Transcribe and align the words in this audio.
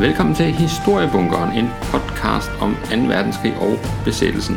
Velkommen 0.00 0.34
til 0.34 0.46
Historiebunkeren, 0.52 1.58
en 1.58 1.68
podcast 1.92 2.50
om 2.60 2.74
2. 2.74 2.96
verdenskrig 3.14 3.54
og 3.60 3.78
besættelsen. 4.04 4.56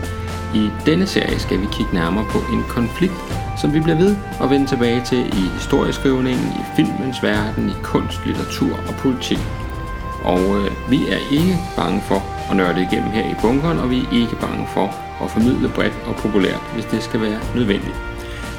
I 0.56 0.70
denne 0.86 1.08
serie 1.08 1.40
skal 1.40 1.62
vi 1.62 1.68
kigge 1.72 1.94
nærmere 1.94 2.26
på 2.30 2.38
en 2.54 2.64
konflikt, 2.70 3.14
som 3.62 3.74
vi 3.74 3.80
bliver 3.80 3.98
ved 3.98 4.16
at 4.44 4.50
vende 4.50 4.68
tilbage 4.68 5.02
til 5.06 5.20
i 5.20 5.44
historieskrivningen, 5.58 6.48
i 6.62 6.64
filmens 6.76 7.24
verden, 7.24 7.70
i 7.70 7.74
kunst, 7.84 8.26
litteratur 8.26 8.74
og 8.88 8.94
politik. 9.04 9.40
Og 10.24 10.42
øh, 10.58 10.72
vi 10.92 11.00
er 11.08 11.20
ikke 11.32 11.56
bange 11.78 12.02
for 12.02 12.22
at 12.50 12.58
nørde 12.58 12.82
igennem 12.82 13.12
her 13.12 13.26
i 13.32 13.36
bunkeren, 13.42 13.80
og 13.80 13.90
vi 13.90 14.00
er 14.00 14.12
ikke 14.12 14.36
bange 14.36 14.68
for 14.68 14.88
at 15.24 15.32
formidle 15.32 15.70
bredt 15.70 15.98
og 16.08 16.16
populært, 16.16 16.64
hvis 16.74 16.86
det 16.86 17.04
skal 17.04 17.22
være 17.22 17.40
nødvendigt. 17.56 18.11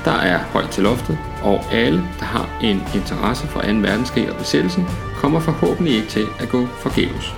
Der 0.05 0.13
er 0.13 0.39
højt 0.39 0.71
til 0.71 0.83
loftet, 0.83 1.19
og 1.43 1.61
alle, 1.73 1.99
der 2.21 2.25
har 2.25 2.59
en 2.63 2.83
interesse 2.95 3.47
for 3.47 3.61
2. 3.61 3.67
verdenskrig 3.67 4.31
og 4.33 4.37
besættelsen, 4.37 4.85
kommer 5.17 5.41
forhåbentlig 5.41 5.95
ikke 5.95 6.09
til 6.09 6.27
at 6.41 6.49
gå 6.49 6.67
forgæves. 6.67 7.35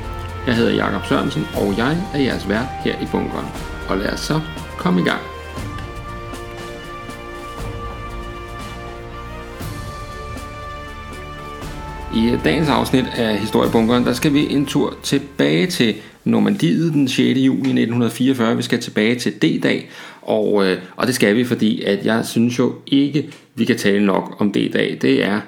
Jeg 0.46 0.56
hedder 0.56 0.74
Jakob 0.74 1.06
Sørensen, 1.06 1.46
og 1.54 1.78
jeg 1.78 1.96
er 2.14 2.18
jeres 2.18 2.48
vært 2.48 2.66
her 2.84 2.94
i 3.02 3.06
bunkeren. 3.12 3.46
Og 3.88 3.96
lad 3.96 4.12
os 4.12 4.20
så 4.20 4.40
komme 4.78 5.00
i 5.00 5.04
gang. 5.04 5.20
I 12.14 12.38
dagens 12.44 12.68
afsnit 12.68 13.04
af 13.16 13.38
Historiebunkeren, 13.38 14.04
der 14.04 14.12
skal 14.12 14.32
vi 14.34 14.52
en 14.52 14.66
tur 14.66 14.94
tilbage 15.02 15.66
til 15.66 15.94
Normandiet 16.24 16.92
den 16.92 17.08
6. 17.08 17.18
juni 17.18 17.58
1944. 17.58 18.56
Vi 18.56 18.62
skal 18.62 18.80
tilbage 18.80 19.14
til 19.14 19.32
D-dag, 19.32 19.90
og, 20.24 20.66
øh, 20.66 20.78
og 20.96 21.06
det 21.06 21.14
skal 21.14 21.36
vi, 21.36 21.44
fordi 21.44 21.82
at 21.82 22.06
jeg 22.06 22.24
synes 22.24 22.58
jo 22.58 22.74
ikke, 22.86 23.30
vi 23.54 23.64
kan 23.64 23.76
tale 23.76 24.06
nok 24.06 24.36
om 24.38 24.52
D-dag. 24.52 24.98
Det 25.02 25.24
er 25.24 25.40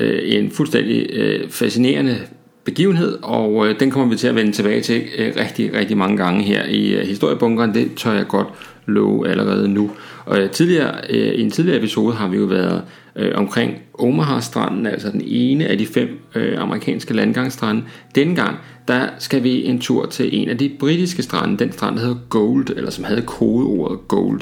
øh, 0.00 0.20
en 0.24 0.50
fuldstændig 0.50 1.06
øh, 1.12 1.50
fascinerende 1.50 2.16
begivenhed, 2.64 3.18
og 3.22 3.66
øh, 3.66 3.80
den 3.80 3.90
kommer 3.90 4.08
vi 4.08 4.16
til 4.16 4.28
at 4.28 4.34
vende 4.34 4.52
tilbage 4.52 4.80
til 4.80 5.02
øh, 5.18 5.32
rigtig, 5.36 5.74
rigtig 5.74 5.96
mange 5.96 6.16
gange 6.16 6.42
her 6.42 6.64
i 6.64 6.92
øh, 6.94 7.06
historiebunkeren. 7.06 7.74
Det 7.74 7.90
tør 7.96 8.12
jeg 8.12 8.26
godt 8.28 8.48
love 8.90 9.28
allerede 9.28 9.68
nu. 9.68 9.90
Og 10.24 10.38
øh, 10.38 10.50
tidligere, 10.50 10.94
øh, 11.10 11.34
i 11.34 11.42
en 11.42 11.50
tidligere 11.50 11.78
episode 11.78 12.14
har 12.14 12.28
vi 12.28 12.36
jo 12.36 12.44
været 12.44 12.82
øh, 13.16 13.32
omkring 13.34 13.74
Omaha-stranden, 13.94 14.86
altså 14.86 15.10
den 15.10 15.22
ene 15.24 15.66
af 15.66 15.78
de 15.78 15.86
fem 15.86 16.08
øh, 16.34 16.62
amerikanske 16.62 17.14
landgangsstrande. 17.14 17.82
Denne 18.14 18.36
gang, 18.36 18.56
der 18.88 19.06
skal 19.18 19.42
vi 19.42 19.64
en 19.64 19.80
tur 19.80 20.06
til 20.06 20.40
en 20.40 20.48
af 20.48 20.58
de 20.58 20.70
britiske 20.80 21.22
strande, 21.22 21.58
den 21.58 21.72
strand, 21.72 21.96
der 21.96 22.02
hedder 22.02 22.20
Gold, 22.28 22.66
eller 22.76 22.90
som 22.90 23.04
havde 23.04 23.22
kodeordet 23.22 24.08
Gold. 24.08 24.40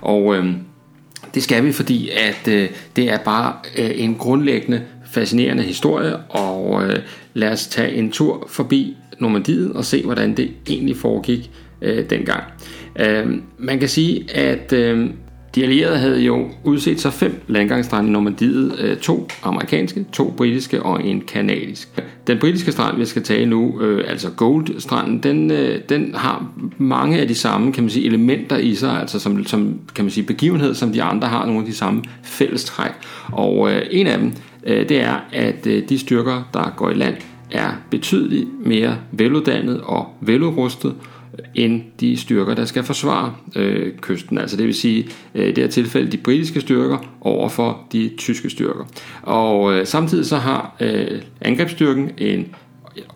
Og 0.00 0.36
øh, 0.36 0.46
det 1.34 1.42
skal 1.42 1.64
vi, 1.64 1.72
fordi 1.72 2.08
at 2.08 2.48
øh, 2.48 2.68
det 2.96 3.12
er 3.12 3.18
bare 3.18 3.52
øh, 3.78 3.90
en 3.94 4.14
grundlæggende 4.14 4.82
fascinerende 5.10 5.62
historie, 5.62 6.16
og 6.16 6.84
øh, 6.84 6.98
lad 7.34 7.52
os 7.52 7.66
tage 7.66 7.94
en 7.94 8.10
tur 8.10 8.46
forbi 8.50 8.96
Normandiet 9.18 9.72
og 9.72 9.84
se, 9.84 10.02
hvordan 10.02 10.36
det 10.36 10.50
egentlig 10.68 10.96
foregik 10.96 11.50
øh, 11.82 12.10
dengang. 12.10 12.42
Øh, 12.98 13.26
man 13.58 13.78
kan 13.78 13.88
sige, 13.88 14.36
at 14.36 14.72
øh, 14.72 15.10
de 15.54 15.62
allierede 15.62 15.98
havde 15.98 16.20
jo 16.20 16.48
udset 16.64 17.00
sig 17.00 17.12
fem 17.12 17.42
landgangsstrande 17.46 18.08
i 18.08 18.12
Normandiet, 18.12 18.78
øh, 18.78 18.96
to 18.96 19.28
amerikanske, 19.42 20.06
to 20.12 20.34
britiske 20.36 20.82
og 20.82 21.04
en 21.04 21.20
kanadisk. 21.20 21.88
Den 22.26 22.38
britiske 22.38 22.72
strand, 22.72 22.98
vi 22.98 23.04
skal 23.04 23.22
tale 23.22 23.46
nu, 23.46 23.80
øh, 23.80 24.10
altså 24.10 24.30
Gold-stranden, 24.30 25.18
den, 25.22 25.50
øh, 25.50 25.80
den 25.88 26.14
har 26.14 26.52
mange 26.78 27.20
af 27.20 27.28
de 27.28 27.34
samme 27.34 27.72
kan 27.72 27.82
man 27.82 27.90
sige, 27.90 28.06
elementer 28.06 28.56
i 28.56 28.74
sig, 28.74 29.00
altså 29.00 29.18
som, 29.18 29.44
som 29.44 29.80
kan 29.94 30.04
man 30.04 30.10
sige, 30.10 30.26
begivenhed, 30.26 30.74
som 30.74 30.92
de 30.92 31.02
andre 31.02 31.28
har 31.28 31.46
nogle 31.46 31.60
af 31.60 31.66
de 31.66 31.74
samme 31.74 32.02
fællestræk. 32.22 32.92
Og 33.32 33.72
øh, 33.72 33.82
en 33.90 34.06
af 34.06 34.18
dem, 34.18 34.32
øh, 34.66 34.88
det 34.88 35.02
er, 35.02 35.16
at 35.32 35.66
øh, 35.66 35.88
de 35.88 35.98
styrker, 35.98 36.48
der 36.54 36.74
går 36.76 36.90
i 36.90 36.94
land, 36.94 37.14
er 37.50 37.70
betydeligt 37.90 38.48
mere 38.66 38.96
veluddannet 39.12 39.80
og 39.80 40.06
veludrustet, 40.20 40.94
end 41.54 41.82
de 42.00 42.16
styrker, 42.16 42.54
der 42.54 42.64
skal 42.64 42.84
forsvare 42.84 43.34
øh, 43.56 43.92
kysten. 44.00 44.38
Altså 44.38 44.56
det 44.56 44.66
vil 44.66 44.74
sige, 44.74 45.08
øh, 45.34 45.48
i 45.48 45.52
det 45.52 45.58
her 45.58 45.70
tilfælde 45.70 46.12
de 46.12 46.16
britiske 46.16 46.60
styrker 46.60 46.98
over 47.20 47.48
for 47.48 47.86
de 47.92 48.10
tyske 48.18 48.50
styrker. 48.50 48.84
Og 49.22 49.74
øh, 49.74 49.86
samtidig 49.86 50.26
så 50.26 50.36
har 50.36 50.76
øh, 50.80 51.22
angrebsstyrken 51.40 52.10
en 52.18 52.54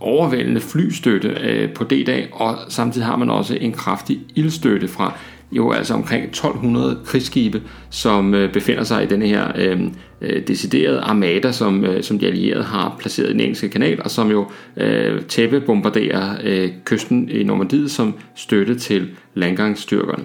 overvældende 0.00 0.60
flystøtte 0.60 1.28
øh, 1.28 1.72
på 1.72 1.84
D-dag, 1.84 2.28
og 2.32 2.58
samtidig 2.68 3.06
har 3.06 3.16
man 3.16 3.30
også 3.30 3.58
en 3.60 3.72
kraftig 3.72 4.20
ildstøtte 4.34 4.88
fra 4.88 5.18
jo 5.52 5.72
altså 5.72 5.94
omkring 5.94 6.24
1200 6.24 6.98
krigsskibe, 7.04 7.62
som 7.90 8.34
øh, 8.34 8.52
befinder 8.52 8.84
sig 8.84 9.02
i 9.02 9.06
denne 9.06 9.26
her 9.26 9.52
øh, 9.58 9.80
øh, 10.20 10.46
deciderede 10.46 11.00
armada, 11.00 11.52
som, 11.52 11.84
øh, 11.84 12.02
som 12.02 12.18
de 12.18 12.26
allierede 12.26 12.64
har 12.64 12.96
placeret 12.98 13.28
i 13.28 13.32
den 13.32 13.40
engelske 13.40 13.68
kanal, 13.68 14.02
og 14.02 14.10
som 14.10 14.30
jo 14.30 14.46
øh, 14.76 15.22
tæppe 15.22 15.60
bombarderer 15.60 16.36
øh, 16.44 16.70
kysten 16.84 17.28
i 17.28 17.42
Normandiet 17.42 17.90
som 17.90 18.14
støtte 18.34 18.78
til 18.78 19.08
landgangsstyrkerne. 19.34 20.24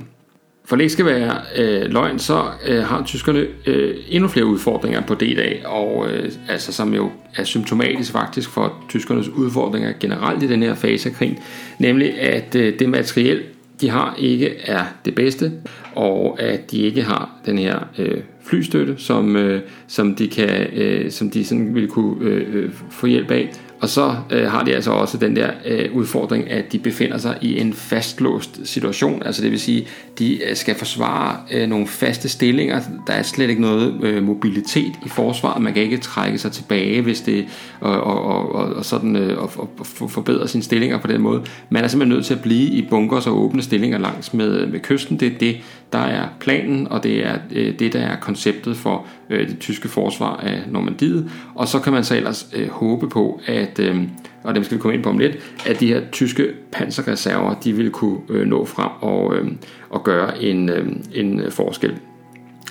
For 0.66 0.76
det 0.76 0.84
ikke 0.84 0.94
skal 0.94 1.06
være 1.06 1.36
øh, 1.58 1.92
løgn, 1.92 2.20
så 2.20 2.44
øh, 2.68 2.84
har 2.84 3.04
tyskerne 3.06 3.46
øh, 3.66 3.96
endnu 4.09 4.30
flere 4.30 4.46
udfordringer 4.46 5.02
på 5.02 5.14
D-dag, 5.14 5.62
og 5.66 6.08
øh, 6.09 6.32
altså 6.50 6.74
som 6.74 6.94
jo 6.94 7.12
er 7.36 7.44
symptomatisk 7.44 8.12
faktisk 8.12 8.50
for 8.50 8.74
tyskernes 8.90 9.30
udfordringer 9.30 9.94
generelt 10.00 10.44
i 10.44 10.48
den 10.48 10.64
her 10.64 10.76
fase 10.76 11.09
af 11.09 11.16
krigen, 11.16 11.38
nemlig 11.80 12.20
at 12.20 12.56
øh, 12.56 12.80
det 12.80 12.90
materiel, 12.90 13.44
de 13.82 13.90
har 13.90 14.16
ikke 14.20 14.56
er 14.58 14.84
det 15.06 15.16
bedste, 15.16 15.52
og 15.96 16.42
at 16.42 16.72
de 16.72 16.78
ikke 16.78 17.02
har 17.02 17.40
den 17.46 17.58
her 17.58 17.80
øh, 17.98 18.22
flystøtte, 18.44 18.96
som, 18.98 19.36
øh, 19.36 19.62
som 19.88 20.16
de 20.16 20.28
kan, 20.28 20.68
øh, 20.74 21.12
som 21.12 21.30
de 21.30 21.46
sådan 21.46 21.76
vil 21.76 21.88
kunne 21.88 22.30
øh, 22.30 22.56
øh, 22.56 22.72
få 22.90 23.08
hjælp 23.08 23.32
af. 23.32 23.50
Og 23.82 23.90
så 23.90 24.16
øh, 24.32 24.52
har 24.52 24.64
de 24.64 24.76
altså 24.76 24.92
også 24.92 25.18
den 25.18 25.36
der 25.36 25.52
øh, 25.66 25.94
udfordring, 25.94 26.52
at 26.52 26.72
de 26.72 26.80
befinder 26.80 27.18
sig 27.18 27.38
i 27.42 27.60
en 27.60 27.74
fastlåst 27.74 28.60
situation. 28.64 29.24
Altså 29.24 29.42
det 29.42 29.52
vil 29.52 29.60
sige, 29.60 29.88
de 30.20 30.44
øh, 30.50 30.56
skal 30.56 30.76
forsvare 30.76 31.38
øh, 31.52 31.70
nogle 31.70 31.88
faste 31.88 32.30
stillinger. 32.30 32.82
Der 33.08 33.14
er 33.14 33.24
slet 33.24 33.50
ikke 33.50 33.62
noget 33.62 34.04
øh, 34.04 34.24
mobilitet 34.24 34.94
i 35.06 35.10
forsvaret. 35.10 35.62
Man 35.62 35.74
kan 35.74 35.84
ikke 35.84 35.98
trække 35.98 36.38
sig 36.38 36.52
tilbage, 36.52 37.02
hvis 37.02 37.22
det 37.22 37.46
og, 37.80 38.02
og, 38.02 38.52
og, 38.52 38.76
og 38.76 38.86
sådan 38.86 39.16
øh, 39.16 39.38
og, 39.38 39.52
og, 39.58 39.70
og 40.02 40.12
forbedre 40.12 40.48
sine 40.48 40.64
stillinger 40.64 40.98
på 40.98 41.08
den 41.08 41.22
måde. 41.22 41.44
Man 41.70 41.84
er 41.84 41.88
simpelthen 41.88 42.16
nødt 42.16 42.26
til 42.26 42.34
at 42.34 42.42
blive 42.42 42.70
i 42.70 42.88
bunkers 42.90 43.28
og 43.28 43.38
åbne 43.38 43.62
stillinger 43.62 43.98
langs 43.98 44.34
med, 44.34 44.59
øh, 44.59 44.72
med 44.72 44.80
kysten. 44.80 45.20
Det 45.20 45.34
er 45.34 45.38
det, 45.40 45.58
der 45.94 46.00
er 46.00 46.28
planen, 46.40 46.88
og 46.88 47.04
det 47.04 47.26
er 47.26 47.38
øh, 47.52 47.80
det, 47.80 47.94
der 47.94 48.00
er 48.00 48.16
konceptet 48.20 48.78
for 48.78 49.06
øh, 49.30 49.50
det 49.50 49.60
tyske 49.60 49.88
forsvar 49.88 50.36
af 50.38 50.62
Normandiet. 50.72 51.32
Og 51.56 51.68
så 51.68 51.80
kan 51.80 51.94
man 51.94 52.04
så 52.04 52.16
ellers 52.16 52.48
øh, 52.56 52.70
håbe 52.70 53.10
på, 53.10 53.42
at, 53.46 53.80
øh, 53.80 54.02
og 54.44 54.56
dem 54.56 54.64
skal 54.64 54.78
vi 54.78 54.82
komme 54.82 54.96
ind 54.96 55.04
på 55.04 55.10
om 55.10 55.18
lidt, 55.18 55.38
at 55.66 55.80
de 55.80 55.88
her 55.88 56.02
tyske 56.12 56.48
panserreserver, 56.72 57.54
de 57.54 57.74
vil 57.74 57.92
kunne 57.92 58.20
øh, 58.30 58.48
nå 58.48 58.66
frem 58.66 58.90
og, 59.02 59.36
øh, 59.36 59.52
og 59.90 60.04
gøre 60.04 60.44
en, 60.44 60.70
øh, 60.70 60.88
en 61.14 61.42
forskel. 61.50 61.94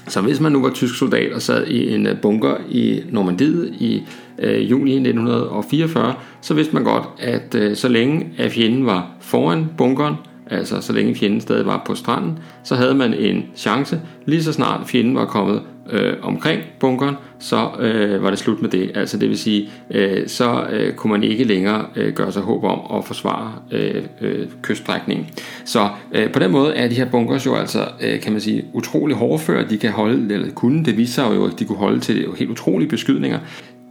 Så 0.09 0.21
hvis 0.21 0.41
man 0.41 0.53
nu 0.53 0.62
var 0.62 0.71
tysk 0.71 0.99
soldat 0.99 1.33
og 1.33 1.43
sad 1.43 1.67
i 1.67 1.94
en 1.94 2.06
øh, 2.06 2.21
bunker 2.21 2.56
i 2.69 3.03
Normandiet 3.11 3.75
i 3.78 4.03
øh, 4.38 4.71
juni 4.71 4.93
1944, 4.93 6.15
så 6.41 6.55
vidste 6.55 6.75
man 6.75 6.84
godt, 6.84 7.05
at 7.19 7.55
øh, 7.55 7.77
så 7.77 7.88
længe 7.88 8.28
at 8.38 8.53
fjenden 8.53 8.87
var 8.87 9.11
foran 9.21 9.67
bunkeren, 9.78 10.15
altså 10.50 10.81
så 10.81 10.93
længe 10.93 11.15
fjenden 11.15 11.41
stadig 11.41 11.67
var 11.67 11.83
på 11.87 11.94
stranden, 11.94 12.38
så 12.65 12.75
havde 12.75 12.94
man 12.94 13.15
en 13.15 13.44
chance. 13.56 14.00
Lige 14.27 14.43
så 14.43 14.53
snart 14.53 14.88
fjenden 14.88 15.15
var 15.15 15.25
kommet 15.25 15.62
øh, 15.91 16.14
omkring 16.22 16.62
bunkeren, 16.80 17.14
så 17.38 17.70
øh, 17.80 18.22
var 18.22 18.30
det 18.30 18.38
slut 18.38 18.62
med 18.62 18.70
det. 18.70 18.91
Altså 18.94 19.19
det 19.19 19.28
vil 19.28 19.38
sige, 19.38 19.70
øh, 19.91 20.28
så 20.28 20.66
øh, 20.70 20.94
kunne 20.94 21.10
man 21.10 21.22
ikke 21.22 21.44
længere 21.44 21.86
øh, 21.97 22.12
gøre 22.12 22.32
sig 22.32 22.42
håb 22.42 22.64
om 22.64 22.98
at 22.98 23.04
forsvare 23.04 23.52
øh, 23.70 24.02
øh, 24.20 24.46
kyststrækningen. 24.62 25.26
Så 25.64 25.88
øh, 26.12 26.32
på 26.32 26.38
den 26.38 26.50
måde 26.50 26.75
er 26.75 26.88
de 26.88 26.94
her 26.94 27.10
bunkers 27.10 27.46
jo 27.46 27.54
altså, 27.54 27.88
øh, 28.00 28.20
kan 28.20 28.32
man 28.32 28.41
sige, 28.41 28.64
utrolig 28.72 29.16
hårdføre. 29.16 29.69
De 29.69 29.78
kan 29.78 29.91
holde, 29.91 30.34
eller 30.34 30.50
kunne, 30.50 30.84
det 30.84 30.96
viser 30.96 31.22
sig 31.22 31.36
jo, 31.36 31.46
at 31.46 31.58
de 31.58 31.64
kunne 31.64 31.78
holde 31.78 32.00
til 32.00 32.26
helt 32.38 32.50
utrolige 32.50 32.88
beskydninger. 32.88 33.38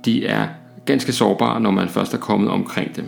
De 0.05 0.25
er 0.25 0.47
ganske 0.85 1.11
sårbare, 1.11 1.61
når 1.61 1.71
man 1.71 1.89
først 1.89 2.13
er 2.13 2.17
kommet 2.17 2.49
omkring 2.49 2.95
dem 2.95 3.05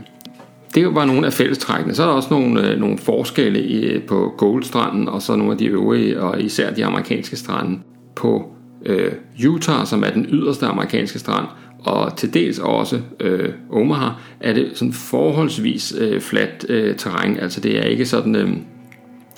det 0.76 0.96
var 0.96 1.06
nogle 1.06 1.26
af 1.26 1.34
fællestrækkene. 1.34 1.96
Så 1.96 2.04
er 2.04 2.08
der 2.08 2.14
også 2.14 2.28
nogle, 2.32 2.68
øh, 2.68 2.80
nogle 2.80 2.98
forskelle 2.98 3.64
i, 3.64 4.00
på 4.00 4.34
Goldstranden, 4.38 5.10
og 5.10 5.22
så 5.22 5.36
nogle 5.36 5.52
af 5.52 5.58
de 5.58 5.66
øvrige, 5.66 6.22
og 6.22 6.42
især 6.42 6.74
de 6.74 6.86
amerikanske 6.86 7.36
strande. 7.36 7.80
På 8.16 8.52
øh, 8.86 9.12
Utah, 9.48 9.86
som 9.86 10.04
er 10.04 10.10
den 10.10 10.26
yderste 10.30 10.66
amerikanske 10.66 11.20
strand, 11.20 11.46
og 11.80 12.18
til 12.18 12.34
dels 12.34 12.60
også 12.60 13.00
øh, 13.20 13.50
Omaha, 13.70 14.10
er 14.40 14.54
det 14.54 14.72
sådan 14.74 14.94
forholdsvis 14.94 15.96
øh, 16.00 16.22
fladt 16.22 16.66
øh, 16.70 16.96
terræn. 16.96 17.38
Altså 17.40 17.62
det 17.62 17.78
er 17.78 17.84
ikke 17.84 18.06
sådan... 18.06 18.36
Øh, 18.36 18.50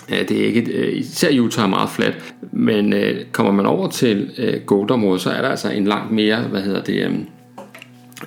det 0.09 0.31
er 0.31 0.45
ikke, 0.45 0.71
øh, 0.71 0.97
især 0.97 1.39
Utah 1.39 1.63
er 1.63 1.69
meget 1.69 1.89
fladt, 1.89 2.33
men 2.51 2.93
øh, 2.93 3.25
kommer 3.31 3.51
man 3.51 3.65
over 3.65 3.89
til 3.89 4.31
øh, 4.37 4.61
Goldområdet, 4.65 5.21
så 5.21 5.29
er 5.29 5.41
der 5.41 5.49
altså 5.49 5.71
en 5.71 5.85
langt 5.85 6.11
mere, 6.11 6.41
hvad 6.41 6.61
hedder 6.61 6.83
det, 6.83 7.05
øh, 7.05 7.13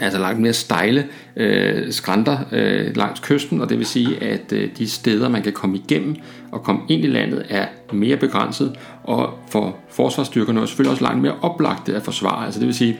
altså 0.00 0.18
langt 0.18 0.40
mere 0.40 0.52
stejle 0.52 1.06
øh, 1.36 1.92
skrænter 1.92 2.38
øh, 2.52 2.96
langs 2.96 3.20
kysten, 3.20 3.60
og 3.60 3.68
det 3.68 3.78
vil 3.78 3.86
sige, 3.86 4.22
at 4.22 4.52
øh, 4.52 4.68
de 4.78 4.88
steder, 4.88 5.28
man 5.28 5.42
kan 5.42 5.52
komme 5.52 5.76
igennem 5.76 6.16
og 6.52 6.62
komme 6.62 6.80
ind 6.88 7.04
i 7.04 7.08
landet, 7.08 7.46
er 7.48 7.66
mere 7.92 8.16
begrænset, 8.16 8.76
og 9.04 9.38
for 9.50 9.76
forsvarsstyrkerne 9.90 10.60
er 10.60 10.66
selvfølgelig 10.66 10.90
også 10.90 11.04
langt 11.04 11.22
mere 11.22 11.34
oplagte 11.42 11.96
at 11.96 12.02
forsvare. 12.02 12.44
Altså 12.44 12.60
det 12.60 12.66
vil 12.66 12.74
sige, 12.74 12.98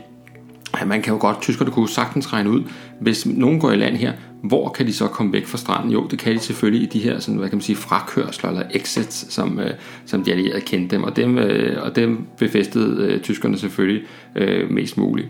at 0.80 0.88
man 0.88 1.02
kan 1.02 1.12
jo 1.12 1.20
godt, 1.20 1.40
tyskerne 1.40 1.70
kunne 1.70 1.88
sagtens 1.88 2.32
regne 2.32 2.50
ud, 2.50 2.62
hvis 3.00 3.26
nogen 3.26 3.60
går 3.60 3.70
i 3.70 3.76
land 3.76 3.96
her, 3.96 4.12
Hvor 4.42 4.68
kan 4.68 4.86
de 4.86 4.92
så 4.92 5.06
komme 5.06 5.32
væk 5.32 5.46
fra 5.46 5.58
stranden? 5.58 5.92
Jo, 5.92 6.06
det 6.06 6.18
kan 6.18 6.34
de 6.34 6.38
selvfølgelig 6.38 6.82
i 6.82 6.86
de 6.86 6.98
her 6.98 7.18
sådan, 7.18 7.38
hvad 7.38 7.48
kan 7.48 7.56
man 7.56 7.62
sige, 7.62 7.76
frakørsler 7.76 8.50
eller 8.50 8.62
exits, 8.70 9.34
som, 9.34 9.60
øh, 9.60 9.70
som 10.06 10.24
de 10.24 10.32
allierede 10.32 10.60
kendte 10.60 10.96
dem, 10.96 11.04
og 11.04 11.16
dem, 11.16 11.38
øh, 11.38 11.82
og 11.82 11.96
dem 11.96 12.26
befæstede 12.38 13.06
øh, 13.06 13.20
tyskerne 13.20 13.58
selvfølgelig 13.58 14.02
øh, 14.36 14.70
mest 14.70 14.98
muligt. 14.98 15.28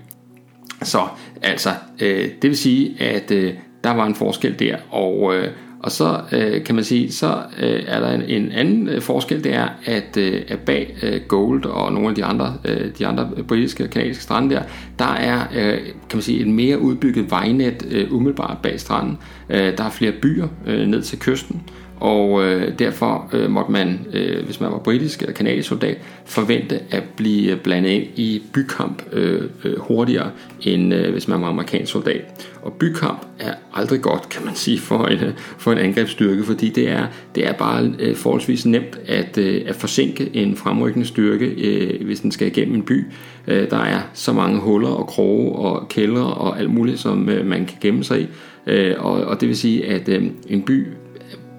Så 0.84 1.00
altså, 1.42 1.70
øh, 2.00 2.28
det 2.42 2.50
vil 2.50 2.56
sige, 2.56 3.02
at 3.02 3.30
øh, 3.30 3.54
der 3.84 3.90
var 3.90 4.06
en 4.06 4.14
forskel 4.14 4.58
der, 4.58 4.76
og, 4.90 5.36
øh, 5.36 5.48
og 5.82 5.90
så 5.92 6.20
øh, 6.32 6.64
kan 6.64 6.74
man 6.74 6.84
sige, 6.84 7.12
så 7.12 7.42
øh, 7.60 7.82
er 7.86 8.00
der 8.00 8.12
en, 8.12 8.22
en 8.22 8.52
anden 8.52 8.88
øh, 8.88 9.02
forskel, 9.02 9.44
det 9.44 9.54
er, 9.54 9.68
at, 9.84 10.16
øh, 10.16 10.42
at 10.48 10.58
bag 10.58 10.96
øh, 11.02 11.20
Gold 11.28 11.64
og 11.64 11.92
nogle 11.92 12.08
af 12.08 12.14
de 12.14 12.24
andre, 12.24 12.54
øh, 12.64 12.90
de 12.98 13.06
andre 13.06 13.28
britiske 13.48 13.84
og 13.84 13.90
kanadiske 13.90 14.22
strande 14.22 14.54
der, 14.54 14.62
der 14.98 15.12
er 15.14 15.40
øh, 15.54 15.78
kan 15.84 16.14
man 16.14 16.22
sige, 16.22 16.40
et 16.40 16.48
mere 16.48 16.78
udbygget 16.78 17.30
vejnet 17.30 17.86
øh, 17.90 18.12
umiddelbart 18.12 18.58
bag 18.62 18.80
stranden. 18.80 19.18
Øh, 19.50 19.78
der 19.78 19.84
er 19.84 19.90
flere 19.90 20.12
byer 20.12 20.48
øh, 20.66 20.86
ned 20.86 21.02
til 21.02 21.18
kysten, 21.18 21.62
og 22.02 22.44
øh, 22.44 22.78
derfor 22.78 23.28
øh, 23.32 23.50
måtte 23.50 23.72
man, 23.72 24.06
øh, 24.12 24.44
hvis 24.44 24.60
man 24.60 24.72
var 24.72 24.78
britisk 24.78 25.20
eller 25.20 25.34
kanadisk 25.34 25.68
soldat, 25.68 25.98
forvente 26.24 26.80
at 26.90 27.02
blive 27.16 27.52
øh, 27.52 27.60
blandet 27.60 27.90
ind 27.90 28.04
i 28.16 28.42
bykamp 28.52 29.02
øh, 29.12 29.42
øh, 29.64 29.78
hurtigere, 29.78 30.30
end 30.60 30.94
øh, 30.94 31.12
hvis 31.12 31.28
man 31.28 31.42
var 31.42 31.48
amerikansk 31.48 31.92
soldat. 31.92 32.48
Og 32.62 32.72
bykamp 32.72 33.26
er 33.38 33.54
aldrig 33.74 34.00
godt, 34.00 34.28
kan 34.28 34.44
man 34.44 34.54
sige, 34.54 34.78
for 34.78 35.06
en, 35.06 35.18
for 35.58 35.72
en 35.72 35.78
angrebsstyrke, 35.78 36.44
fordi 36.44 36.68
det 36.68 36.88
er, 36.88 37.06
det 37.34 37.48
er 37.48 37.52
bare 37.52 37.92
øh, 37.98 38.16
forholdsvis 38.16 38.66
nemt 38.66 38.98
at, 39.06 39.38
øh, 39.38 39.62
at 39.66 39.74
forsinke 39.74 40.30
en 40.36 40.56
fremrykkende 40.56 41.06
styrke, 41.06 41.46
øh, 41.46 42.04
hvis 42.04 42.20
den 42.20 42.32
skal 42.32 42.46
igennem 42.46 42.74
en 42.74 42.82
by. 42.82 43.06
Øh, 43.46 43.70
der 43.70 43.78
er 43.78 44.00
så 44.14 44.32
mange 44.32 44.60
huller 44.60 44.90
og 44.90 45.06
kroge 45.06 45.52
og 45.52 45.88
kældre 45.88 46.24
og 46.24 46.58
alt 46.58 46.70
muligt, 46.70 46.98
som 46.98 47.28
øh, 47.28 47.46
man 47.46 47.66
kan 47.66 47.76
gemme 47.80 48.04
sig 48.04 48.20
i. 48.20 48.26
Øh, 48.66 48.94
og, 48.98 49.12
og 49.12 49.40
det 49.40 49.48
vil 49.48 49.56
sige, 49.56 49.86
at 49.86 50.08
øh, 50.08 50.24
en 50.48 50.62
by 50.62 50.86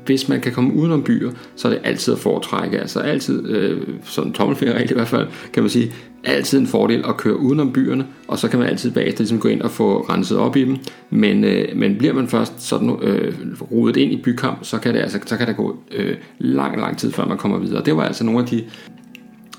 hvis 0.05 0.29
man 0.29 0.41
kan 0.41 0.51
komme 0.51 0.73
udenom 0.73 1.03
byer, 1.03 1.31
så 1.55 1.67
er 1.67 1.71
det 1.71 1.81
altid 1.83 2.13
at 2.13 2.19
foretrække. 2.19 2.79
Altså 2.79 2.99
altid, 2.99 3.49
øh, 3.49 3.81
som 4.03 4.33
tommelfingerregel 4.33 4.91
i 4.91 4.93
hvert 4.93 5.07
fald, 5.07 5.27
kan 5.53 5.63
man 5.63 5.69
sige, 5.69 5.93
altid 6.23 6.59
en 6.59 6.67
fordel 6.67 7.05
at 7.07 7.17
køre 7.17 7.39
udenom 7.39 7.73
byerne, 7.73 8.05
og 8.27 8.39
så 8.39 8.47
kan 8.47 8.59
man 8.59 8.69
altid 8.69 8.91
bagefter 8.91 9.21
ligesom 9.21 9.39
gå 9.39 9.47
ind 9.47 9.61
og 9.61 9.71
få 9.71 10.05
renset 10.09 10.37
op 10.37 10.55
i 10.55 10.65
dem. 10.65 10.77
Men, 11.09 11.43
øh, 11.43 11.77
men 11.77 11.97
bliver 11.97 12.13
man 12.13 12.27
først 12.27 12.61
sådan 12.61 12.89
øh, 13.01 13.33
rodet 13.71 13.97
ind 13.97 14.11
i 14.11 14.21
bykamp, 14.21 14.59
så 14.61 14.77
kan 14.77 14.93
det, 14.93 14.99
altså, 14.99 15.19
så 15.25 15.37
kan 15.37 15.47
det 15.47 15.55
gå 15.55 15.77
øh, 15.91 16.15
lang, 16.39 16.79
lang 16.79 16.97
tid, 16.97 17.11
før 17.11 17.25
man 17.25 17.37
kommer 17.37 17.57
videre. 17.57 17.83
Det 17.83 17.97
var 17.97 18.03
altså 18.03 18.23
nogle 18.23 18.39
af 18.39 18.45
de 18.45 18.63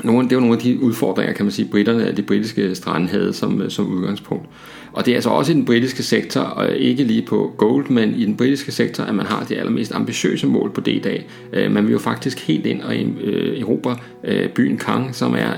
nogle, 0.03 0.29
det 0.29 0.37
var 0.37 0.41
nogle 0.41 0.57
af 0.57 0.63
de 0.63 0.83
udfordringer, 0.83 1.33
kan 1.35 1.45
man 1.45 1.53
sige, 1.53 1.69
britterne, 1.69 2.13
de 2.13 2.23
britiske 2.23 2.75
strande 2.75 3.09
havde 3.09 3.33
som, 3.33 3.63
øh, 3.63 3.71
som 3.71 3.87
udgangspunkt. 3.87 4.47
Og 4.93 5.07
det 5.07 5.11
er 5.13 5.17
altså 5.17 5.31
også 5.31 5.53
i 5.53 5.55
den 5.55 5.65
britiske 5.65 6.03
sektor, 6.03 6.41
og 6.41 6.77
ikke 6.77 7.05
lige 7.05 7.23
på 7.23 7.55
Gold, 7.59 7.91
men 7.91 8.15
i 8.15 8.25
den 8.25 8.37
britiske 8.37 8.73
sektor, 8.73 9.05
at 9.05 9.15
man 9.15 9.27
har 9.27 9.45
de 9.45 9.57
allermest 9.57 9.95
ambitiøse 9.95 10.47
mål 10.47 10.71
på 10.71 10.81
D-dag. 10.81 11.27
Øh, 11.53 11.73
man 11.73 11.85
vil 11.85 11.93
jo 11.93 11.99
faktisk 11.99 12.47
helt 12.47 12.67
ind 12.67 12.83
og 12.83 12.97
øh, 12.97 13.61
erobre 13.61 13.97
byen 14.55 14.79
Caen, 14.79 15.13
som 15.13 15.35
er 15.35 15.55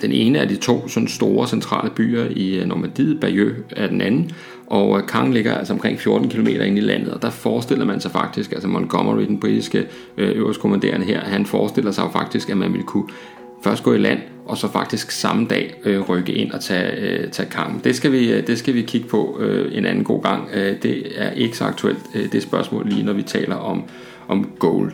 den 0.00 0.12
ene 0.12 0.40
af 0.40 0.48
de 0.48 0.56
to 0.56 0.88
sådan 0.88 1.08
store 1.08 1.48
centrale 1.48 1.90
byer 1.90 2.24
i 2.24 2.62
Normandiet, 2.66 3.20
Bayeux 3.20 3.52
er 3.70 3.86
den 3.86 4.00
anden, 4.00 4.30
og 4.66 5.02
Caen 5.08 5.32
ligger 5.32 5.54
altså 5.54 5.72
omkring 5.72 6.00
14 6.00 6.28
km 6.28 6.46
ind 6.46 6.78
i 6.78 6.80
landet, 6.80 7.12
og 7.12 7.22
der 7.22 7.30
forestiller 7.30 7.84
man 7.84 8.00
sig 8.00 8.10
faktisk, 8.10 8.52
altså 8.52 8.68
Montgomery, 8.68 9.26
den 9.26 9.40
britiske 9.40 9.86
øverstkommanderende 10.18 11.06
her, 11.06 11.20
han 11.20 11.46
forestiller 11.46 11.90
sig 11.90 12.04
faktisk, 12.12 12.50
at 12.50 12.56
man 12.56 12.72
ville 12.72 12.86
kunne 12.86 13.06
først 13.64 13.82
gå 13.82 13.92
i 13.92 13.98
land, 13.98 14.18
og 14.46 14.56
så 14.56 14.72
faktisk 14.72 15.10
samme 15.10 15.46
dag 15.46 15.74
øh, 15.84 16.00
rykke 16.00 16.32
ind 16.32 16.52
og 16.52 16.60
tage, 16.60 16.96
øh, 16.96 17.30
tage 17.30 17.50
kampen. 17.50 17.80
Det 17.84 17.96
skal, 17.96 18.12
vi, 18.12 18.32
øh, 18.32 18.46
det 18.46 18.58
skal 18.58 18.74
vi 18.74 18.82
kigge 18.82 19.08
på 19.08 19.38
øh, 19.40 19.78
en 19.78 19.86
anden 19.86 20.04
god 20.04 20.22
gang. 20.22 20.48
Øh, 20.54 20.82
det 20.82 21.06
er 21.16 21.30
ikke 21.30 21.56
så 21.56 21.64
aktuelt, 21.64 21.98
øh, 22.14 22.32
det 22.32 22.42
spørgsmål 22.42 22.88
lige, 22.88 23.04
når 23.04 23.12
vi 23.12 23.22
taler 23.22 23.56
om, 23.56 23.84
om 24.28 24.50
gold. 24.58 24.92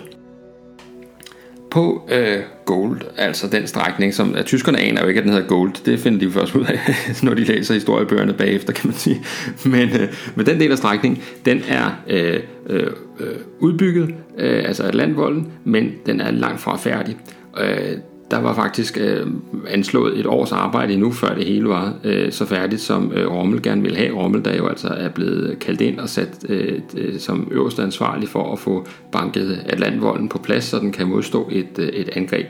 På 1.70 2.08
øh, 2.12 2.38
Gold, 2.64 3.00
altså 3.16 3.48
den 3.48 3.66
strækning, 3.66 4.14
som 4.14 4.34
at 4.34 4.46
tyskerne 4.46 4.78
aner 4.78 5.02
jo 5.02 5.08
ikke, 5.08 5.18
at 5.18 5.24
den 5.24 5.32
hedder 5.32 5.48
Gold, 5.48 5.84
det 5.84 5.98
finder 5.98 6.18
de 6.18 6.24
jo 6.24 6.30
først 6.30 6.54
ud 6.54 6.64
af, 6.64 6.78
når 7.24 7.34
de 7.34 7.44
læser 7.44 7.74
historiebøgerne 7.74 8.32
bagefter, 8.32 8.72
kan 8.72 8.88
man 8.88 8.96
sige. 8.96 9.24
Men, 9.64 9.88
øh, 9.88 10.08
men 10.34 10.46
den 10.46 10.60
del 10.60 10.72
af 10.72 10.78
strækningen, 10.78 11.22
den 11.44 11.62
er 11.68 12.02
øh, 12.08 12.40
øh, 12.66 12.86
øh 13.20 13.36
udbygget, 13.60 14.14
øh, 14.38 14.64
altså 14.64 14.82
Atlantvolden, 14.82 15.52
men 15.64 15.92
den 16.06 16.20
er 16.20 16.30
langt 16.30 16.60
fra 16.60 16.76
færdig. 16.76 17.16
Øh, 17.60 17.96
der 18.30 18.38
var 18.38 18.54
faktisk 18.54 18.98
øh, 19.00 19.26
anslået 19.68 20.18
et 20.18 20.26
års 20.26 20.52
arbejde 20.52 20.92
endnu, 20.92 21.12
før 21.12 21.34
det 21.34 21.44
hele 21.44 21.68
var 21.68 21.94
øh, 22.04 22.32
så 22.32 22.44
færdigt, 22.46 22.80
som 22.80 23.12
øh, 23.12 23.32
Rommel 23.32 23.62
gerne 23.62 23.82
ville 23.82 23.96
have. 23.96 24.16
Rommel, 24.16 24.44
der 24.44 24.56
jo 24.56 24.68
altså 24.68 24.88
er 24.88 25.08
blevet 25.08 25.58
kaldt 25.58 25.80
ind 25.80 25.98
og 25.98 26.08
sat 26.08 26.44
øh, 26.48 26.80
øh, 26.96 27.18
som 27.18 27.48
øverste 27.50 27.82
ansvarlig 27.82 28.28
for 28.28 28.52
at 28.52 28.58
få 28.58 28.86
banket 29.12 29.64
Atlantvolden 29.66 30.28
på 30.28 30.38
plads, 30.38 30.64
så 30.64 30.78
den 30.78 30.92
kan 30.92 31.08
modstå 31.08 31.48
et, 31.52 31.78
øh, 31.78 31.88
et 31.88 32.08
angreb. 32.16 32.46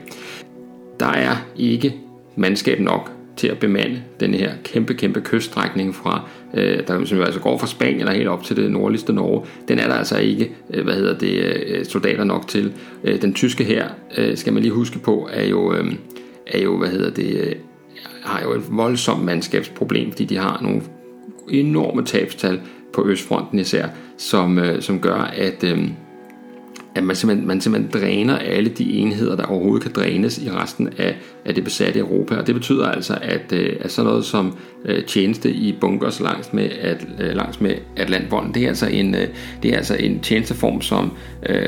Der 1.00 1.06
er 1.06 1.36
ikke 1.56 1.94
mandskab 2.36 2.80
nok 2.80 3.19
til 3.40 3.48
at 3.48 3.58
bemande 3.58 4.02
den 4.20 4.34
her 4.34 4.52
kæmpe, 4.64 4.94
kæmpe 4.94 5.20
kyststrækning 5.20 5.94
fra, 5.94 6.28
øh, 6.54 6.86
der 6.86 7.04
som 7.04 7.18
jo 7.18 7.24
altså 7.24 7.40
går 7.40 7.58
fra 7.58 7.66
Spanien 7.66 8.08
og 8.08 8.14
helt 8.14 8.28
op 8.28 8.42
til 8.42 8.56
det 8.56 8.72
nordligste 8.72 9.12
Norge, 9.12 9.46
den 9.68 9.78
er 9.78 9.88
der 9.88 9.94
altså 9.94 10.18
ikke, 10.18 10.50
øh, 10.70 10.84
hvad 10.84 10.94
hedder 10.94 11.18
det, 11.18 11.44
øh, 11.66 11.84
soldater 11.84 12.24
nok 12.24 12.48
til. 12.48 12.72
Øh, 13.04 13.22
den 13.22 13.34
tyske 13.34 13.64
her, 13.64 13.88
øh, 14.18 14.36
skal 14.36 14.52
man 14.52 14.62
lige 14.62 14.72
huske 14.72 14.98
på, 14.98 15.28
er 15.32 15.44
jo, 15.44 15.74
øh, 15.74 15.92
er 16.46 16.62
jo 16.62 16.78
hvad 16.78 16.88
hedder 16.88 17.10
det, 17.10 17.40
øh, 17.40 17.54
har 18.22 18.42
jo 18.42 18.52
et 18.52 18.62
voldsomt 18.70 19.24
mandskabsproblem, 19.24 20.10
fordi 20.10 20.24
de 20.24 20.36
har 20.36 20.60
nogle 20.62 20.82
enorme 21.50 22.04
tabstal 22.04 22.60
på 22.92 23.08
Østfronten 23.08 23.58
især, 23.58 23.88
som, 24.18 24.58
øh, 24.58 24.82
som 24.82 25.00
gør, 25.00 25.30
at 25.36 25.64
øh, 25.64 25.88
at 26.94 27.04
man 27.04 27.16
simpelthen, 27.16 27.48
man 27.48 27.60
simpelthen 27.60 28.02
dræner 28.02 28.38
alle 28.38 28.70
de 28.70 28.92
enheder, 28.92 29.36
der 29.36 29.44
overhovedet 29.44 29.82
kan 29.82 29.92
drænes 29.92 30.38
i 30.38 30.50
resten 30.50 30.88
af, 30.98 31.16
af 31.44 31.54
det 31.54 31.64
besatte 31.64 31.98
Europa. 31.98 32.36
Og 32.36 32.46
det 32.46 32.54
betyder 32.54 32.86
altså, 32.86 33.18
at, 33.22 33.52
øh, 33.52 33.76
at 33.80 33.92
sådan 33.92 34.08
noget 34.08 34.24
som 34.24 34.56
øh, 34.84 35.04
tjeneste 35.04 35.50
i 35.52 35.76
bunkers 35.80 36.20
langs 36.20 36.52
med, 36.52 36.70
at, 36.80 37.06
øh, 37.20 37.36
langs 37.36 37.60
med 37.60 37.74
Atlantbånden, 37.96 38.54
det 38.54 38.64
er 38.64 38.68
altså 38.68 38.86
en, 38.86 39.14
det 39.62 39.72
er 39.72 39.76
altså 39.76 39.96
en 39.96 40.20
tjenesteform, 40.20 40.80
som 40.80 41.12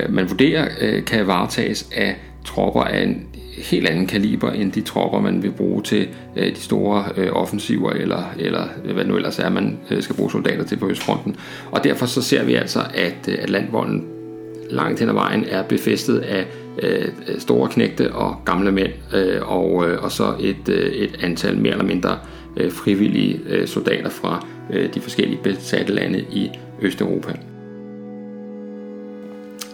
man 0.09 0.31
vurderer 0.31 1.01
kan 1.01 1.27
varetages 1.27 1.89
af 1.97 2.17
tropper 2.45 2.83
af 2.83 3.03
en 3.03 3.27
helt 3.71 3.89
anden 3.89 4.07
kaliber 4.07 4.51
end 4.51 4.73
de 4.73 4.81
tropper, 4.81 5.21
man 5.21 5.43
vil 5.43 5.51
bruge 5.51 5.83
til 5.83 6.09
de 6.37 6.61
store 6.61 7.05
offensiver, 7.31 7.91
eller, 7.91 8.35
eller 8.39 8.65
hvad 8.95 9.05
nu 9.05 9.17
ellers 9.17 9.39
er, 9.39 9.51
man 9.51 9.79
skal 10.01 10.17
bruge 10.17 10.31
soldater 10.31 10.65
til 10.65 10.77
på 10.77 10.89
Østfronten. 10.89 11.37
Og 11.71 11.85
derfor 11.85 12.07
så 12.07 12.23
ser 12.23 12.45
vi 12.45 12.55
altså, 12.55 12.81
at 12.95 13.29
Atlantvolden 13.29 14.05
langt 14.73 15.01
hen 15.01 15.09
ad 15.09 15.15
vejen 15.15 15.45
er 15.45 15.63
befæstet 15.63 16.19
af 16.19 16.47
øh, 16.83 17.09
øh, 17.29 17.41
store 17.41 17.69
knægte 17.69 18.13
og 18.13 18.37
gamle 18.45 18.73
mænd, 18.73 18.93
øh, 19.15 19.53
og, 19.53 19.91
øh, 19.91 20.03
og 20.03 20.13
så 20.13 20.35
et, 20.41 20.69
øh, 20.69 20.93
et 20.93 21.19
antal 21.23 21.59
mere 21.59 21.73
eller 21.73 21.85
mindre 21.85 22.19
øh, 22.57 22.73
frivillige 22.73 23.41
øh, 23.49 23.69
soldater 23.69 24.11
fra 24.11 24.47
øh, 24.73 24.95
de 24.95 25.01
forskellige 25.01 25.39
besatte 25.43 25.93
lande 25.93 26.19
i 26.19 26.51
Østeuropa. 26.83 27.33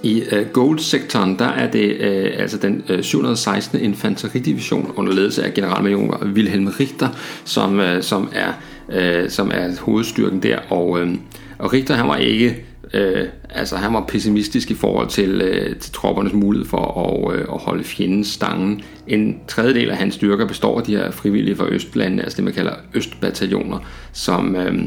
I 0.03 0.23
øh, 0.33 0.47
Gold-sektoren, 0.53 1.39
der 1.39 1.49
er 1.49 1.71
det 1.71 1.97
øh, 2.01 2.31
altså 2.39 2.59
den 2.59 2.85
øh, 2.89 3.03
716. 3.03 3.81
infanteridivision 3.81 4.93
under 4.97 5.13
ledelse 5.13 5.45
af 5.45 5.55
generalmajor 5.55 6.27
Wilhelm 6.35 6.67
Richter, 6.81 7.09
som, 7.45 7.81
øh, 7.81 8.03
som, 8.03 8.29
er, 8.33 8.53
øh, 8.89 9.31
som 9.31 9.51
er 9.55 9.81
hovedstyrken 9.81 10.43
der. 10.43 10.59
Og, 10.71 11.01
øh, 11.01 11.15
og 11.59 11.73
Richter 11.73 11.95
han 11.95 12.09
var 12.09 12.17
ikke 12.17 12.65
Øh, 12.95 13.29
altså 13.51 13.77
han 13.77 13.93
var 13.95 14.05
pessimistisk 14.09 14.71
i 14.71 14.75
forhold 14.75 15.09
til, 15.09 15.41
øh, 15.43 15.77
til 15.77 15.93
troppernes 15.93 16.33
mulighed 16.33 16.69
for 16.69 17.05
at, 17.05 17.35
øh, 17.35 17.41
at 17.41 17.61
holde 17.61 17.85
fjenden 17.85 18.25
stangen. 18.25 18.83
En 19.07 19.39
tredjedel 19.49 19.91
af 19.91 19.97
hans 19.97 20.15
styrker 20.15 20.47
består 20.47 20.79
af 20.79 20.85
de 20.85 20.97
her 20.97 21.11
frivillige 21.11 21.57
fra 21.57 21.69
Østlandene, 21.69 22.23
altså 22.23 22.37
det 22.37 22.45
man 22.45 22.55
kalder 22.55 22.73
Østbataljoner, 22.95 23.79
som, 24.13 24.57
øh, 24.57 24.79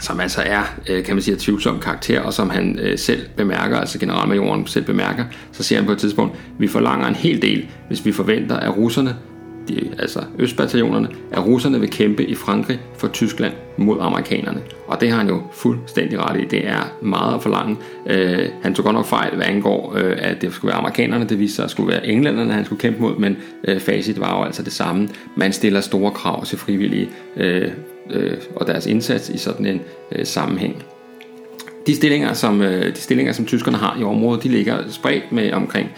som 0.00 0.20
altså 0.20 0.42
er, 0.46 0.62
øh, 0.90 1.04
kan 1.04 1.14
man 1.14 1.22
sige, 1.22 1.36
tvivlsom 1.36 1.78
karakter, 1.78 2.20
og 2.20 2.32
som 2.32 2.50
han 2.50 2.78
øh, 2.78 2.98
selv 2.98 3.20
bemærker, 3.36 3.78
altså 3.78 3.98
generalmajoren 3.98 4.66
selv 4.66 4.84
bemærker, 4.84 5.24
så 5.52 5.62
siger 5.62 5.78
han 5.78 5.86
på 5.86 5.92
et 5.92 5.98
tidspunkt, 5.98 6.38
vi 6.58 6.68
forlanger 6.68 7.06
en 7.06 7.14
hel 7.14 7.42
del, 7.42 7.66
hvis 7.88 8.04
vi 8.04 8.12
forventer, 8.12 8.56
at 8.56 8.76
russerne 8.76 9.16
de, 9.68 9.90
altså 9.98 10.20
østbataljonerne, 10.38 11.08
at 11.32 11.46
russerne 11.46 11.80
vil 11.80 11.90
kæmpe 11.90 12.24
i 12.24 12.34
Frankrig 12.34 12.80
for 12.96 13.08
Tyskland 13.08 13.52
mod 13.76 13.98
amerikanerne. 14.00 14.60
Og 14.86 15.00
det 15.00 15.10
har 15.10 15.18
han 15.18 15.28
jo 15.28 15.42
fuldstændig 15.52 16.18
ret 16.18 16.40
i. 16.40 16.44
Det 16.44 16.68
er 16.68 16.96
meget 17.02 17.34
at 17.34 17.42
forlange. 17.42 17.76
Øh, 18.06 18.48
han 18.62 18.74
tog 18.74 18.84
godt 18.84 18.94
nok 18.94 19.06
fejl, 19.06 19.36
hvad 19.36 19.46
angår, 19.46 19.94
øh, 19.96 20.16
at 20.18 20.42
det 20.42 20.52
skulle 20.52 20.68
være 20.68 20.78
amerikanerne. 20.78 21.24
Det 21.24 21.38
viste 21.38 21.56
sig 21.56 21.64
at 21.64 21.70
skulle 21.70 21.92
være 21.92 22.06
englænderne, 22.06 22.52
han 22.52 22.64
skulle 22.64 22.80
kæmpe 22.80 23.00
mod, 23.00 23.16
men 23.18 23.36
øh, 23.68 23.80
facit 23.80 24.20
var 24.20 24.38
jo 24.38 24.44
altså 24.44 24.62
det 24.62 24.72
samme. 24.72 25.08
Man 25.36 25.52
stiller 25.52 25.80
store 25.80 26.10
krav 26.10 26.44
til 26.44 26.58
frivillige 26.58 27.08
øh, 27.36 27.70
øh, 28.10 28.36
og 28.56 28.66
deres 28.66 28.86
indsats 28.86 29.28
i 29.28 29.38
sådan 29.38 29.66
en 29.66 29.80
øh, 30.12 30.26
sammenhæng. 30.26 30.82
De 31.86 31.96
stillinger, 31.96 32.32
som, 32.32 32.62
øh, 32.62 32.86
de 32.86 33.00
stillinger, 33.00 33.32
som 33.32 33.46
tyskerne 33.46 33.76
har 33.76 33.96
i 34.00 34.04
området, 34.04 34.42
de 34.42 34.48
ligger 34.48 34.78
spredt 34.90 35.32
med 35.32 35.52
omkring 35.52 35.90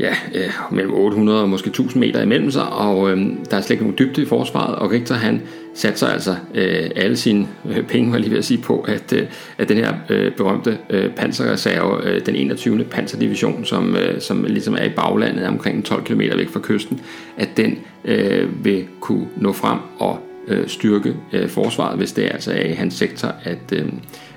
ja, 0.00 0.14
øh, 0.34 0.50
mellem 0.70 0.94
800 0.94 1.42
og 1.42 1.48
måske 1.48 1.68
1000 1.68 2.00
meter 2.00 2.22
imellem 2.22 2.50
sig, 2.50 2.68
og 2.68 3.10
øh, 3.10 3.18
der 3.50 3.56
er 3.56 3.60
slet 3.60 3.70
ikke 3.70 3.84
nogen 3.84 3.98
dybde 3.98 4.22
i 4.22 4.24
forsvaret, 4.24 4.74
og 4.74 4.90
Richter 4.90 5.14
han 5.14 5.42
satte 5.74 5.98
sig 5.98 6.12
altså 6.12 6.36
øh, 6.54 6.90
alle 6.96 7.16
sine 7.16 7.48
øh, 7.70 7.82
penge, 7.82 8.12
var 8.12 8.18
lige 8.18 8.30
ved 8.30 8.38
at 8.38 8.44
sige 8.44 8.62
på, 8.62 8.80
at, 8.80 9.12
øh, 9.12 9.26
at 9.58 9.68
den 9.68 9.76
her 9.76 9.94
øh, 10.08 10.32
berømte 10.32 10.78
øh, 10.90 11.10
panserreserve, 11.10 12.08
øh, 12.08 12.26
den 12.26 12.36
21. 12.36 12.84
panserdivision, 12.84 13.64
som, 13.64 13.96
øh, 13.96 14.20
som 14.20 14.44
ligesom 14.44 14.74
er 14.74 14.84
i 14.84 14.90
baglandet 14.96 15.46
omkring 15.46 15.84
12 15.84 16.04
km 16.04 16.20
væk 16.20 16.48
fra 16.48 16.60
kysten, 16.62 17.00
at 17.36 17.48
den 17.56 17.78
øh, 18.04 18.64
vil 18.64 18.84
kunne 19.00 19.26
nå 19.36 19.52
frem 19.52 19.78
og 19.98 20.18
øh, 20.48 20.68
styrke 20.68 21.14
øh, 21.32 21.48
forsvaret, 21.48 21.98
hvis 21.98 22.12
det 22.12 22.24
er 22.24 22.32
altså 22.32 22.52
er 22.52 22.64
i 22.64 22.72
hans 22.72 22.94
sektor, 22.94 23.34
at, 23.44 23.72
øh, 23.72 23.86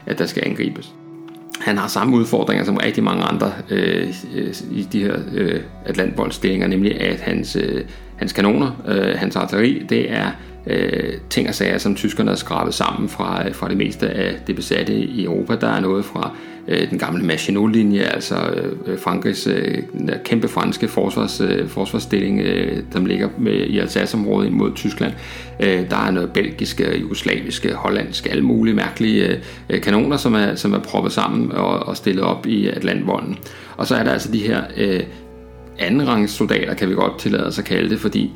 at 0.05 0.19
der 0.19 0.25
skal 0.25 0.43
angribes 0.45 0.93
han 1.59 1.77
har 1.77 1.87
samme 1.87 2.17
udfordringer 2.17 2.65
som 2.65 2.77
rigtig 2.77 3.03
mange 3.03 3.23
andre 3.23 3.53
øh, 3.69 4.13
øh 4.35 4.53
i 4.71 4.87
de 4.91 5.03
her 5.03 5.15
øh, 5.33 5.61
Atlantboldstillinger, 5.85 6.67
nemlig 6.67 7.01
at 7.01 7.19
hans, 7.19 7.55
øh, 7.55 7.85
hans 8.17 8.33
kanoner, 8.33 8.71
øh, 8.87 9.17
hans 9.17 9.35
artilleri, 9.35 9.85
det 9.89 10.11
er 10.11 10.31
øh, 10.67 11.13
ting 11.29 11.47
og 11.47 11.55
sager, 11.55 11.77
som 11.77 11.95
tyskerne 11.95 12.29
har 12.29 12.35
skrabet 12.35 12.73
sammen 12.73 13.09
fra, 13.09 13.47
øh, 13.47 13.55
fra 13.55 13.69
det 13.69 13.77
meste 13.77 14.09
af 14.09 14.35
det 14.47 14.55
besatte 14.55 14.93
i 14.93 15.25
Europa. 15.25 15.55
Der 15.55 15.67
er 15.67 15.79
noget 15.79 16.05
fra 16.05 16.31
øh, 16.67 16.89
den 16.89 16.99
gamle 16.99 17.23
Maginot-linje, 17.23 18.01
altså 18.01 18.35
øh, 18.85 18.99
Frankrigs 18.99 19.47
øh, 19.47 19.77
kæmpe 20.25 20.47
franske 20.47 20.87
forsvars, 20.87 21.41
øh, 21.41 21.67
forsvarsstilling, 21.67 22.41
øh, 22.41 22.83
der 22.93 23.07
ligger 23.07 23.29
med, 23.37 23.53
i 23.53 23.79
Alsace-området 23.79 24.51
mod 24.51 24.71
Tyskland. 24.75 25.13
Øh, 25.59 25.89
der 25.89 25.97
er 26.07 26.11
noget 26.11 26.33
belgiske, 26.33 26.99
jugoslaviske, 26.99 27.73
hollandske, 27.73 28.31
alle 28.31 28.43
mulige 28.43 28.75
mærkelige 28.75 29.39
øh, 29.69 29.81
kanoner, 29.81 30.17
som 30.17 30.33
er, 30.33 30.55
som 30.55 30.73
er 30.73 30.79
proppet 30.79 31.11
sammen 31.11 31.51
og, 31.51 31.79
og 31.79 31.97
stillet 31.97 32.23
op 32.23 32.47
i 32.47 32.67
Atlantvolden. 32.67 33.37
Og 33.77 33.87
så 33.87 33.95
er 33.95 34.03
der 34.03 34.11
altså 34.11 34.31
de 34.31 34.39
her 34.39 34.61
øh, 34.77 34.99
andenrangssoldater, 35.79 36.73
kan 36.73 36.89
vi 36.89 36.93
godt 36.93 37.19
tillade 37.19 37.45
os 37.45 37.59
at 37.59 37.65
kalde 37.65 37.89
det, 37.89 37.99
fordi 37.99 38.31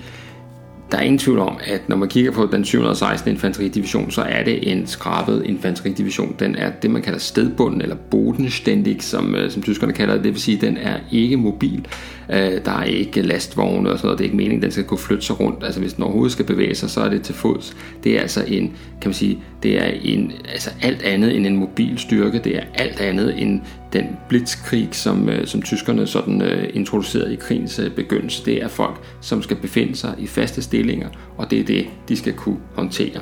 der 0.91 0.97
er 0.97 1.01
ingen 1.01 1.19
tvivl 1.19 1.39
om, 1.39 1.57
at 1.63 1.89
når 1.89 1.95
man 1.95 2.09
kigger 2.09 2.31
på 2.31 2.49
den 2.51 2.65
716. 2.65 3.31
infanteridivision, 3.31 4.11
så 4.11 4.21
er 4.21 4.43
det 4.43 4.71
en 4.71 4.87
skrabet 4.87 5.43
infanteridivision. 5.45 6.35
Den 6.39 6.55
er 6.55 6.71
det, 6.81 6.91
man 6.91 7.01
kalder 7.01 7.19
stedbunden, 7.19 7.81
eller 7.81 7.95
bodenstændig, 7.95 9.01
som, 9.01 9.35
øh, 9.35 9.51
som 9.51 9.61
tyskerne 9.61 9.93
kalder 9.93 10.15
det. 10.15 10.23
Det 10.23 10.33
vil 10.33 10.41
sige, 10.41 10.55
at 10.55 10.61
den 10.61 10.77
er 10.77 10.99
ikke 11.11 11.37
mobil. 11.37 11.87
Øh, 12.29 12.37
der 12.65 12.71
er 12.71 12.83
ikke 12.83 13.21
lastvogne 13.21 13.91
og 13.91 13.97
sådan 13.97 14.07
noget. 14.07 14.19
Det 14.19 14.23
er 14.23 14.27
ikke 14.27 14.37
meningen, 14.37 14.59
at 14.59 14.63
den 14.63 14.71
skal 14.71 14.83
kunne 14.83 14.97
flytte 14.97 15.25
sig 15.25 15.39
rundt. 15.39 15.63
Altså 15.63 15.79
hvis 15.79 15.93
den 15.93 16.03
overhovedet 16.03 16.31
skal 16.31 16.45
bevæge 16.45 16.75
sig, 16.75 16.89
så 16.89 17.01
er 17.01 17.09
det 17.09 17.21
til 17.21 17.35
fods. 17.35 17.77
Det 18.03 18.15
er 18.15 18.21
altså 18.21 18.43
en, 18.47 18.67
kan 19.01 19.09
man 19.09 19.13
sige, 19.13 19.39
det 19.63 19.83
er 19.83 19.91
en, 20.03 20.31
altså 20.51 20.69
alt 20.81 21.03
andet 21.03 21.35
end 21.35 21.47
en 21.47 21.57
mobil 21.57 21.97
styrke. 21.97 22.39
Det 22.39 22.57
er 22.57 22.63
alt 22.73 23.01
andet 23.01 23.41
end 23.41 23.61
den 23.93 24.05
blitzkrig, 24.29 24.89
som, 24.91 25.29
øh, 25.29 25.47
som 25.47 25.61
tyskerne 25.61 26.07
sådan 26.07 26.41
uh, 26.41 26.63
introducerede 26.73 27.33
i 27.33 27.35
krigens 27.35 27.79
uh, 27.79 27.91
begyndelse. 27.91 28.45
Det 28.45 28.63
er 28.63 28.67
folk, 28.67 28.95
som 29.21 29.41
skal 29.41 29.57
befinde 29.57 29.95
sig 29.95 30.13
i 30.17 30.27
faste 30.27 30.61
stillinger, 30.61 31.09
og 31.37 31.51
det 31.51 31.59
er 31.59 31.63
det, 31.63 31.87
de 32.09 32.17
skal 32.17 32.33
kunne 32.33 32.57
håndtere. 32.75 33.21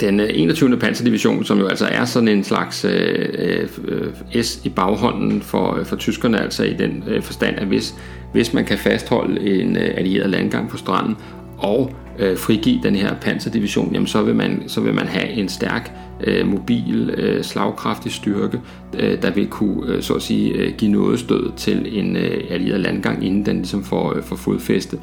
Den 0.00 0.20
øh, 0.20 0.28
21. 0.34 0.76
panserdivision, 0.78 1.44
som 1.44 1.58
jo 1.58 1.66
altså 1.66 1.86
er 1.86 2.04
sådan 2.04 2.28
en 2.28 2.44
slags 2.44 2.84
øh, 2.84 3.68
øh, 3.84 4.42
S 4.42 4.60
i 4.64 4.68
baghånden 4.68 5.42
for, 5.42 5.80
for 5.84 5.96
tyskerne, 5.96 6.40
altså 6.40 6.64
i 6.64 6.74
den 6.74 7.04
øh, 7.06 7.22
forstand, 7.22 7.56
at 7.56 7.66
hvis, 7.66 7.94
hvis 8.32 8.54
man 8.54 8.64
kan 8.64 8.78
fastholde 8.78 9.60
en 9.60 9.76
øh, 9.76 9.94
allieret 9.96 10.30
landgang 10.30 10.68
på 10.68 10.76
stranden 10.76 11.16
og 11.58 11.94
øh, 12.18 12.36
frigive 12.36 12.80
den 12.82 12.94
her 12.94 13.14
panserdivision, 13.14 13.90
jamen 13.92 14.06
så 14.06 14.22
vil 14.22 14.34
man, 14.34 14.62
så 14.66 14.80
vil 14.80 14.94
man 14.94 15.06
have 15.06 15.28
en 15.28 15.48
stærk 15.48 15.92
øh, 16.26 16.46
mobil, 16.46 17.14
øh, 17.16 17.44
slagkraftig 17.44 18.12
styrke, 18.12 18.60
øh, 18.98 19.22
der 19.22 19.30
vil 19.30 19.46
kunne, 19.46 19.92
øh, 19.92 20.02
så 20.02 20.14
at 20.14 20.22
sige, 20.22 20.52
øh, 20.52 20.72
give 20.78 20.90
noget 20.90 21.18
stød 21.18 21.52
til 21.56 21.98
en 21.98 22.16
øh, 22.16 22.44
allieret 22.50 22.80
landgang, 22.80 23.26
inden 23.26 23.46
den 23.46 23.56
ligesom 23.56 23.84
får, 23.84 24.16
øh, 24.16 24.22
får 24.22 24.36
fodfæste. 24.36 24.98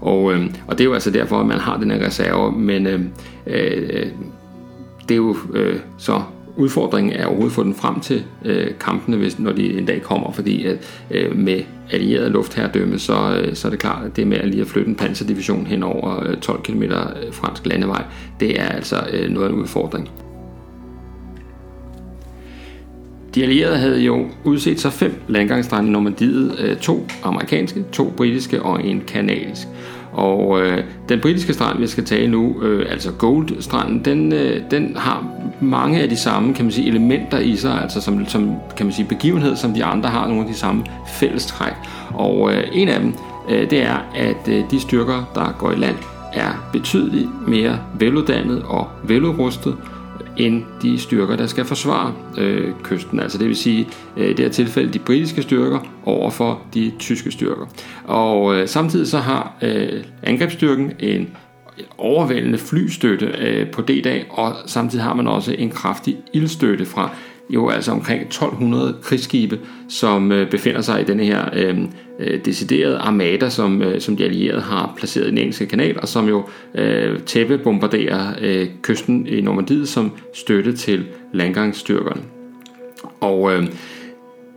Og, 0.00 0.32
øh, 0.32 0.46
og 0.66 0.78
det 0.78 0.84
er 0.84 0.88
jo 0.88 0.94
altså 0.94 1.10
derfor, 1.10 1.40
at 1.40 1.46
man 1.46 1.58
har 1.58 1.76
den 1.76 1.90
her 1.90 2.06
reserve, 2.06 2.52
men 2.52 2.86
øh, 2.86 3.00
øh, 3.46 4.06
det 5.08 5.10
er 5.10 5.16
jo 5.16 5.36
øh, 5.54 5.76
så 5.98 6.22
udfordringen 6.56 7.12
er 7.12 7.26
overhovedet 7.26 7.50
at 7.50 7.54
få 7.54 7.62
den 7.62 7.74
frem 7.74 8.00
til 8.00 8.24
øh, 8.44 8.70
kampene, 8.80 9.16
hvis, 9.16 9.38
når 9.38 9.52
de 9.52 9.78
en 9.78 9.86
dag 9.86 10.02
kommer, 10.02 10.32
fordi 10.32 10.64
at, 10.64 11.04
øh, 11.10 11.36
med 11.36 11.62
allieret 11.90 12.30
luftherredømme, 12.30 12.98
så, 12.98 13.40
øh, 13.42 13.54
så 13.54 13.68
er 13.68 13.70
det 13.70 13.80
klart, 13.80 14.04
at 14.04 14.16
det 14.16 14.26
med 14.26 14.38
at 14.38 14.48
lige 14.48 14.60
at 14.60 14.66
flytte 14.66 14.88
en 14.88 14.96
panserdivision 14.96 15.66
hen 15.66 15.82
over 15.82 16.24
øh, 16.26 16.36
12 16.36 16.62
km 16.62 16.82
øh, 16.82 16.90
fransk 17.32 17.66
landevej, 17.66 18.04
det 18.40 18.60
er 18.60 18.68
altså 18.68 18.96
øh, 19.12 19.30
noget 19.30 19.46
af 19.46 19.52
en 19.52 19.58
udfordring. 19.58 20.10
De 23.34 23.42
allierede 23.42 23.76
havde 23.76 24.00
jo 24.00 24.26
udset 24.44 24.80
sig 24.80 24.92
fem 24.92 25.22
landgangsstrande 25.28 25.88
i 25.88 25.92
Normandiet, 25.92 26.58
øh, 26.58 26.76
to 26.76 27.06
amerikanske, 27.22 27.84
to 27.92 28.12
britiske 28.16 28.62
og 28.62 28.84
en 28.84 29.02
kanadisk. 29.06 29.68
Og 30.12 30.60
øh, 30.60 30.84
den 31.08 31.20
britiske 31.20 31.52
strand, 31.52 31.78
vi 31.78 31.86
skal 31.86 32.04
tale 32.04 32.28
nu, 32.28 32.62
øh, 32.62 32.86
altså 32.90 33.12
Gold-stranden, 33.12 34.04
den, 34.04 34.32
øh, 34.32 34.60
den 34.70 34.96
har 34.96 35.26
mange 35.60 36.00
af 36.00 36.08
de 36.08 36.16
samme 36.16 36.54
kan 36.54 36.64
man 36.64 36.72
sige, 36.72 36.88
elementer 36.88 37.38
i 37.38 37.56
sig, 37.56 37.82
altså 37.82 38.00
som, 38.00 38.26
som 38.28 38.54
kan 38.76 38.86
man 38.86 38.92
sige, 38.92 39.08
begivenhed, 39.08 39.56
som 39.56 39.74
de 39.74 39.84
andre 39.84 40.08
har 40.08 40.26
nogle 40.28 40.42
af 40.42 40.48
de 40.48 40.54
samme 40.54 40.84
fællestræk. 41.08 41.72
Og 42.14 42.52
øh, 42.54 42.64
en 42.72 42.88
af 42.88 43.00
dem, 43.00 43.14
øh, 43.50 43.70
det 43.70 43.82
er, 43.82 43.96
at 44.14 44.48
øh, 44.48 44.62
de 44.70 44.80
styrker, 44.80 45.30
der 45.34 45.54
går 45.58 45.72
i 45.72 45.76
land, 45.76 45.96
er 46.32 46.68
betydeligt 46.72 47.28
mere 47.48 47.78
veluddannet 47.98 48.62
og 48.62 48.88
veludrustet, 49.04 49.76
end 50.36 50.62
de 50.82 50.98
styrker, 50.98 51.36
der 51.36 51.46
skal 51.46 51.64
forsvare 51.64 52.14
øh, 52.38 52.72
kysten. 52.82 53.20
Altså 53.20 53.38
det 53.38 53.48
vil 53.48 53.56
sige, 53.56 53.88
øh, 54.16 54.26
i 54.26 54.32
det 54.32 54.38
her 54.38 54.48
tilfælde 54.48 54.92
de 54.92 54.98
britiske 54.98 55.42
styrker 55.42 55.78
over 56.04 56.30
for 56.30 56.62
de 56.74 56.92
tyske 56.98 57.30
styrker. 57.30 57.66
Og 58.04 58.54
øh, 58.54 58.68
samtidig 58.68 59.06
så 59.06 59.18
har 59.18 59.56
øh, 59.62 60.04
angrebsstyrken 60.22 60.92
en 61.00 61.28
overvældende 61.98 62.58
flystøtte 62.58 63.26
øh, 63.26 63.70
på 63.70 63.82
D-dag, 63.82 64.26
og 64.30 64.54
samtidig 64.66 65.04
har 65.04 65.14
man 65.14 65.26
også 65.26 65.54
en 65.58 65.70
kraftig 65.70 66.16
ildstøtte 66.32 66.86
fra 66.86 67.10
jo 67.52 67.68
altså 67.68 67.92
omkring 67.92 68.22
1200 68.22 68.96
krigsskibe, 69.02 69.60
som 69.88 70.32
øh, 70.32 70.50
befinder 70.50 70.80
sig 70.80 71.00
i 71.00 71.04
denne 71.04 71.24
her 71.24 71.44
øh, 71.52 71.78
øh, 72.18 72.44
deciderede 72.44 72.98
armada, 72.98 73.50
som, 73.50 73.82
øh, 73.82 74.00
som 74.00 74.16
de 74.16 74.24
allierede 74.24 74.60
har 74.60 74.94
placeret 74.96 75.26
i 75.26 75.30
den 75.30 75.38
engelske 75.38 75.66
kanal, 75.66 76.00
og 76.00 76.08
som 76.08 76.28
jo 76.28 76.48
øh, 76.74 77.20
tæppe 77.20 77.58
bombarderer 77.58 78.34
øh, 78.40 78.68
kysten 78.82 79.26
i 79.26 79.40
Normandiet 79.40 79.88
som 79.88 80.12
støtte 80.34 80.76
til 80.76 81.04
landgangsstyrkerne. 81.32 82.22
Og 83.20 83.54
øh, 83.54 83.66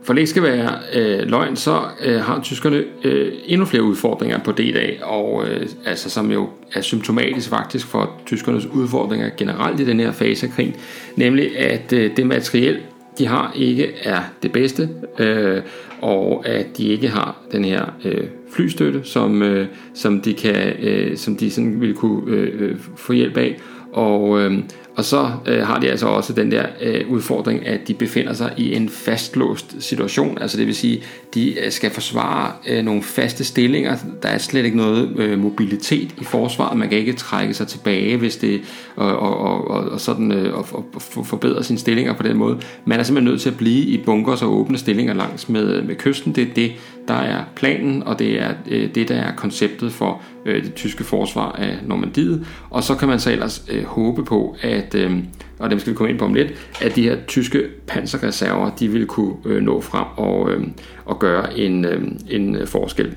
for 0.06 0.12
det 0.12 0.20
ikke 0.20 0.30
skal 0.30 0.42
være 0.42 0.78
øh, 0.94 1.28
løgn, 1.28 1.56
så 1.56 1.80
øh, 2.04 2.20
har 2.20 2.40
tyskerne 2.42 2.84
øh, 3.04 3.32
endnu 3.46 3.66
flere 3.66 3.82
udfordringer 3.82 4.38
på 4.38 4.52
D-dag, 4.52 5.00
og 5.02 5.48
øh, 5.48 5.66
altså, 5.86 6.10
som 6.10 6.30
jo 6.32 6.48
er 6.72 6.80
symptomatisk 6.80 7.48
faktisk 7.48 7.86
for 7.86 8.12
tyskernes 8.26 8.66
udfordringer 8.66 9.30
generelt 9.36 9.80
i 9.80 9.86
den 9.86 10.00
her 10.00 10.12
fase 10.12 10.46
af 10.46 10.52
krigen, 10.52 10.74
nemlig 11.16 11.58
at 11.58 11.92
øh, 11.92 12.16
det 12.16 12.26
materiel, 12.26 12.78
de 13.18 13.26
har, 13.26 13.52
ikke 13.56 13.92
er 14.02 14.20
det 14.42 14.52
bedste, 14.52 14.88
øh, 15.18 15.62
og 16.00 16.48
at 16.48 16.66
de 16.76 16.84
ikke 16.84 17.08
har 17.08 17.36
den 17.52 17.64
her 17.64 17.84
øh, 18.04 18.24
flystøtte, 18.52 19.00
som, 19.04 19.42
øh, 19.42 19.66
som 19.94 20.20
de 20.20 20.34
kan, 20.34 20.72
øh, 20.82 21.16
som 21.16 21.36
de 21.36 21.50
sådan 21.50 21.80
vil 21.80 21.94
kunne 21.94 22.36
øh, 22.36 22.70
øh 22.70 22.76
få 22.96 23.12
hjælp 23.12 23.36
af, 23.36 23.56
og, 23.92 24.40
øh, 24.40 24.58
og 24.96 25.04
så 25.04 25.30
øh, 25.46 25.66
har 25.66 25.80
de 25.80 25.90
altså 25.90 26.06
også 26.06 26.32
den 26.32 26.50
der 26.50 26.66
øh, 26.82 27.08
udfordring, 27.08 27.66
at 27.66 27.88
de 27.88 27.94
befinder 27.94 28.32
sig 28.32 28.52
i 28.56 28.74
en 28.74 28.88
fastlåst 28.88 29.82
situation. 29.82 30.38
Altså 30.40 30.58
det 30.58 30.66
vil 30.66 30.74
sige, 30.74 31.02
de 31.34 31.64
øh, 31.64 31.72
skal 31.72 31.90
forsvare 31.90 32.52
øh, 32.68 32.84
nogle 32.84 33.02
faste 33.02 33.44
stillinger. 33.44 33.96
Der 34.22 34.28
er 34.28 34.38
slet 34.38 34.64
ikke 34.64 34.76
noget 34.76 35.18
øh, 35.18 35.38
mobilitet 35.38 36.14
i 36.20 36.24
forsvaret. 36.24 36.78
Man 36.78 36.88
kan 36.88 36.98
ikke 36.98 37.12
trække 37.12 37.54
sig 37.54 37.68
tilbage, 37.68 38.16
hvis 38.16 38.36
det 38.36 38.60
og, 38.96 39.18
og, 39.18 39.70
og, 39.70 39.84
og 39.88 40.00
sådan 40.00 40.32
øh, 40.32 40.54
og, 40.58 40.66
og 40.72 41.02
forbedre 41.26 41.64
sine 41.64 41.78
stillinger 41.78 42.12
på 42.12 42.22
den 42.22 42.36
måde. 42.36 42.58
Man 42.84 43.00
er 43.00 43.02
simpelthen 43.02 43.32
nødt 43.32 43.40
til 43.40 43.50
at 43.50 43.56
blive 43.56 43.84
i 43.84 44.02
bunkers 44.04 44.42
og 44.42 44.60
åbne 44.60 44.78
stillinger 44.78 45.14
langs 45.14 45.48
med, 45.48 45.74
øh, 45.74 45.86
med 45.86 45.96
kysten. 45.96 46.34
Det 46.34 46.42
er 46.42 46.54
det, 46.54 46.72
der 47.08 47.14
er 47.14 47.44
planen, 47.56 48.02
og 48.02 48.18
det 48.18 48.42
er 48.42 48.50
øh, 48.68 48.94
det, 48.94 49.08
der 49.08 49.14
er 49.14 49.36
konceptet 49.36 49.92
for 49.92 50.22
øh, 50.46 50.64
det 50.64 50.74
tyske 50.74 51.04
forsvar 51.04 51.52
af 51.52 51.78
Normandiet. 51.86 52.46
Og 52.70 52.84
så 52.84 52.94
kan 52.94 53.08
man 53.08 53.20
så 53.20 53.32
ellers 53.32 53.64
øh, 53.72 53.84
håbe 53.84 54.24
på, 54.24 54.56
at, 54.62 54.94
øh, 54.94 55.12
og 55.58 55.70
dem 55.70 55.78
skal 55.78 55.92
vi 55.92 55.96
komme 55.96 56.10
ind 56.10 56.18
på 56.18 56.24
om 56.24 56.34
lidt, 56.34 56.52
at 56.80 56.96
de 56.96 57.02
her 57.02 57.16
tyske 57.26 57.62
panserreserver, 57.86 58.70
de 58.70 58.88
vil 58.88 59.06
kunne 59.06 59.34
øh, 59.44 59.62
nå 59.62 59.80
frem 59.80 60.04
og, 60.16 60.50
øh, 60.50 60.66
og 61.04 61.18
gøre 61.18 61.58
en, 61.58 61.84
øh, 61.84 62.02
en 62.28 62.56
øh, 62.56 62.66
forskel. 62.66 63.14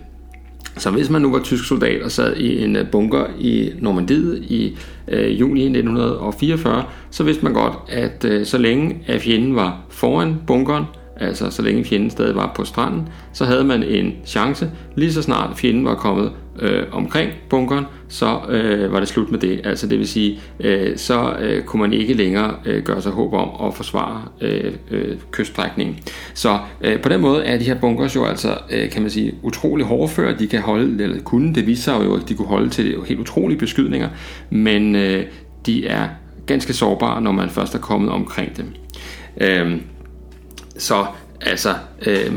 Så 0.78 0.92
hvis 0.92 1.10
man 1.10 1.22
nu 1.22 1.32
var 1.32 1.40
tysk 1.40 1.68
soldat 1.68 2.02
og 2.02 2.12
sad 2.12 2.36
i 2.36 2.64
en 2.64 2.76
øh, 2.76 2.92
bunker 2.92 3.26
i 3.40 3.72
Normandiet 3.80 4.44
i 4.44 4.78
øh, 5.08 5.40
juni 5.40 5.62
1944, 5.62 6.84
så 7.12 7.24
vidste 7.24 7.44
man 7.44 7.54
godt, 7.54 7.74
at 7.90 8.26
øh, 8.26 8.46
så 8.46 8.58
længe 8.58 8.98
at 9.08 9.22
fjenden 9.22 9.56
var 9.56 9.82
foran 9.90 10.36
bunkeren, 10.48 10.84
altså 11.18 11.50
så 11.50 11.62
længe 11.62 11.86
fjenden 11.86 12.10
stadig 12.10 12.36
var 12.36 12.52
på 12.56 12.66
stranden, 12.66 13.10
så 13.34 13.46
havde 13.46 13.64
man 13.64 13.84
en 13.84 14.14
chance. 14.26 14.72
Lige 14.96 15.14
så 15.14 15.22
snart 15.22 15.58
fjenden 15.58 15.86
var 15.86 15.96
kommet 15.96 16.32
øh, 16.62 16.84
omkring 16.92 17.32
bunkeren, 17.50 17.86
så 18.08 18.40
øh, 18.50 18.94
var 18.94 19.00
det 19.00 19.08
slut 19.08 19.32
med 19.32 19.40
det. 19.40 19.62
Altså 19.64 19.88
det 19.88 20.00
vil 20.00 20.08
sige, 20.08 20.40
øh, 20.60 20.98
så 20.98 21.36
øh, 21.40 21.64
kunne 21.64 21.82
man 21.82 21.94
ikke 21.94 22.14
længere 22.14 22.56
øh, 22.66 22.84
gøre 22.84 23.02
sig 23.02 23.12
håb 23.12 23.34
om 23.34 23.68
at 23.68 23.74
forsvare 23.74 24.24
øh, 24.42 24.74
øh, 24.92 25.18
kyststrækningen. 25.32 26.00
Så 26.34 26.60
øh, 26.82 27.02
på 27.02 27.10
den 27.10 27.22
måde 27.22 27.46
er 27.46 27.58
de 27.58 27.64
her 27.64 27.80
bunkers 27.80 28.16
jo 28.16 28.26
altså, 28.26 28.58
øh, 28.72 28.90
kan 28.90 29.02
man 29.02 29.12
sige, 29.12 29.36
utrolig 29.44 29.86
hårdføre. 29.86 30.38
De 30.40 30.48
kan 30.48 30.62
holde, 30.62 31.04
eller 31.04 31.22
kunne, 31.22 31.56
det 31.56 31.68
viser 31.68 31.84
sig 31.84 32.06
jo, 32.06 32.16
at 32.16 32.30
de 32.30 32.34
kunne 32.34 32.48
holde 32.48 32.70
til 32.70 32.96
helt 33.08 33.20
utrolige 33.20 33.60
beskydninger, 33.60 34.10
men 34.50 34.96
øh, 34.96 35.26
de 35.66 35.88
er 35.88 36.08
ganske 36.46 36.74
sårbare, 36.74 37.22
når 37.22 37.32
man 37.32 37.50
først 37.50 37.76
er 37.76 37.80
kommet 37.80 38.10
omkring 38.10 38.58
dem. 38.58 38.74
Øh, 39.42 39.78
så 40.78 41.06
altså, 41.42 41.70
øh, 42.06 42.34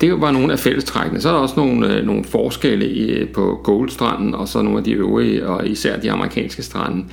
det 0.00 0.20
var 0.20 0.30
nogle 0.30 0.52
af 0.52 0.58
fællestrækkene. 0.58 1.20
Så 1.20 1.28
er 1.28 1.32
der 1.32 1.40
også 1.40 1.54
nogle, 1.56 1.94
øh, 1.94 2.06
nogle 2.06 2.24
forskelle 2.24 2.90
i, 2.90 3.10
øh, 3.10 3.28
på 3.28 3.60
Goldstranden 3.64 4.34
og 4.34 4.48
så 4.48 4.62
nogle 4.62 4.78
af 4.78 4.84
de 4.84 4.92
øvrige, 4.92 5.46
og 5.46 5.68
især 5.68 6.00
de 6.00 6.10
amerikanske 6.10 6.62
strande. 6.62 7.04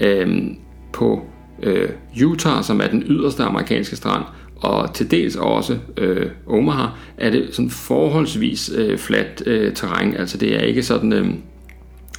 Øhm, 0.00 0.56
på 0.92 1.22
øh, 1.62 1.88
Utah, 2.24 2.64
som 2.64 2.80
er 2.80 2.86
den 2.86 3.02
yderste 3.06 3.42
amerikanske 3.42 3.96
strand, 3.96 4.22
og 4.56 4.94
til 4.94 5.10
dels 5.10 5.36
også 5.36 5.78
øh, 5.96 6.26
Omaha, 6.46 6.86
er 7.18 7.30
det 7.30 7.48
sådan 7.52 7.70
forholdsvis 7.70 8.70
øh, 8.76 8.98
fladt 8.98 9.42
øh, 9.46 9.74
terræn. 9.74 10.16
Altså 10.16 10.38
det 10.38 10.56
er 10.56 10.60
ikke 10.60 10.82
sådan... 10.82 11.12
Øh, 11.12 11.26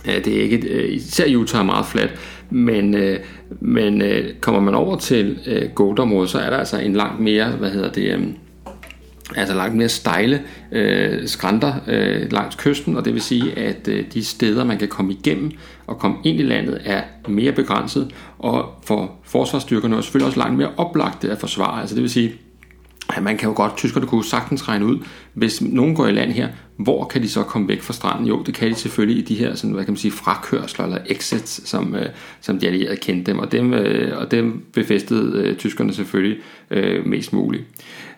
Ja, 0.08 0.20
det 0.20 0.38
er 0.38 0.42
ikke, 0.42 0.68
øh, 0.68 0.94
især 0.94 1.38
Utah 1.38 1.62
er 1.62 1.66
meget 1.66 1.86
fladt, 1.86 2.12
men, 2.50 2.96
øh, 2.96 3.20
men 3.60 4.01
øh, 4.01 4.34
kommer 4.42 4.62
man 4.62 4.75
over 4.75 4.98
til 4.98 5.40
øh, 5.48 6.28
så 6.28 6.40
er 6.46 6.50
der 6.50 6.58
altså 6.58 6.80
en 6.80 6.94
langt 6.94 7.20
mere, 7.20 7.50
hvad 7.50 7.70
hedder 7.70 7.92
det, 7.92 8.13
øhm, 8.13 8.36
altså 9.36 9.56
langt 9.56 9.76
mere 9.76 9.90
stejle 9.90 10.42
øh, 10.72 11.28
skrænter 11.28 11.74
øh, 11.88 12.32
langs 12.32 12.56
kysten, 12.56 12.98
og 12.98 13.06
det 13.06 13.14
vil 13.14 13.22
sige, 13.22 13.60
at 13.60 13.88
øh, 13.88 14.06
de 14.14 14.24
steder, 14.24 14.64
man 14.64 14.78
kan 14.78 14.88
komme 14.88 15.14
igennem 15.14 15.52
og 15.88 16.00
komme 16.00 16.18
ind 16.24 16.40
i 16.40 16.44
landet, 16.44 16.82
er 16.86 17.02
mere 17.28 17.52
begrænset, 17.52 18.12
og 18.40 18.70
for 18.84 19.16
forsvarsstyrkerne 19.24 19.98
er 19.98 20.02
selvfølgelig 20.02 20.28
også 20.28 20.40
langt 20.40 20.58
mere 20.58 20.72
oplagte 20.78 21.32
at 21.32 21.38
forsvare. 21.38 21.82
Altså 21.82 21.96
det 21.96 22.02
vil 22.02 22.10
sige, 22.10 22.34
at 23.18 23.24
man 23.24 23.38
kan 23.38 23.50
jo 23.50 23.56
godt, 23.56 23.78
tyskerne 23.78 24.08
kunne 24.08 24.26
sagtens 24.26 24.68
regne 24.68 24.86
ud, 24.86 24.98
hvis 25.34 25.62
nogen 25.62 25.96
går 25.96 26.08
i 26.08 26.12
land 26.12 26.32
her, 26.32 26.48
hvor 26.78 27.06
kan 27.06 27.22
de 27.22 27.30
så 27.30 27.44
komme 27.44 27.68
væk 27.68 27.82
fra 27.82 27.94
stranden? 27.94 28.28
Jo, 28.28 28.44
det 28.44 28.54
kan 28.54 28.70
de 28.70 28.76
selvfølgelig 28.76 29.24
i 29.24 29.26
de 29.26 29.36
her 29.36 29.56
sådan, 29.56 29.74
hvad 29.74 29.86
kan 29.86 29.92
man 29.92 29.98
sige, 29.98 30.12
frakørsler 30.12 30.86
eller 30.86 30.98
exits, 31.06 31.70
som, 31.70 31.96
øh, 31.96 32.06
som 32.42 32.60
de 32.60 32.68
allierede 32.68 32.98
kendte 32.98 33.32
dem, 33.32 33.40
og 33.40 33.52
dem, 33.52 33.74
øh, 33.74 34.18
og 34.18 34.32
dem 34.32 34.66
befæstede 34.74 35.42
øh, 35.48 35.58
tyskerne 35.58 35.94
selvfølgelig 35.94 36.38
øh, 36.72 37.06
mest 37.06 37.34
muligt. 37.34 37.64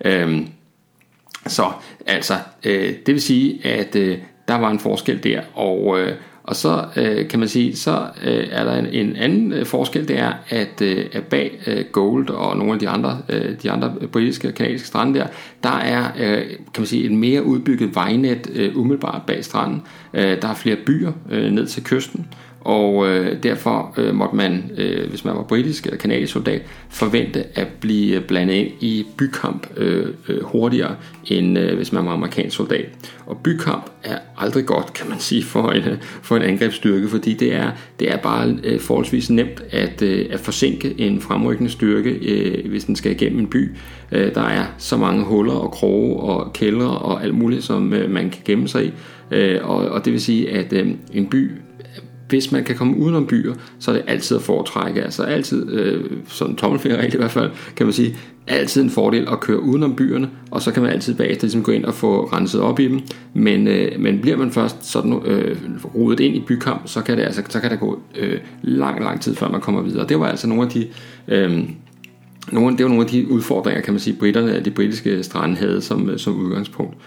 Øh, 0.05 0.41
så 1.47 1.71
altså, 2.07 2.33
øh, 2.65 2.93
det 3.05 3.13
vil 3.13 3.21
sige, 3.21 3.67
at 3.67 3.95
øh, 3.95 4.17
der 4.47 4.55
var 4.55 4.71
en 4.71 4.79
forskel 4.79 5.23
der, 5.23 5.41
og, 5.53 5.99
øh, 5.99 6.15
og 6.43 6.55
så 6.55 6.85
øh, 6.95 7.27
kan 7.27 7.39
man 7.39 7.47
sige, 7.47 7.75
så 7.75 8.07
øh, 8.23 8.47
er 8.51 8.63
der 8.63 8.75
en, 8.75 8.85
en 8.85 9.15
anden 9.15 9.51
øh, 9.51 9.65
forskel, 9.65 10.07
det 10.07 10.19
er, 10.19 10.33
at, 10.49 10.81
øh, 10.81 11.05
at 11.11 11.23
bag 11.23 11.61
øh, 11.67 11.85
Gold 11.91 12.29
og 12.29 12.57
nogle 12.57 12.73
af 12.73 12.79
de 12.79 12.89
andre, 12.89 13.17
øh, 13.29 13.55
de 13.63 13.71
andre 13.71 13.93
britiske 14.11 14.47
og 14.47 14.53
kanadiske 14.53 14.87
strande 14.87 15.19
der, 15.19 15.27
der 15.63 15.77
er 15.77 16.11
øh, 16.19 16.45
kan 16.49 16.81
man 16.81 16.85
sige, 16.85 17.05
et 17.05 17.11
mere 17.11 17.43
udbygget 17.43 17.95
vejnet 17.95 18.49
øh, 18.53 18.77
umiddelbart 18.77 19.21
bag 19.27 19.45
stranden. 19.45 19.81
Øh, 20.13 20.41
der 20.41 20.47
er 20.47 20.55
flere 20.55 20.77
byer 20.85 21.11
øh, 21.31 21.51
ned 21.51 21.67
til 21.67 21.83
kysten, 21.83 22.27
og 22.63 23.07
øh, 23.07 23.43
derfor 23.43 23.93
øh, 23.97 24.15
måtte 24.15 24.35
man, 24.35 24.71
øh, 24.77 25.09
hvis 25.09 25.25
man 25.25 25.35
var 25.35 25.43
britisk 25.43 25.85
eller 25.85 25.97
kanadisk 25.97 26.33
soldat, 26.33 26.61
forvente 26.89 27.43
at 27.55 27.67
blive 27.67 28.15
øh, 28.15 28.23
blandet 28.23 28.53
ind 28.53 28.67
i 28.79 29.05
bykamp 29.17 29.67
øh, 29.77 30.07
øh, 30.27 30.43
hurtigere, 30.43 30.95
end 31.25 31.59
øh, 31.59 31.75
hvis 31.75 31.91
man 31.91 32.05
var 32.05 32.11
amerikansk 32.11 32.57
soldat. 32.57 32.85
Og 33.25 33.37
bykamp 33.37 33.91
er 34.03 34.17
aldrig 34.37 34.65
godt, 34.65 34.93
kan 34.93 35.09
man 35.09 35.19
sige, 35.19 35.43
for 35.43 35.71
en, 35.71 35.83
for 36.27 36.35
en 36.35 36.41
angrebsstyrke, 36.41 37.07
fordi 37.07 37.33
det 37.33 37.55
er, 37.55 37.71
det 37.99 38.11
er 38.11 38.17
bare 38.17 38.57
øh, 38.63 38.79
forholdsvis 38.79 39.29
nemt 39.29 39.63
at, 39.71 40.01
øh, 40.01 40.25
at 40.29 40.39
forsinke 40.39 40.95
en 40.97 41.21
fremrykkende 41.21 41.71
styrke, 41.71 42.09
øh, 42.09 42.69
hvis 42.69 42.85
den 42.85 42.95
skal 42.95 43.11
igennem 43.11 43.39
en 43.39 43.47
by. 43.47 43.71
Øh, 44.11 44.35
der 44.35 44.43
er 44.43 44.65
så 44.77 44.97
mange 44.97 45.23
huller 45.23 45.53
og 45.53 45.71
kroge 45.71 46.19
og 46.19 46.53
kældre 46.53 46.97
og 46.97 47.23
alt 47.23 47.35
muligt, 47.35 47.63
som 47.63 47.93
øh, 47.93 48.11
man 48.11 48.29
kan 48.29 48.41
gemme 48.45 48.67
sig 48.67 48.85
i. 48.85 48.93
Øh, 49.31 49.59
og, 49.63 49.77
og 49.77 50.05
det 50.05 50.13
vil 50.13 50.21
sige, 50.21 50.51
at 50.51 50.73
øh, 50.73 50.87
en 51.13 51.27
by 51.29 51.51
hvis 52.33 52.51
man 52.51 52.63
kan 52.63 52.75
komme 52.75 52.97
udenom 52.97 53.27
byer, 53.27 53.53
så 53.79 53.91
er 53.91 53.95
det 53.95 54.03
altid 54.07 54.37
at 54.37 54.43
foretrække. 54.43 55.01
Altså 55.01 55.23
altid, 55.23 55.71
øh, 55.71 56.03
sådan 56.27 56.55
tommelfingerregel 56.55 57.13
i 57.13 57.17
hvert 57.17 57.31
fald, 57.31 57.51
kan 57.75 57.85
man 57.85 57.93
sige, 57.93 58.17
altid 58.47 58.83
en 58.83 58.89
fordel 58.89 59.27
at 59.31 59.39
køre 59.39 59.59
udenom 59.59 59.95
byerne, 59.95 60.29
og 60.51 60.61
så 60.61 60.71
kan 60.71 60.83
man 60.83 60.91
altid 60.91 61.15
bagefter 61.15 61.43
ligesom 61.43 61.63
gå 61.63 61.71
ind 61.71 61.85
og 61.85 61.93
få 61.93 62.25
renset 62.25 62.61
op 62.61 62.79
i 62.79 62.87
dem. 62.87 62.99
Men, 63.33 63.67
øh, 63.67 63.99
men 63.99 64.19
bliver 64.21 64.37
man 64.37 64.51
først 64.51 64.91
sådan 64.91 65.21
øh, 65.25 65.57
rodet 65.95 66.19
ind 66.19 66.35
i 66.35 66.43
bykamp, 66.47 66.81
så 66.85 67.01
kan 67.01 67.17
det, 67.17 67.23
altså, 67.23 67.43
så 67.49 67.59
kan 67.59 67.71
det 67.71 67.79
gå 67.79 67.99
øh, 68.19 68.39
lang, 68.61 69.03
lang 69.03 69.21
tid, 69.21 69.35
før 69.35 69.49
man 69.49 69.61
kommer 69.61 69.81
videre. 69.81 70.07
Det 70.07 70.19
var 70.19 70.27
altså 70.27 70.47
nogle 70.47 70.63
af 70.63 70.69
de... 70.69 70.87
Øh, 71.27 71.63
nogle, 72.51 72.77
det 72.77 72.83
var 72.83 72.89
nogle 72.89 73.03
af 73.03 73.09
de 73.09 73.31
udfordringer, 73.31 73.81
kan 73.81 73.93
man 73.93 73.99
sige, 73.99 74.15
britterne, 74.19 74.59
de 74.59 74.71
britiske 74.71 75.23
strande 75.23 75.55
havde 75.55 75.81
som, 75.81 76.09
øh, 76.09 76.19
som 76.19 76.39
udgangspunkt. 76.39 76.97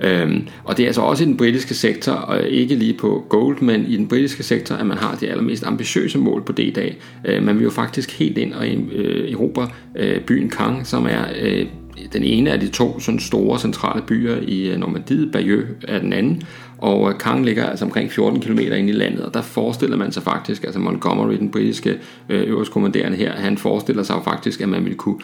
Øhm, 0.00 0.48
og 0.64 0.76
det 0.76 0.82
er 0.82 0.86
altså 0.86 1.00
også 1.00 1.24
i 1.24 1.26
den 1.26 1.36
britiske 1.36 1.74
sektor, 1.74 2.12
og 2.12 2.48
ikke 2.48 2.74
lige 2.74 2.94
på 2.94 3.26
Gold, 3.28 3.60
men 3.60 3.86
i 3.86 3.96
den 3.96 4.08
britiske 4.08 4.42
sektor, 4.42 4.74
at 4.74 4.86
man 4.86 4.98
har 4.98 5.16
de 5.20 5.28
allermest 5.28 5.66
ambitiøse 5.66 6.18
mål 6.18 6.42
på 6.42 6.52
D-dag. 6.52 6.98
Øh, 7.24 7.42
man 7.42 7.56
vil 7.56 7.64
jo 7.64 7.70
faktisk 7.70 8.18
helt 8.18 8.38
ind 8.38 8.52
og 8.52 8.68
øh, 8.68 9.32
erobre 9.32 9.68
øh, 9.96 10.20
byen 10.20 10.50
Caen, 10.50 10.84
som 10.84 11.06
er 11.06 11.24
øh, 11.42 11.66
den 12.12 12.22
ene 12.22 12.50
af 12.50 12.60
de 12.60 12.68
to 12.68 13.00
sådan 13.00 13.20
store 13.20 13.58
centrale 13.58 14.02
byer 14.02 14.36
i 14.42 14.68
øh, 14.68 14.78
Normandiet, 14.78 15.32
Bayeux 15.32 15.64
er 15.88 15.98
den 15.98 16.12
anden, 16.12 16.42
og 16.78 17.00
øh, 17.00 17.18
Kang 17.18 17.20
Caen 17.20 17.44
ligger 17.44 17.66
altså 17.66 17.84
omkring 17.84 18.12
14 18.12 18.40
km 18.40 18.58
ind 18.58 18.88
i 18.88 18.92
landet, 18.92 19.24
og 19.24 19.34
der 19.34 19.42
forestiller 19.42 19.96
man 19.96 20.12
sig 20.12 20.22
faktisk, 20.22 20.64
altså 20.64 20.80
Montgomery, 20.80 21.38
den 21.38 21.50
britiske 21.50 21.98
øh, 22.28 22.48
øverstkommanderende 22.48 23.16
her, 23.16 23.32
han 23.32 23.58
forestiller 23.58 24.02
sig 24.02 24.14
jo 24.14 24.20
faktisk, 24.20 24.60
at 24.60 24.68
man 24.68 24.84
ville 24.84 24.98
kunne 24.98 25.18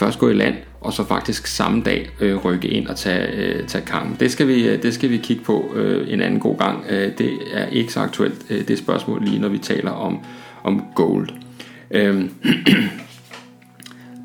først 0.00 0.18
gå 0.18 0.28
i 0.28 0.34
land, 0.34 0.54
og 0.80 0.92
så 0.92 1.04
faktisk 1.04 1.46
samme 1.46 1.82
dag 1.82 2.10
øh, 2.20 2.36
rykke 2.36 2.68
ind 2.68 2.86
og 2.86 2.96
tage, 2.96 3.32
øh, 3.32 3.66
tage 3.66 3.84
kampen. 3.86 4.16
Det 4.20 4.30
skal, 4.30 4.48
vi, 4.48 4.68
øh, 4.68 4.82
det 4.82 4.94
skal 4.94 5.10
vi 5.10 5.16
kigge 5.16 5.44
på 5.44 5.72
øh, 5.76 6.12
en 6.12 6.22
anden 6.22 6.40
god 6.40 6.58
gang. 6.58 6.84
Øh, 6.90 7.12
det 7.18 7.38
er 7.52 7.66
ikke 7.66 7.92
så 7.92 8.00
aktuelt, 8.00 8.46
øh, 8.50 8.68
det 8.68 8.78
spørgsmål 8.78 9.24
lige, 9.24 9.38
når 9.38 9.48
vi 9.48 9.58
taler 9.58 9.90
om, 9.90 10.18
om 10.62 10.84
gold. 10.94 11.28
Øh, 11.90 12.24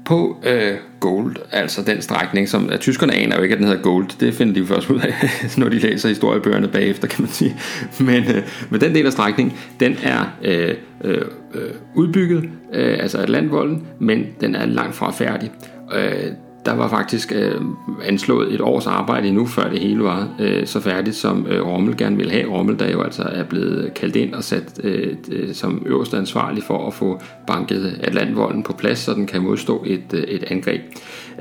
på 0.06 0.38
øh, 0.46 0.74
Gold, 1.00 1.36
altså 1.52 1.82
den 1.82 2.02
strækning, 2.02 2.50
som 2.50 2.70
at 2.70 2.80
tyskerne 2.80 3.14
aner 3.14 3.36
jo 3.36 3.44
ikke, 3.44 3.54
at 3.54 3.60
den 3.60 3.68
hedder 3.68 3.82
Gold. 3.82 4.20
Det 4.20 4.34
finder 4.34 4.54
de 4.54 4.60
jo 4.60 4.66
først 4.66 4.90
ud 4.90 5.00
af, 5.00 5.14
når 5.60 5.70
de 5.70 5.80
læser 5.80 6.10
historiebøgerne 6.10 6.68
bagefter, 6.68 7.08
kan 7.08 7.22
man 7.22 7.32
sige. 7.32 7.56
Men, 8.00 8.24
øh, 8.24 8.44
men 8.70 8.82
den 8.82 8.96
del 8.96 9.06
af 9.06 9.12
strækningen, 9.12 9.56
den 9.80 9.98
er 10.04 10.38
øh, 10.44 10.76
øh, 11.04 11.22
øh 11.54 11.72
udbygget, 11.96 12.50
øh, 12.74 12.98
altså 13.00 13.18
Atlantvolden, 13.18 13.88
men 14.00 14.26
den 14.42 14.56
er 14.56 14.66
langt 14.66 14.96
fra 14.96 15.12
færdig. 15.12 15.52
Øh, 15.96 16.32
der 16.66 16.74
var 16.74 16.90
faktisk 16.90 17.32
øh, 17.36 17.62
anslået 18.04 18.54
et 18.54 18.62
års 18.62 18.88
arbejde 18.88 19.28
endnu, 19.28 19.46
før 19.46 19.70
det 19.70 19.80
hele 19.80 20.04
var 20.04 20.30
øh, 20.40 20.68
så 20.68 20.80
færdigt, 20.80 21.16
som 21.16 21.48
øh, 21.48 21.68
Rommel 21.68 21.98
gerne 21.98 22.18
ville 22.18 22.32
have. 22.32 22.52
Rommel, 22.52 22.80
der 22.80 22.92
jo 22.92 23.02
altså 23.02 23.24
er 23.24 23.44
blevet 23.44 23.94
kaldt 23.94 24.16
ind 24.16 24.34
og 24.34 24.44
sat 24.44 24.80
øh, 24.84 25.16
øh 25.32 25.54
som 25.54 25.84
øverste 25.86 26.18
ansvarlig 26.18 26.64
for 26.64 26.88
at 26.88 26.94
få 26.94 27.22
banket 27.48 28.00
Atlantvolden 28.04 28.64
på 28.64 28.74
plads, 28.74 29.00
så 29.00 29.14
den 29.14 29.28
kan 29.28 29.42
modstå 29.42 29.84
et, 29.88 30.14
øh, 30.14 30.24
et 30.24 30.44
angreb. 30.52 30.82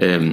Øh, 0.00 0.32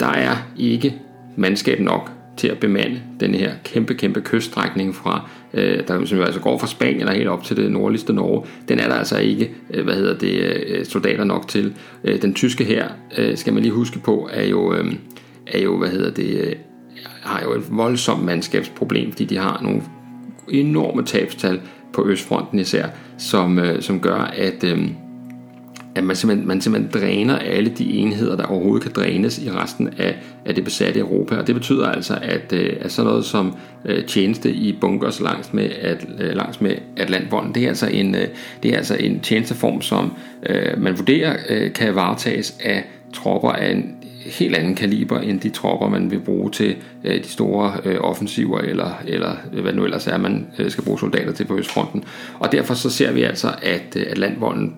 der 0.00 0.08
er 0.08 0.36
ikke 0.56 0.94
mandskab 1.36 1.80
nok 1.80 2.17
til 2.38 2.48
at 2.48 2.58
bemande 2.58 3.02
den 3.20 3.34
her 3.34 3.52
kæmpe, 3.64 3.94
kæmpe 3.94 4.20
kyststrækning 4.20 4.94
fra, 4.94 5.30
øh, 5.54 5.88
der 5.88 6.04
som 6.04 6.18
jo 6.18 6.24
altså 6.24 6.40
går 6.40 6.58
fra 6.58 6.66
Spanien 6.66 7.08
og 7.08 7.14
helt 7.14 7.28
op 7.28 7.44
til 7.44 7.56
det 7.56 7.72
nordligste 7.72 8.12
Norge, 8.12 8.46
den 8.68 8.78
er 8.78 8.88
der 8.88 8.94
altså 8.94 9.18
ikke, 9.18 9.50
øh, 9.70 9.84
hvad 9.84 9.94
hedder 9.94 10.18
det, 10.18 10.64
øh, 10.68 10.86
soldater 10.86 11.24
nok 11.24 11.48
til. 11.48 11.74
Øh, 12.04 12.22
den 12.22 12.34
tyske 12.34 12.64
her, 12.64 12.88
øh, 13.18 13.36
skal 13.36 13.52
man 13.52 13.62
lige 13.62 13.72
huske 13.72 13.98
på, 13.98 14.28
er 14.32 14.46
jo, 14.46 14.74
øh, 14.74 14.92
er 15.46 15.62
jo 15.62 15.78
hvad 15.78 15.88
hedder 15.88 16.10
det, 16.10 16.40
øh, 16.40 16.52
har 17.22 17.42
jo 17.42 17.54
et 17.54 17.64
voldsomt 17.70 18.24
mandskabsproblem, 18.24 19.12
fordi 19.12 19.24
de 19.24 19.38
har 19.38 19.60
nogle 19.62 19.82
enorme 20.50 21.02
tabstal 21.02 21.60
på 21.92 22.06
Østfronten 22.08 22.58
især, 22.58 22.86
som, 23.18 23.58
øh, 23.58 23.82
som 23.82 24.00
gør, 24.00 24.32
at 24.36 24.64
øh, 24.64 24.88
at 25.98 26.04
man 26.04 26.16
simpelthen, 26.16 26.48
man 26.48 26.60
simpelthen 26.60 27.02
dræner 27.02 27.38
alle 27.38 27.70
de 27.70 27.98
enheder, 27.98 28.36
der 28.36 28.44
overhovedet 28.44 28.82
kan 28.82 28.92
drænes 28.92 29.38
i 29.38 29.50
resten 29.50 29.88
af, 29.98 30.16
af 30.44 30.54
det 30.54 30.64
besatte 30.64 31.00
Europa. 31.00 31.36
Og 31.36 31.46
det 31.46 31.54
betyder 31.54 31.86
altså, 31.86 32.18
at, 32.22 32.52
øh, 32.52 32.76
at 32.80 32.92
sådan 32.92 33.08
noget 33.08 33.24
som 33.24 33.56
øh, 33.84 34.04
tjeneste 34.04 34.52
i 34.52 34.72
bunkers 34.80 35.20
langs 35.20 35.52
med, 35.52 35.70
at, 35.80 36.06
øh, 36.20 36.36
langs 36.36 36.60
med 36.60 36.74
Atlantbånden, 36.96 37.54
det 37.54 37.64
er 37.64 37.68
altså 37.68 37.86
en, 37.86 38.16
det 38.62 38.72
er 38.72 38.76
altså 38.76 38.96
en 39.00 39.20
tjenesteform, 39.20 39.82
som 39.82 40.12
man 40.76 40.98
vurderer 40.98 41.68
kan 41.68 41.94
varetages 41.94 42.58
af 42.64 42.84
tropper 43.12 43.50
af 43.50 43.70
en 43.70 43.94
helt 44.26 44.56
anden 44.56 44.74
kaliber 44.74 45.20
end 45.20 45.40
de 45.40 45.48
tropper, 45.48 45.88
man 45.88 46.10
vil 46.10 46.20
bruge 46.20 46.50
til 46.50 46.76
de 47.04 47.28
store 47.28 47.98
offensiver, 47.98 48.58
eller, 48.58 49.02
eller 49.06 49.36
hvad 49.62 49.72
nu 49.72 49.84
ellers 49.84 50.06
er, 50.06 50.18
man 50.18 50.46
skal 50.68 50.84
bruge 50.84 50.98
soldater 50.98 51.32
til 51.32 51.44
på 51.44 51.58
Østfronten. 51.58 52.04
Og 52.38 52.52
derfor 52.52 52.74
så 52.74 52.90
ser 52.90 53.12
vi 53.12 53.22
altså, 53.22 53.48
at 53.62 53.96
Atlantvolden 53.96 54.74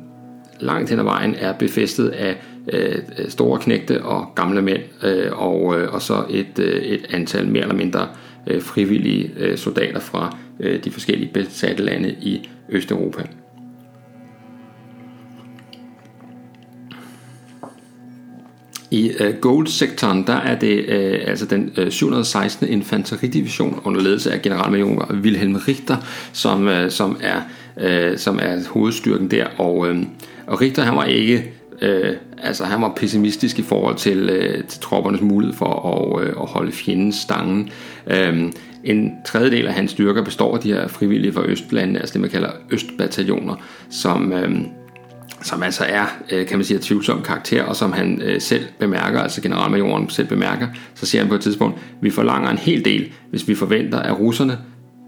langt 0.61 0.91
hen 0.91 0.99
ad 0.99 1.05
vejen 1.05 1.35
er 1.39 1.53
befæstet 1.53 2.09
af 2.09 2.37
øh, 2.73 2.99
store 3.29 3.61
knægte 3.61 4.03
og 4.03 4.27
gamle 4.35 4.63
mænd, 4.63 4.83
øh, 5.03 5.33
og, 5.33 5.81
øh, 5.81 5.95
og 5.95 6.03
så 6.03 6.25
et, 6.31 6.59
øh, 6.59 6.83
et 6.83 7.07
antal 7.11 7.49
mere 7.49 7.63
eller 7.63 7.75
mindre 7.75 8.09
øh, 8.47 8.63
frivillige 8.63 9.31
øh, 9.37 9.59
soldater 9.59 10.01
fra 10.01 10.37
øh, 10.61 10.85
de 10.85 10.91
forskellige 10.91 11.31
besatte 11.33 11.83
lande 11.83 12.11
i 12.11 12.49
Østeuropa. 12.69 13.23
I 18.91 19.11
øh, 19.21 19.35
Gold-sektoren, 19.41 20.27
der 20.27 20.33
er 20.33 20.59
det 20.59 20.85
øh, 20.89 21.21
altså 21.27 21.47
den 21.47 21.73
øh, 21.77 21.91
716. 21.91 22.69
infanteridivision 22.69 23.81
under 23.85 24.01
ledelse 24.01 24.33
af 24.33 24.43
generalmajor 24.43 25.15
Wilhelm 25.23 25.57
Richter, 25.69 25.97
som, 26.33 26.69
øh, 26.69 26.91
som, 26.91 27.17
er, 27.21 27.41
øh, 27.81 28.19
som 28.19 28.39
er 28.43 28.69
hovedstyrken 28.69 29.31
der. 29.31 29.47
Og, 29.59 29.89
øh, 29.89 30.03
og 30.51 30.61
Richter 30.61 30.83
han 30.83 30.97
var 30.97 31.05
ikke 31.05 31.53
øh, 31.83 32.17
altså 32.39 32.65
han 32.65 32.83
var 32.83 32.93
pessimistisk 32.97 33.59
i 33.59 33.63
forhold 33.63 33.97
til, 33.97 34.31
øh, 34.31 34.65
til 34.65 34.81
troppernes 34.81 35.21
mulighed 35.21 35.57
for 35.57 35.67
at, 35.67 36.23
øh, 36.23 36.29
at 36.29 36.49
holde 36.49 36.73
fjendens 36.73 37.17
stangen. 37.17 37.71
Øh, 38.07 38.53
en 38.85 39.13
tredjedel 39.27 39.67
af 39.67 39.75
hans 39.75 39.91
styrker 39.91 40.25
består 40.25 40.55
af 40.55 40.63
de 40.63 40.73
her 40.73 40.89
frivillige 40.89 41.33
fra 41.33 41.45
Østlandene, 41.45 41.99
altså 41.99 42.13
det 42.13 42.21
man 42.21 42.31
kalder 42.31 42.51
Østbataljoner, 42.71 43.55
som, 43.91 44.33
Øh, 44.33 44.51
som 45.43 45.63
altså 45.63 45.85
er, 45.89 46.05
øh, 46.33 46.47
kan 46.47 46.59
man 46.59 46.65
sige, 46.65 46.79
tvivlsom 46.83 47.23
karakter, 47.23 47.63
og 47.63 47.77
som 47.77 47.93
han 47.93 48.23
øh, 48.23 48.41
selv 48.41 48.65
bemærker, 48.79 49.21
altså 49.21 49.43
generalmajoren 49.43 50.11
selv 50.11 50.29
bemærker, 50.29 50.67
så 50.95 51.07
siger 51.07 51.23
han 51.23 51.29
på 51.29 51.35
et 51.35 51.41
tidspunkt, 51.41 51.81
vi 52.01 52.11
forlanger 52.11 52.51
en 52.51 52.59
hel 52.59 52.85
del, 52.85 53.13
hvis 53.31 53.49
vi 53.49 53.55
forventer, 53.55 53.99
at 53.99 54.19
russerne, 54.19 54.59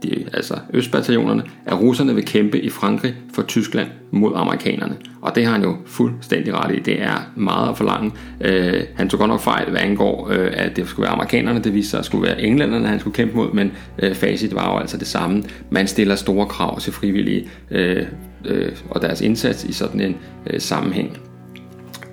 de, 0.02 0.24
altså 0.32 0.54
østbataljonerne, 0.72 1.42
at 1.66 1.80
russerne 1.80 2.14
vil 2.14 2.24
kæmpe 2.24 2.60
i 2.60 2.70
Frankrig 2.70 3.14
for 3.34 3.42
Tyskland 3.42 3.88
mod 4.10 4.32
amerikanerne. 4.34 4.96
Og 5.22 5.34
det 5.34 5.44
har 5.44 5.52
han 5.52 5.62
jo 5.62 5.76
fuldstændig 5.86 6.54
ret 6.54 6.76
i. 6.76 6.80
Det 6.80 7.02
er 7.02 7.30
meget 7.36 7.68
at 7.68 7.76
forlange. 7.76 8.12
Øh, 8.40 8.82
han 8.94 9.08
tog 9.08 9.18
godt 9.18 9.30
nok 9.30 9.40
fejl, 9.40 9.70
hvad 9.70 9.80
angår, 9.80 10.28
øh, 10.30 10.50
at 10.52 10.76
det 10.76 10.88
skulle 10.88 11.04
være 11.04 11.12
amerikanerne. 11.12 11.60
Det 11.60 11.74
viste 11.74 11.90
sig 11.90 11.98
at 11.98 12.04
skulle 12.04 12.28
være 12.28 12.42
englænderne, 12.42 12.88
han 12.88 13.00
skulle 13.00 13.14
kæmpe 13.14 13.36
mod, 13.36 13.52
men 13.52 13.72
øh, 13.98 14.14
facit 14.14 14.54
var 14.54 14.72
jo 14.72 14.78
altså 14.78 14.96
det 14.96 15.06
samme. 15.06 15.42
Man 15.70 15.86
stiller 15.86 16.14
store 16.14 16.46
krav 16.46 16.80
til 16.80 16.92
frivillige 16.92 17.48
øh, 17.70 18.06
øh, 18.44 18.72
og 18.90 19.02
deres 19.02 19.20
indsats 19.20 19.64
i 19.64 19.72
sådan 19.72 20.00
en 20.00 20.16
øh, 20.46 20.60
sammenhæng. 20.60 21.18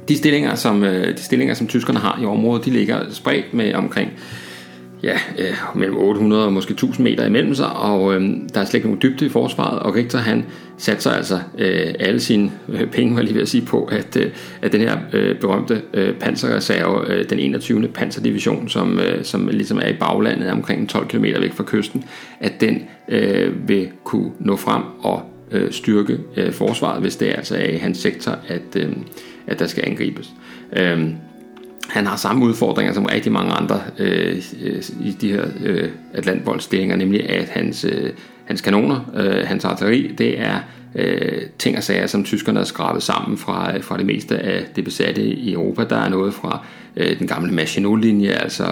De 0.09 0.17
stillinger, 0.17 0.55
som, 0.55 0.83
øh, 0.83 1.17
de 1.17 1.21
stillinger, 1.23 1.53
som 1.53 1.67
tyskerne 1.67 1.99
har 1.99 2.19
i 2.21 2.25
området, 2.25 2.65
de 2.65 2.69
ligger 2.69 2.99
spredt 3.11 3.53
med 3.53 3.73
omkring 3.73 4.11
ja, 5.03 5.19
øh, 5.37 5.53
mellem 5.75 5.97
800 5.97 6.45
og 6.45 6.53
måske 6.53 6.71
1000 6.71 7.03
meter 7.03 7.25
imellem 7.25 7.55
sig, 7.55 7.71
og 7.71 8.15
øh, 8.15 8.21
der 8.53 8.61
er 8.61 8.65
slet 8.65 8.73
ikke 8.73 8.87
nogen 8.87 9.01
dybde 9.01 9.25
i 9.25 9.29
forsvaret, 9.29 9.79
og 9.79 9.95
Richter 9.95 10.17
han 10.17 10.45
satte 10.77 11.03
sig 11.03 11.15
altså 11.15 11.39
øh, 11.57 11.93
alle 11.99 12.19
sine 12.19 12.51
øh, 12.69 12.87
penge, 12.87 13.15
var 13.15 13.21
lige 13.21 13.33
ved 13.33 13.41
at 13.41 13.49
sige 13.49 13.65
på, 13.65 13.83
at, 13.83 14.17
øh, 14.17 14.31
at 14.61 14.71
den 14.71 14.81
her 14.81 14.97
øh, 15.13 15.39
berømte 15.39 15.81
øh, 15.93 16.13
panserreserve, 16.13 17.13
øh, 17.13 17.29
den 17.29 17.39
21. 17.39 17.87
panserdivision, 17.87 18.69
som, 18.69 18.99
øh, 18.99 19.23
som 19.23 19.47
ligesom 19.47 19.77
er 19.77 19.87
i 19.87 19.95
baglandet 19.99 20.51
omkring 20.51 20.89
12 20.89 21.07
km 21.07 21.23
væk 21.23 21.53
fra 21.53 21.63
kysten, 21.67 22.03
at 22.39 22.61
den 22.61 22.81
øh, 23.09 23.69
vil 23.69 23.89
kunne 24.03 24.31
nå 24.39 24.55
frem 24.55 24.83
og 24.99 25.23
øh, 25.51 25.71
styrke 25.71 26.17
øh, 26.37 26.51
forsvaret, 26.51 27.01
hvis 27.01 27.15
det 27.15 27.29
er 27.29 27.35
altså 27.35 27.55
er 27.55 27.69
i 27.69 27.77
hans 27.77 27.97
sektor, 27.97 28.35
at, 28.47 28.75
øh, 28.75 28.91
at 29.47 29.59
der 29.59 29.67
skal 29.67 29.83
angribes. 29.87 30.29
Øh, 30.73 31.09
han 31.89 32.07
har 32.07 32.15
samme 32.15 32.45
udfordringer 32.45 32.93
som 32.93 33.05
rigtig 33.05 33.31
mange 33.31 33.51
andre 33.51 33.81
øh, 33.97 34.43
øh 34.61 34.83
i 35.01 35.11
de 35.11 35.31
her 35.31 35.45
øh, 35.63 35.89
atlantboldstillinger, 36.13 36.95
nemlig 36.95 37.29
at 37.29 37.49
hans, 37.49 37.85
øh, 37.85 38.09
hans 38.49 38.61
kanoner, 38.61 39.11
øh, 39.15 39.47
hans 39.47 39.65
artilleri, 39.65 40.15
det 40.17 40.39
er 40.39 40.59
øh, 40.95 41.41
ting 41.59 41.77
og 41.77 41.83
sager, 41.83 42.07
som 42.07 42.23
tyskerne 42.23 42.59
har 42.59 42.65
skrabet 42.65 43.03
sammen 43.03 43.37
fra, 43.37 43.75
øh, 43.75 43.83
fra 43.83 43.97
det 43.97 44.05
meste 44.05 44.39
af 44.39 44.65
det 44.75 44.83
besatte 44.83 45.21
i 45.21 45.53
Europa. 45.53 45.83
Der 45.83 45.95
er 45.95 46.09
noget 46.09 46.33
fra 46.33 46.65
øh, 46.95 47.19
den 47.19 47.27
gamle 47.27 47.53
Maginot-linje, 47.53 48.29
altså 48.29 48.63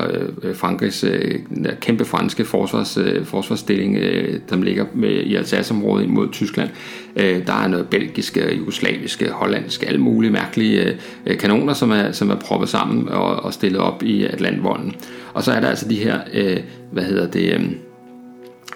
øh, 0.43 0.55
Frankrigs 0.55 1.03
øh, 1.03 1.35
kæmpe 1.81 2.05
franske 2.05 2.45
forsvars, 2.45 2.97
øh, 2.97 3.25
forsvarsstilling, 3.25 3.97
øh, 3.97 4.39
der 4.49 4.55
ligger 4.55 4.85
med, 4.93 5.09
i 5.09 5.35
Alsace-området 5.35 6.09
mod 6.09 6.29
Tyskland. 6.31 6.69
Øh, 7.15 7.47
der 7.47 7.53
er 7.53 7.67
noget 7.67 7.87
belgiske, 7.87 8.55
jugoslaviske, 8.55 9.29
hollandske, 9.29 9.87
alle 9.87 10.01
mulige 10.01 10.31
mærkelige 10.31 10.97
øh, 11.25 11.37
kanoner, 11.37 11.73
som 11.73 11.91
er, 11.91 12.11
som 12.11 12.29
er 12.29 12.35
proppet 12.35 12.69
sammen 12.69 13.09
og, 13.09 13.35
og 13.35 13.53
stillet 13.53 13.81
op 13.81 14.03
i 14.03 14.23
Atlantvolden. 14.23 14.95
Og 15.33 15.43
så 15.43 15.51
er 15.51 15.59
der 15.59 15.67
altså 15.67 15.89
de 15.89 15.95
her, 15.95 16.19
øh, 16.33 16.57
hvad 16.91 17.03
hedder 17.03 17.27
det... 17.27 17.53
Øh, 17.53 17.71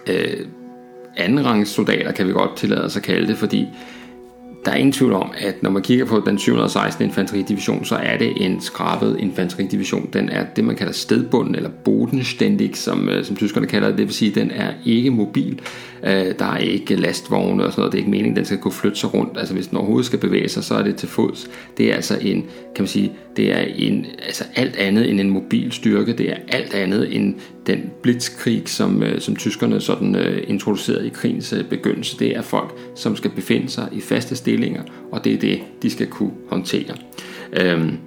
øh 0.07 0.45
andenrangs 1.17 1.69
soldater, 1.69 2.11
kan 2.11 2.27
vi 2.27 2.31
godt 2.31 2.57
tillade 2.57 2.85
os 2.85 2.97
at 2.97 3.03
kalde 3.03 3.27
det, 3.27 3.37
fordi 3.37 3.69
der 4.65 4.71
er 4.71 4.75
ingen 4.75 4.93
tvivl 4.93 5.13
om, 5.13 5.31
at 5.37 5.63
når 5.63 5.69
man 5.69 5.81
kigger 5.81 6.05
på 6.05 6.23
den 6.25 6.37
716. 6.37 7.05
infanteridivision, 7.05 7.85
så 7.85 7.95
er 7.95 8.17
det 8.17 8.45
en 8.45 8.61
skrabet 8.61 9.15
infanteridivision. 9.19 10.09
Den 10.13 10.29
er 10.29 10.45
det, 10.55 10.63
man 10.63 10.75
kalder 10.75 10.93
stedbunden, 10.93 11.55
eller 11.55 11.69
bodenstændig, 11.69 12.75
som, 12.75 13.09
øh, 13.09 13.25
som 13.25 13.35
tyskerne 13.35 13.67
kalder 13.67 13.87
det. 13.87 13.97
Det 13.97 14.05
vil 14.05 14.13
sige, 14.13 14.29
at 14.29 14.35
den 14.35 14.51
er 14.51 14.73
ikke 14.85 15.09
mobil. 15.09 15.61
Øh, 16.03 16.25
der 16.39 16.45
er 16.45 16.57
ikke 16.57 16.95
lastvogne 16.95 17.65
og 17.65 17.71
sådan 17.71 17.81
noget. 17.81 17.91
Det 17.91 17.97
er 17.97 18.01
ikke 18.01 18.11
meningen, 18.11 18.31
at 18.31 18.37
den 18.37 18.45
skal 18.45 18.57
kunne 18.57 18.71
flytte 18.71 18.99
sig 18.99 19.13
rundt. 19.13 19.37
Altså 19.37 19.53
hvis 19.53 19.67
den 19.67 19.77
overhovedet 19.77 20.05
skal 20.05 20.19
bevæge 20.19 20.49
sig, 20.49 20.63
så 20.63 20.75
er 20.75 20.83
det 20.83 20.95
til 20.95 21.09
fods. 21.09 21.49
Det 21.77 21.91
er 21.91 21.95
altså 21.95 22.17
en, 22.21 22.41
kan 22.75 22.83
man 22.83 22.87
sige, 22.87 23.11
det 23.37 23.51
er 23.51 23.65
en, 23.75 24.05
altså 24.25 24.43
alt 24.55 24.75
andet 24.75 25.09
end 25.09 25.19
en 25.19 25.29
mobil 25.29 25.71
styrke. 25.71 26.13
Det 26.13 26.29
er 26.29 26.35
alt 26.47 26.73
andet 26.73 27.15
end 27.15 27.35
den 27.67 27.91
blitzkrig, 28.01 28.63
som, 28.65 29.03
øh, 29.03 29.21
som 29.21 29.35
tyskerne 29.35 29.81
sådan 29.81 30.15
introducerede 30.47 31.07
i 31.07 31.09
krigens 31.09 31.53
begyndelse. 31.69 32.19
Det 32.19 32.37
er 32.37 32.41
folk, 32.41 32.77
som 32.95 33.15
skal 33.15 33.31
befinde 33.31 33.69
sig 33.69 33.87
i 33.91 34.01
faste 34.01 34.35
stillinger, 34.51 34.83
og 35.11 35.23
det 35.23 35.33
er 35.33 35.37
det, 35.37 35.59
de 35.81 35.89
skal 35.89 36.07
kunne 36.07 36.31
håndtere. 36.49 36.95
Øhm, 37.53 37.97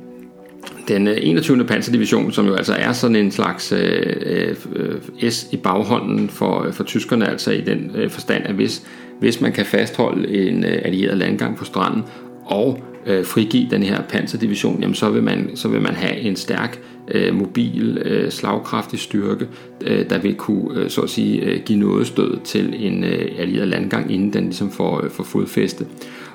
den 0.89 1.09
øh, 1.09 1.17
21. 1.21 1.65
panserdivision, 1.65 2.33
som 2.33 2.47
jo 2.47 2.55
altså 2.55 2.73
er 2.73 2.93
sådan 2.93 3.17
en 3.17 3.31
slags 3.31 3.73
øh, 3.73 4.57
øh, 4.73 5.31
S 5.31 5.49
i 5.53 5.57
baghånden 5.57 6.29
for, 6.29 6.63
øh, 6.63 6.73
for 6.73 6.85
tyskerne, 6.85 7.29
altså 7.29 7.51
i 7.51 7.61
den 7.61 7.91
øh, 7.95 8.11
forstand, 8.11 8.45
at 8.45 8.55
hvis, 8.55 8.83
hvis 9.21 9.41
man 9.41 9.53
kan 9.53 9.67
fastholde 9.67 10.49
en 10.49 10.65
øh, 10.65 10.83
allieret 10.85 11.19
landgang 11.19 11.57
på 11.57 11.65
stranden 11.65 12.03
og 12.47 12.79
øh, 13.07 13.25
frigive 13.25 13.71
den 13.71 13.83
her 13.83 14.03
panserdivision, 14.03 14.81
jamen 14.81 14.95
så 14.95 15.11
vil 15.11 15.23
man, 15.23 15.51
så 15.55 15.69
vil 15.69 15.81
man 15.81 15.95
have 15.95 16.19
en 16.19 16.37
stærk 16.37 16.81
øh, 17.09 17.35
mobil, 17.35 17.99
øh, 18.05 18.31
slagkraftig 18.31 18.99
styrke, 18.99 19.49
øh, 19.81 20.11
der 20.11 20.19
vil 20.19 20.35
kunne 20.35 20.81
øh, 20.81 20.91
så 20.91 21.01
at 21.01 21.11
sige, 21.11 21.41
øh, 21.41 21.63
give 21.65 21.79
noget 21.79 22.07
stød 22.07 22.39
til 22.45 22.87
en 22.87 23.05
øh, 23.05 23.29
allieret 23.39 23.69
landgang, 23.69 24.13
inden 24.13 24.33
den 24.33 24.45
ligesom 24.45 24.71
får, 24.71 25.05
øh, 25.05 25.11
får 25.11 25.25
fodfæste. 25.25 25.87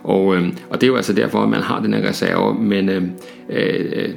Og, 0.09 0.35
øh, 0.35 0.47
og 0.69 0.81
det 0.81 0.87
er 0.87 0.91
jo 0.91 0.95
altså 0.95 1.13
derfor, 1.13 1.39
at 1.43 1.49
man 1.49 1.61
har 1.61 1.81
den 1.81 1.93
her 1.93 2.09
reserve, 2.09 2.53
men 2.53 2.89
øhm, 2.89 3.11
øh, 3.49 3.91
øh, 3.95 4.09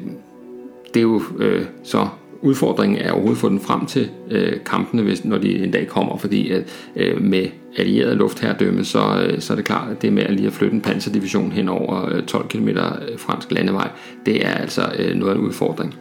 det 0.95 1.01
er 1.01 1.03
jo 1.03 1.23
øh, 1.39 1.65
så 1.83 2.09
udfordringen 2.43 2.99
er 2.99 3.13
overhovedet 3.13 3.37
at 3.37 3.41
få 3.41 3.49
den 3.49 3.61
frem 3.61 3.87
til 3.87 4.11
øh, 4.31 4.53
kampene, 4.67 5.03
hvis, 5.03 5.25
når 5.25 5.39
de 5.39 5.65
en 5.65 5.71
dag 5.71 5.89
kommer, 5.89 6.17
fordi 6.17 6.51
at, 6.51 6.63
øh, 6.97 7.23
med 7.23 7.47
allieret 7.77 8.17
luftherredømme, 8.17 8.85
så, 8.85 9.25
øh, 9.27 9.41
så 9.41 9.53
er 9.53 9.57
det 9.57 9.65
klart, 9.65 9.91
at 9.91 10.03
det 10.03 10.13
med 10.13 10.23
at 10.23 10.35
lige 10.35 10.47
at 10.47 10.53
flytte 10.53 10.75
en 10.75 10.81
panserdivision 10.81 11.53
hen 11.53 11.69
over 11.69 12.15
øh, 12.15 12.23
12 12.23 12.49
km 12.49 12.69
øh, 12.69 13.19
fransk 13.19 13.53
landevej, 13.53 13.91
det 14.27 14.47
er 14.47 14.55
altså 14.55 14.83
øh, 14.99 15.17
noget 15.17 15.33
af 15.33 15.37
en 15.37 15.45
udfordring. 15.45 15.95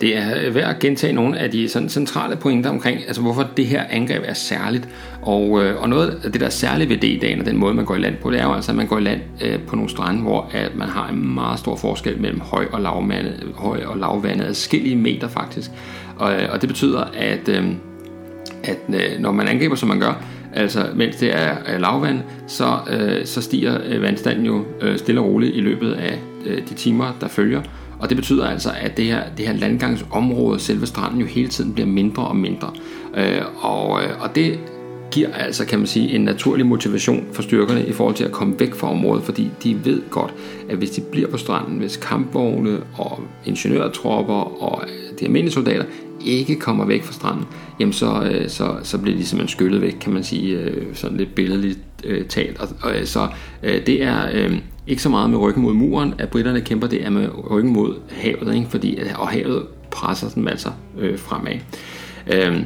Det 0.00 0.16
er 0.16 0.46
øh, 0.46 0.54
værd 0.54 0.70
at 0.70 0.78
gentage 0.78 1.12
nogle 1.12 1.38
af 1.38 1.50
de 1.50 1.68
sådan 1.68 1.88
centrale 1.88 2.36
pointer 2.36 2.70
omkring, 2.70 3.00
altså 3.06 3.22
hvorfor 3.22 3.48
det 3.56 3.66
her 3.66 3.84
angreb 3.90 4.22
er 4.26 4.34
særligt. 4.34 4.88
Og, 5.22 5.64
øh, 5.64 5.82
og 5.82 5.88
noget 5.88 6.20
af 6.24 6.32
det, 6.32 6.40
der 6.40 6.46
er 6.46 6.50
særligt 6.50 6.90
ved 6.90 6.96
D-dagen 6.96 7.40
og 7.40 7.46
den 7.46 7.56
måde, 7.56 7.74
man 7.74 7.84
går 7.84 7.94
i 7.94 7.98
land 7.98 8.16
på, 8.22 8.30
det 8.30 8.40
er 8.40 8.44
jo 8.44 8.54
altså, 8.54 8.72
at 8.72 8.76
man 8.76 8.86
går 8.86 8.98
i 8.98 9.02
land 9.02 9.20
øh, 9.44 9.58
på 9.66 9.76
nogle 9.76 9.90
strande, 9.90 10.22
hvor 10.22 10.50
at 10.52 10.76
man 10.76 10.88
har 10.88 11.08
en 11.08 11.34
meget 11.34 11.58
stor 11.58 11.76
forskel 11.76 12.20
mellem 12.20 12.40
høj 12.40 12.66
og 12.72 12.80
lavvandet, 12.80 13.52
høj 13.54 13.84
og 13.84 13.98
lavvandet, 13.98 14.44
adskillige 14.44 14.96
meter 14.96 15.28
faktisk. 15.28 15.70
Og, 16.16 16.32
øh, 16.32 16.48
og 16.52 16.60
det 16.60 16.68
betyder, 16.68 17.04
at, 17.14 17.48
øh, 17.48 17.64
at 18.64 18.78
øh, 18.88 19.20
når 19.20 19.32
man 19.32 19.48
angriber, 19.48 19.76
som 19.76 19.88
man 19.88 20.00
gør, 20.00 20.22
altså 20.54 20.86
mens 20.94 21.16
det 21.16 21.34
er 21.34 21.78
lavvand, 21.78 22.20
så, 22.46 22.78
øh, 22.90 23.26
så 23.26 23.42
stiger 23.42 23.78
øh, 23.86 24.02
vandstanden 24.02 24.46
jo 24.46 24.64
øh, 24.80 24.98
stille 24.98 25.20
og 25.20 25.26
roligt 25.26 25.56
i 25.56 25.60
løbet 25.60 25.92
af 25.92 26.18
øh, 26.46 26.58
de 26.68 26.74
timer, 26.74 27.16
der 27.20 27.28
følger. 27.28 27.62
Og 28.00 28.08
det 28.08 28.16
betyder 28.16 28.46
altså, 28.46 28.70
at 28.80 28.96
det 28.96 29.04
her, 29.04 29.22
det 29.36 29.46
her 29.46 29.54
landgangsområde, 29.54 30.60
selve 30.60 30.86
stranden, 30.86 31.20
jo 31.20 31.26
hele 31.26 31.48
tiden 31.48 31.72
bliver 31.72 31.86
mindre 31.86 32.26
og 32.26 32.36
mindre. 32.36 32.70
Øh, 33.14 33.42
og, 33.56 34.02
øh, 34.02 34.22
og 34.22 34.34
det 34.34 34.58
giver 35.16 35.32
altså, 35.32 35.66
kan 35.66 35.78
man 35.78 35.86
sige, 35.86 36.14
en 36.14 36.20
naturlig 36.20 36.66
motivation 36.66 37.26
for 37.32 37.42
styrkerne 37.42 37.86
i 37.86 37.92
forhold 37.92 38.14
til 38.14 38.24
at 38.24 38.32
komme 38.32 38.60
væk 38.60 38.74
fra 38.74 38.90
området, 38.90 39.24
fordi 39.24 39.50
de 39.62 39.84
ved 39.84 40.02
godt, 40.10 40.34
at 40.68 40.76
hvis 40.76 40.90
de 40.90 41.00
bliver 41.00 41.28
på 41.28 41.36
stranden, 41.36 41.78
hvis 41.78 41.96
kampvogne 41.96 42.78
og 42.94 43.20
ingeniørtropper 43.44 44.62
og 44.62 44.82
øh, 44.84 45.18
de 45.20 45.24
almindelige 45.24 45.52
soldater 45.52 45.84
ikke 46.24 46.56
kommer 46.56 46.84
væk 46.84 47.02
fra 47.02 47.12
stranden, 47.12 47.44
jamen 47.80 47.92
så, 47.92 48.30
øh, 48.32 48.48
så, 48.48 48.76
så 48.82 48.98
bliver 48.98 49.16
de 49.16 49.26
simpelthen 49.26 49.56
skyllet 49.56 49.80
væk, 49.80 49.96
kan 50.00 50.12
man 50.12 50.24
sige, 50.24 50.58
øh, 50.58 50.84
sådan 50.94 51.16
lidt 51.16 51.34
billedligt 51.34 51.78
talt. 52.28 52.60
Og, 52.60 52.68
og 52.82 52.92
så 53.04 53.28
det 53.62 54.02
er 54.02 54.50
ikke 54.86 55.02
så 55.02 55.08
meget 55.08 55.30
med 55.30 55.38
ryggen 55.38 55.62
mod 55.62 55.72
muren, 55.72 56.14
at 56.18 56.28
britterne 56.28 56.60
kæmper, 56.60 56.86
det 56.86 57.04
er 57.04 57.10
med 57.10 57.28
ryggen 57.50 57.72
mod 57.72 57.94
havet, 58.10 58.54
ikke? 58.54 58.66
Fordi, 58.70 58.98
og 59.18 59.28
havet 59.28 59.66
presser 59.90 60.28
dem 60.28 60.48
altså 60.48 60.68
øh, 60.98 61.18
fremad. 61.18 61.58
Øh, 62.32 62.60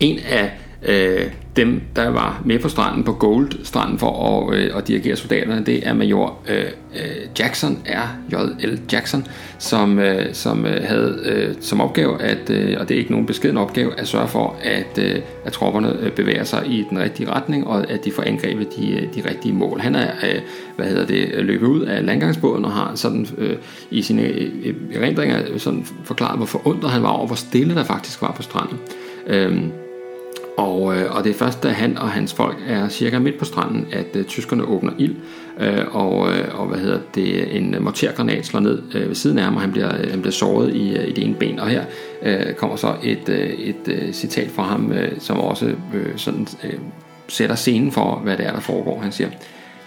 en 0.00 0.18
af 0.18 0.50
Øh, 0.82 1.30
dem, 1.56 1.82
der 1.96 2.08
var 2.08 2.42
med 2.44 2.58
på 2.58 2.68
stranden, 2.68 3.04
på 3.04 3.12
Gold-stranden 3.12 3.98
for 3.98 4.48
at, 4.50 4.58
øh, 4.58 4.76
at 4.76 4.88
dirigere 4.88 5.16
soldaterne, 5.16 5.64
det 5.66 5.86
er 5.88 5.94
major 5.94 6.38
øh, 6.48 6.64
øh 6.94 7.02
Jackson, 7.38 7.78
R.J.L. 7.86 8.80
Jackson, 8.92 9.26
som, 9.58 9.98
øh, 9.98 10.34
som 10.34 10.66
øh, 10.66 10.84
havde 10.84 11.18
øh, 11.24 11.54
som 11.60 11.80
opgave, 11.80 12.22
at, 12.22 12.50
øh, 12.50 12.76
og 12.80 12.88
det 12.88 12.94
er 12.94 12.98
ikke 12.98 13.10
nogen 13.10 13.26
beskeden 13.26 13.56
opgave, 13.56 14.00
at 14.00 14.08
sørge 14.08 14.28
for, 14.28 14.56
at, 14.62 14.98
øh, 14.98 15.20
at 15.44 15.52
tropperne 15.52 15.96
øh, 16.00 16.12
bevæger 16.12 16.44
sig 16.44 16.66
i 16.66 16.86
den 16.90 16.98
rigtige 16.98 17.30
retning, 17.30 17.66
og 17.66 17.90
at 17.90 18.04
de 18.04 18.12
får 18.12 18.22
angrebet 18.22 18.76
de, 18.76 18.90
øh, 18.90 19.14
de 19.14 19.28
rigtige 19.30 19.54
mål. 19.54 19.80
Han 19.80 19.94
er 19.94 20.10
øh, 20.22 20.40
hvad 20.76 20.86
hedder 20.86 21.06
det, 21.06 21.44
løbet 21.44 21.66
ud 21.66 21.80
af 21.80 22.06
landgangsbåden 22.06 22.64
og 22.64 22.72
har 22.72 22.92
sådan 22.94 23.26
øh, 23.38 23.56
i 23.90 24.02
sine 24.02 24.22
øh, 24.22 24.74
erindringer 24.94 25.58
sådan 25.58 25.84
forklaret, 26.04 26.36
hvor 26.38 26.46
forundret 26.46 26.90
han 26.90 27.02
var 27.02 27.08
over, 27.08 27.26
hvor 27.26 27.36
stille 27.36 27.74
der 27.74 27.84
faktisk 27.84 28.22
var 28.22 28.32
på 28.32 28.42
stranden. 28.42 28.78
Øh, 29.26 29.85
og, 30.56 30.96
øh, 30.96 31.16
og 31.16 31.24
det 31.24 31.30
er 31.30 31.34
først, 31.34 31.62
da 31.62 31.68
han 31.68 31.98
og 31.98 32.08
hans 32.08 32.34
folk 32.34 32.56
er 32.68 32.88
cirka 32.88 33.18
midt 33.18 33.38
på 33.38 33.44
stranden, 33.44 33.86
at 33.92 34.16
øh, 34.16 34.24
tyskerne 34.24 34.64
åbner 34.64 34.92
ild, 34.98 35.16
øh, 35.60 35.84
og, 35.90 36.32
øh, 36.32 36.60
og 36.60 36.66
hvad 36.66 36.78
hedder 36.78 36.98
det, 37.14 37.56
en 37.56 37.76
mortergranat 37.80 38.46
slår 38.46 38.60
ned 38.60 38.82
øh, 38.94 39.08
ved 39.08 39.14
siden 39.14 39.38
af 39.38 39.44
ham, 39.44 39.54
og 39.54 39.60
han 39.60 39.72
bliver, 39.72 40.00
øh, 40.00 40.10
han 40.10 40.20
bliver 40.20 40.32
såret 40.32 40.74
i, 40.74 40.96
øh, 40.96 41.08
i 41.08 41.12
det 41.12 41.24
ene 41.24 41.34
ben. 41.34 41.58
Og 41.58 41.68
her 41.68 41.84
øh, 42.22 42.54
kommer 42.54 42.76
så 42.76 42.94
et, 43.02 43.28
øh, 43.28 43.50
et 43.50 43.88
øh, 43.88 44.12
citat 44.12 44.50
fra 44.50 44.62
ham, 44.62 44.92
øh, 44.92 45.12
som 45.18 45.40
også 45.40 45.66
øh, 45.94 46.16
sådan, 46.16 46.46
øh, 46.64 46.78
sætter 47.28 47.56
scenen 47.56 47.92
for, 47.92 48.20
hvad 48.24 48.36
det 48.36 48.46
er, 48.46 48.52
der 48.52 48.60
foregår. 48.60 49.00
Han 49.00 49.12
siger, 49.12 49.28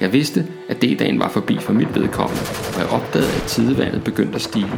jeg 0.01 0.13
vidste, 0.13 0.45
at 0.69 0.81
D-dagen 0.81 1.19
var 1.19 1.29
forbi 1.29 1.57
for 1.57 1.73
mit 1.73 1.95
vedkommende, 1.95 2.41
og 2.73 2.79
jeg 2.79 2.87
opdagede, 2.87 3.31
at 3.35 3.41
tidevandet 3.41 4.03
begyndte 4.03 4.35
at 4.35 4.41
stige. 4.41 4.71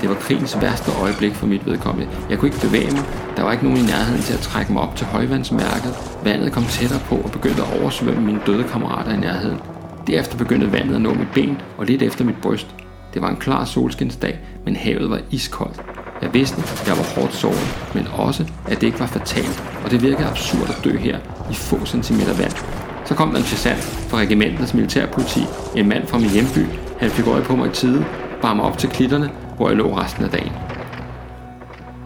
Det 0.00 0.08
var 0.08 0.14
krigens 0.14 0.60
værste 0.60 0.90
øjeblik 1.02 1.34
for 1.34 1.46
mit 1.46 1.66
vedkommende. 1.66 2.10
Jeg 2.30 2.38
kunne 2.38 2.48
ikke 2.48 2.60
bevæge 2.60 2.90
mig, 2.90 3.04
der 3.36 3.42
var 3.42 3.52
ikke 3.52 3.64
nogen 3.64 3.78
i 3.78 3.86
nærheden 3.86 4.22
til 4.22 4.34
at 4.34 4.40
trække 4.40 4.72
mig 4.72 4.82
op 4.82 4.96
til 4.96 5.06
højvandsmærket. 5.06 5.94
Vandet 6.24 6.52
kom 6.52 6.64
tættere 6.64 7.00
på 7.08 7.16
og 7.16 7.30
begyndte 7.30 7.62
at 7.62 7.80
oversvømme 7.82 8.20
mine 8.20 8.40
døde 8.46 8.64
kammerater 8.64 9.12
i 9.12 9.20
nærheden. 9.20 9.58
Derefter 10.06 10.38
begyndte 10.38 10.72
vandet 10.72 10.94
at 10.94 11.00
nå 11.00 11.14
mit 11.14 11.28
ben 11.34 11.58
og 11.78 11.86
lidt 11.86 12.02
efter 12.02 12.24
mit 12.24 12.36
bryst. 12.42 12.66
Det 13.14 13.22
var 13.22 13.28
en 13.28 13.36
klar 13.36 13.64
solskinsdag, 13.64 14.38
men 14.64 14.76
havet 14.76 15.10
var 15.10 15.20
iskoldt. 15.30 15.80
Jeg 16.22 16.34
vidste, 16.34 16.56
at 16.58 16.88
jeg 16.88 16.96
var 16.96 17.20
hårdt 17.20 17.34
såret, 17.34 17.90
men 17.94 18.06
også, 18.12 18.44
at 18.68 18.80
det 18.80 18.86
ikke 18.86 19.00
var 19.00 19.06
fatalt, 19.06 19.64
og 19.84 19.90
det 19.90 20.02
virkede 20.02 20.26
absurd 20.26 20.68
at 20.68 20.80
dø 20.84 20.96
her 20.96 21.18
i 21.50 21.54
få 21.54 21.84
centimeter 21.86 22.34
vand, 22.34 22.79
så 23.10 23.16
kom 23.16 23.30
der 23.30 23.38
en 23.38 23.44
sergeant 23.44 23.82
fra 23.82 24.18
regimentets 24.18 24.74
militærpoliti, 24.74 25.40
en 25.76 25.88
mand 25.88 26.06
fra 26.06 26.18
min 26.18 26.30
hjemby. 26.30 26.66
Han 26.98 27.10
fik 27.10 27.26
øje 27.26 27.42
på 27.42 27.56
mig 27.56 27.70
i 27.70 27.72
tide, 27.72 28.04
bar 28.42 28.54
mig 28.54 28.64
op 28.64 28.78
til 28.78 28.88
klitterne, 28.88 29.30
hvor 29.56 29.68
jeg 29.68 29.76
lå 29.76 29.96
resten 29.96 30.24
af 30.24 30.30
dagen. 30.30 30.52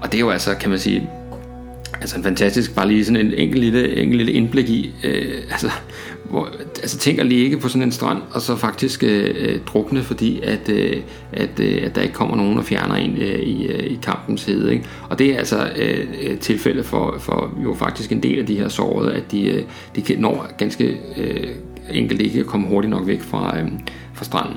Og 0.02 0.12
det 0.12 0.14
er 0.14 0.20
jo 0.20 0.30
altså, 0.30 0.54
kan 0.54 0.70
man 0.70 0.78
sige, 0.78 1.10
altså 2.00 2.16
en 2.16 2.22
fantastisk, 2.22 2.74
bare 2.74 2.88
lige 2.88 3.04
sådan 3.04 3.26
en 3.26 3.34
enkelt 3.34 3.60
lille, 3.60 3.96
enkelt 3.96 4.16
lille 4.16 4.32
indblik 4.32 4.68
i, 4.68 4.94
øh, 5.04 5.42
altså, 5.50 5.70
hvor, 6.30 6.48
altså 6.82 6.98
tænk 6.98 7.18
at 7.18 7.26
ligge 7.26 7.58
på 7.58 7.68
sådan 7.68 7.82
en 7.82 7.92
strand, 7.92 8.18
og 8.30 8.40
så 8.40 8.56
faktisk 8.56 9.04
øh, 9.04 9.34
øh, 9.38 9.58
drukne, 9.66 10.02
fordi 10.02 10.40
at, 10.40 10.68
øh, 10.68 11.02
at, 11.32 11.60
øh, 11.60 11.82
at 11.82 11.94
der 11.94 12.02
ikke 12.02 12.14
kommer 12.14 12.36
nogen 12.36 12.58
og 12.58 12.64
fjerner 12.64 12.94
en 12.94 13.16
øh, 13.16 13.38
i, 13.40 13.66
øh, 13.66 13.84
i 13.84 13.98
kampens 14.02 14.44
hede. 14.44 14.72
Ikke? 14.72 14.84
Og 15.08 15.18
det 15.18 15.34
er 15.34 15.38
altså 15.38 15.68
øh, 15.76 16.06
øh 16.22 16.38
tilfældet 16.38 16.40
tilfælde 16.40 16.84
for, 16.84 17.16
for 17.18 17.58
jo 17.62 17.74
faktisk 17.74 18.12
en 18.12 18.22
del 18.22 18.38
af 18.38 18.46
de 18.46 18.58
her 18.58 18.68
sårede, 18.68 19.12
at 19.12 19.32
de, 19.32 19.48
øh, 19.48 19.62
de 19.96 20.16
når 20.18 20.48
ganske 20.58 20.96
øh, 21.16 21.48
enkelt 21.90 22.20
ikke 22.20 22.40
at 22.40 22.46
komme 22.46 22.66
hurtigt 22.66 22.90
nok 22.90 23.06
væk 23.06 23.20
fra, 23.20 23.58
øh, 23.58 23.68
fra 24.14 24.24
stranden. 24.24 24.56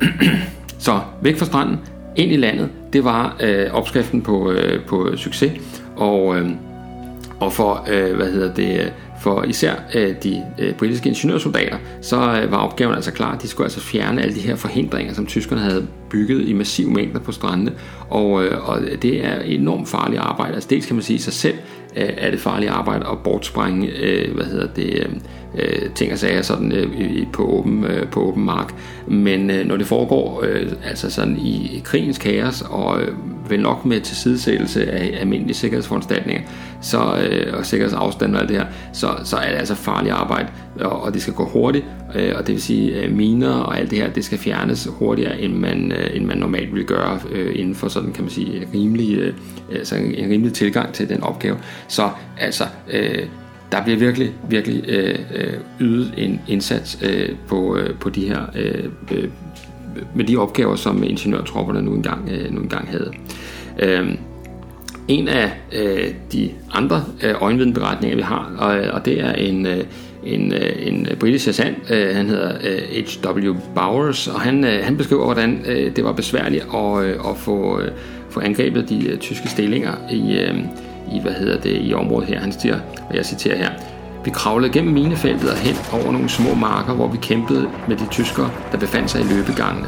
Så 0.78 1.00
væk 1.22 1.36
fra 1.36 1.46
stranden, 1.46 1.78
ind 2.16 2.32
i 2.32 2.36
landet, 2.36 2.68
det 2.92 3.04
var 3.04 3.36
øh, 3.40 3.66
opskriften 3.72 4.22
på, 4.22 4.50
øh, 4.50 4.84
på 4.84 5.16
succes. 5.16 5.52
Og, 5.96 6.38
øh, 6.38 6.50
og 7.40 7.52
for, 7.52 7.86
øh, 7.90 8.16
hvad 8.16 8.32
hedder 8.32 8.54
det, 8.54 8.92
for 9.20 9.42
især 9.42 9.74
øh, 9.94 10.14
de 10.22 10.42
øh, 10.58 10.74
britiske 10.74 11.08
ingeniørsoldater, 11.08 11.76
så 12.00 12.16
øh, 12.16 12.50
var 12.50 12.56
opgaven 12.56 12.94
altså 12.94 13.12
klar. 13.12 13.38
De 13.38 13.48
skulle 13.48 13.64
altså 13.64 13.80
fjerne 13.80 14.22
alle 14.22 14.34
de 14.34 14.40
her 14.40 14.56
forhindringer, 14.56 15.14
som 15.14 15.26
tyskerne 15.26 15.60
havde 15.60 15.86
bygget 16.10 16.48
i 16.48 16.52
massiv 16.52 16.90
mængder 16.90 17.20
på 17.20 17.32
strandene. 17.32 17.72
Og, 18.10 18.44
øh, 18.44 18.68
og 18.68 18.80
det 19.02 19.24
er 19.24 19.40
enormt 19.40 19.88
farligt 19.88 20.20
arbejde. 20.20 20.54
Altså 20.54 20.68
dels 20.70 20.86
kan 20.86 20.96
man 20.96 21.02
sige 21.02 21.18
sig 21.18 21.32
selv, 21.32 21.54
øh, 21.96 22.08
er 22.16 22.30
det 22.30 22.40
farligt 22.40 22.70
arbejde 22.70 23.06
at 23.06 23.18
bortsprænge, 23.18 23.88
øh, 23.88 24.34
hvad 24.34 24.44
hedder 24.44 24.66
det, 24.66 24.94
øh, 24.94 25.08
øh, 25.54 25.90
ting 25.94 26.12
og 26.12 26.18
sager 26.18 26.42
sådan 26.42 26.72
øh, 26.72 27.26
på, 27.32 27.46
åben, 27.46 27.84
øh, 27.84 28.08
på 28.08 28.20
åben 28.20 28.44
mark. 28.44 28.74
Men 29.06 29.50
øh, 29.50 29.66
når 29.66 29.76
det 29.76 29.86
foregår 29.86 30.44
øh, 30.48 30.72
altså 30.84 31.10
sådan 31.10 31.36
i 31.36 31.82
krigens 31.84 32.18
kaos 32.18 32.62
og 32.70 33.00
øh, 33.00 33.08
vel 33.50 33.60
nok 33.60 33.84
med 33.84 34.00
tilsidesættelse 34.00 34.90
af 34.90 35.20
almindelige 35.20 35.54
sikkerhedsforanstaltninger 35.54 36.42
så, 36.80 36.98
øh, 36.98 37.58
og 37.58 37.66
sikkerhedsafstand 37.66 38.34
og 38.34 38.40
alt 38.40 38.48
det 38.48 38.56
her, 38.56 38.66
så, 38.92 39.08
så 39.24 39.36
er 39.36 39.50
det 39.50 39.58
altså 39.58 39.74
farligt 39.74 40.14
arbejde, 40.14 40.48
og, 40.80 41.02
og 41.02 41.14
det 41.14 41.22
skal 41.22 41.34
gå 41.34 41.44
hurtigt, 41.44 41.84
øh, 42.14 42.32
og 42.38 42.46
det 42.46 42.54
vil 42.54 42.62
sige 42.62 43.02
øh, 43.02 43.12
miner 43.12 43.52
og 43.52 43.78
alt 43.78 43.90
det 43.90 43.98
her, 43.98 44.12
det 44.12 44.24
skal 44.24 44.38
fjernes 44.38 44.88
hurtigere, 44.90 45.40
end 45.40 45.54
man, 45.54 45.92
øh, 45.92 46.16
end 46.16 46.24
man 46.24 46.38
normalt 46.38 46.74
vil 46.74 46.84
gøre 46.84 47.20
øh, 47.32 47.52
inden 47.58 47.74
for 47.74 47.88
sådan, 47.88 48.12
kan 48.12 48.24
man 48.24 48.30
sige, 48.30 48.56
en 48.56 48.64
rimelig, 48.74 49.18
øh, 49.18 49.34
altså 49.70 49.96
en 49.96 50.30
rimelig 50.30 50.52
tilgang 50.52 50.92
til 50.92 51.08
den 51.08 51.22
opgave. 51.22 51.56
Så 51.88 52.10
altså, 52.38 52.64
øh, 52.92 53.26
der 53.72 53.84
bliver 53.84 53.98
virkelig, 53.98 54.32
virkelig 54.48 54.84
øh, 54.88 55.18
øh, 55.34 55.52
ydet 55.80 56.14
en 56.16 56.40
indsats 56.48 56.98
øh, 57.02 57.28
på, 57.48 57.76
øh, 57.76 57.94
på 57.94 58.10
de 58.10 58.28
her 58.28 58.40
øh, 58.54 58.84
øh, 59.12 59.28
med 60.14 60.24
de 60.24 60.36
opgaver, 60.36 60.76
som 60.76 61.02
ingeniørtropperne 61.02 61.82
nu 61.82 61.94
engang, 61.94 62.28
øh, 62.32 62.54
nu 62.54 62.60
engang 62.60 62.88
havde. 62.88 63.12
Øh, 63.78 64.14
en 65.08 65.28
af 65.28 65.52
øh, 65.72 66.14
de 66.32 66.50
andre 66.72 67.04
øh, 67.22 67.34
øjenvidenberetninger, 67.40 68.16
vi 68.16 68.22
har, 68.22 68.52
og, 68.58 68.92
og 68.92 69.04
det 69.04 69.20
er 69.20 69.32
en, 69.32 69.66
øh, 69.66 69.84
en, 70.26 70.52
øh, 70.52 70.72
en 70.78 71.06
britisk 71.20 71.44
sergeant, 71.44 71.90
øh, 71.90 72.16
han 72.16 72.28
hedder 72.28 72.52
øh, 72.64 73.04
H.W. 73.04 73.56
Bowers, 73.74 74.28
og 74.28 74.40
han, 74.40 74.64
øh, 74.64 74.84
han 74.84 74.96
beskriver, 74.96 75.24
hvordan 75.24 75.64
øh, 75.66 75.96
det 75.96 76.04
var 76.04 76.12
besværligt 76.12 76.66
at, 76.74 77.04
øh, 77.04 77.14
at 77.30 77.36
få, 77.36 77.80
øh, 77.80 77.90
få 78.30 78.40
angrebet 78.40 78.88
de 78.88 79.08
øh, 79.08 79.18
tyske 79.18 79.48
stillinger 79.48 79.92
i, 80.10 80.38
øh, 80.38 80.58
i, 81.14 81.20
hvad 81.20 81.32
hedder 81.32 81.60
det, 81.60 81.78
i 81.82 81.94
området 81.94 82.28
her. 82.28 82.40
Han 82.40 82.52
siger, 82.52 82.78
og 83.08 83.16
jeg 83.16 83.24
citerer 83.26 83.56
her, 83.56 83.70
vi 84.24 84.30
kravlede 84.30 84.72
gennem 84.72 84.94
minefeltet 84.94 85.50
og 85.50 85.56
hen 85.56 85.76
over 85.92 86.12
nogle 86.12 86.28
små 86.28 86.54
marker, 86.54 86.94
hvor 86.94 87.08
vi 87.08 87.18
kæmpede 87.22 87.68
med 87.88 87.96
de 87.96 88.06
tyskere, 88.10 88.50
der 88.72 88.78
befandt 88.78 89.10
sig 89.10 89.20
i 89.20 89.24
løbegangene. 89.24 89.86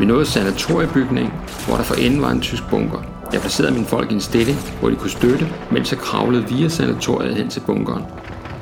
Vi 0.00 0.06
nåede 0.06 0.26
sanatoriebygningen, 0.26 1.32
hvor 1.66 1.76
der 1.76 1.82
for 1.82 1.94
enden 1.94 2.22
var 2.22 2.30
en 2.30 2.40
tysk 2.40 2.62
bunker. 2.70 2.98
Jeg 3.32 3.40
placerede 3.40 3.72
mine 3.72 3.86
folk 3.86 4.10
i 4.10 4.14
en 4.14 4.20
stilling, 4.20 4.58
hvor 4.80 4.88
de 4.88 4.96
kunne 4.96 5.10
støtte, 5.10 5.48
mens 5.70 5.92
jeg 5.92 6.00
kravlede 6.00 6.48
via 6.48 6.68
sanatoriet 6.68 7.34
hen 7.34 7.48
til 7.48 7.60
bunkeren. 7.60 8.02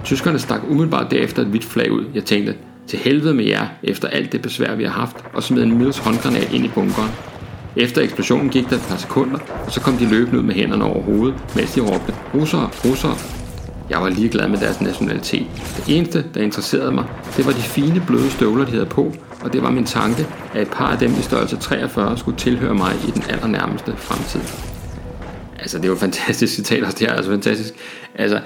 Tyskerne 0.06 0.38
stak 0.38 0.60
umiddelbart 0.68 1.10
derefter 1.10 1.42
et 1.42 1.48
hvidt 1.48 1.64
flag 1.64 1.92
ud. 1.92 2.04
Jeg 2.14 2.24
tænkte, 2.24 2.54
til 2.86 2.98
helvede 2.98 3.34
med 3.34 3.44
jer, 3.44 3.66
efter 3.82 4.08
alt 4.08 4.32
det 4.32 4.42
besvær, 4.42 4.74
vi 4.74 4.84
har 4.84 4.90
haft, 4.90 5.16
og 5.32 5.42
smed 5.42 5.62
en 5.62 5.78
Mills 5.78 5.98
håndgranat 5.98 6.52
ind 6.52 6.64
i 6.64 6.68
bunkeren. 6.68 7.10
Efter 7.76 8.02
eksplosionen 8.02 8.48
gik 8.48 8.70
der 8.70 8.76
et 8.76 8.86
par 8.88 8.96
sekunder, 8.96 9.38
og 9.66 9.72
så 9.72 9.80
kom 9.80 9.96
de 9.96 10.08
løbende 10.10 10.38
ud 10.38 10.44
med 10.44 10.54
hænderne 10.54 10.84
over 10.84 11.02
hovedet, 11.02 11.34
mens 11.56 11.74
de 11.74 11.80
råbte, 11.80 12.14
russere, 12.34 12.70
russere. 12.84 13.14
Jeg 13.90 14.00
var 14.00 14.08
ligeglad 14.08 14.48
med 14.48 14.58
deres 14.58 14.80
nationalitet. 14.80 15.46
Det 15.76 15.96
eneste, 15.96 16.24
der 16.34 16.40
interesserede 16.40 16.92
mig, 16.92 17.04
det 17.36 17.46
var 17.46 17.52
de 17.52 17.60
fine 17.60 18.02
bløde 18.06 18.30
støvler, 18.30 18.64
de 18.64 18.70
havde 18.70 18.86
på, 18.86 19.14
og 19.40 19.52
det 19.52 19.62
var 19.62 19.70
min 19.70 19.84
tanke, 19.84 20.26
at 20.54 20.62
et 20.62 20.70
par 20.70 20.92
af 20.92 20.98
dem 20.98 21.10
i 21.10 21.22
størrelse 21.22 21.56
43 21.56 22.18
skulle 22.18 22.38
tilhøre 22.38 22.74
mig 22.74 22.92
i 23.08 23.10
den 23.10 23.22
allernærmeste 23.28 23.96
fremtid. 23.96 24.40
Altså, 25.58 25.76
det 25.78 25.84
er 25.84 25.88
jo 25.88 25.94
et 25.94 26.00
fantastisk 26.00 26.54
citat, 26.54 26.82
og 26.82 26.98
det 26.98 27.08
er 27.08 27.12
altså 27.12 27.30
fantastisk. 27.30 27.74
Altså, 28.14 28.40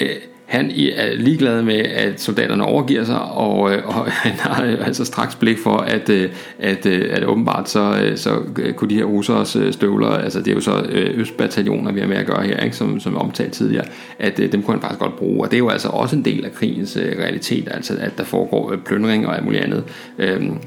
øh, 0.00 0.08
han 0.52 0.70
er 0.96 1.14
ligeglad 1.14 1.62
med, 1.62 1.78
at 1.78 2.20
soldaterne 2.20 2.64
overgiver 2.64 3.04
sig, 3.04 3.20
og, 3.20 3.72
øh, 3.72 3.88
og 3.98 4.06
han 4.06 4.32
har 4.32 4.62
altså 4.62 5.04
straks 5.04 5.34
blik 5.34 5.58
for, 5.58 5.76
at, 5.76 6.08
øh, 6.08 6.30
at, 6.58 6.86
at, 6.86 7.02
at 7.02 7.24
åbenbart 7.24 7.70
så, 7.70 8.12
så 8.16 8.42
kunne 8.76 8.90
de 8.90 8.94
her 8.94 9.04
russeres 9.04 9.74
støvler, 9.74 10.08
altså 10.08 10.38
det 10.38 10.48
er 10.48 10.52
jo 10.54 10.60
så 10.60 10.86
østbataljoner, 10.92 11.92
vi 11.92 12.00
har 12.00 12.06
med 12.06 12.16
at 12.16 12.26
gøre 12.26 12.42
her, 12.42 12.60
ikke, 12.60 12.76
som, 12.76 13.00
som 13.00 13.16
omtalt 13.16 13.52
tidligere, 13.52 13.84
at 14.18 14.36
dem 14.36 14.62
kunne 14.62 14.74
han 14.74 14.80
faktisk 14.80 15.00
godt 15.00 15.16
bruge, 15.16 15.44
og 15.44 15.50
det 15.50 15.56
er 15.56 15.58
jo 15.58 15.68
altså 15.68 15.88
også 15.88 16.16
en 16.16 16.24
del 16.24 16.44
af 16.44 16.52
krigens 16.52 16.98
realitet, 17.18 17.68
altså 17.70 17.96
at 18.00 18.18
der 18.18 18.24
foregår 18.24 18.76
plyndring 18.84 19.26
og 19.26 19.36
alt 19.36 19.44
muligt 19.44 19.62
andet, 19.62 19.84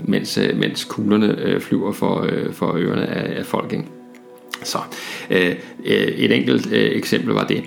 mens, 0.04 0.40
mens 0.56 0.84
kuglerne 0.84 1.60
flyver 1.62 1.92
for, 1.92 2.28
for 2.52 2.76
ørerne 2.78 3.08
af, 3.08 3.40
af 3.40 3.46
folk. 3.46 3.74
Ikke? 3.74 3.86
Så 4.64 4.78
et 5.86 6.32
enkelt 6.32 6.68
eksempel 6.72 7.34
var 7.34 7.44
det. 7.44 7.64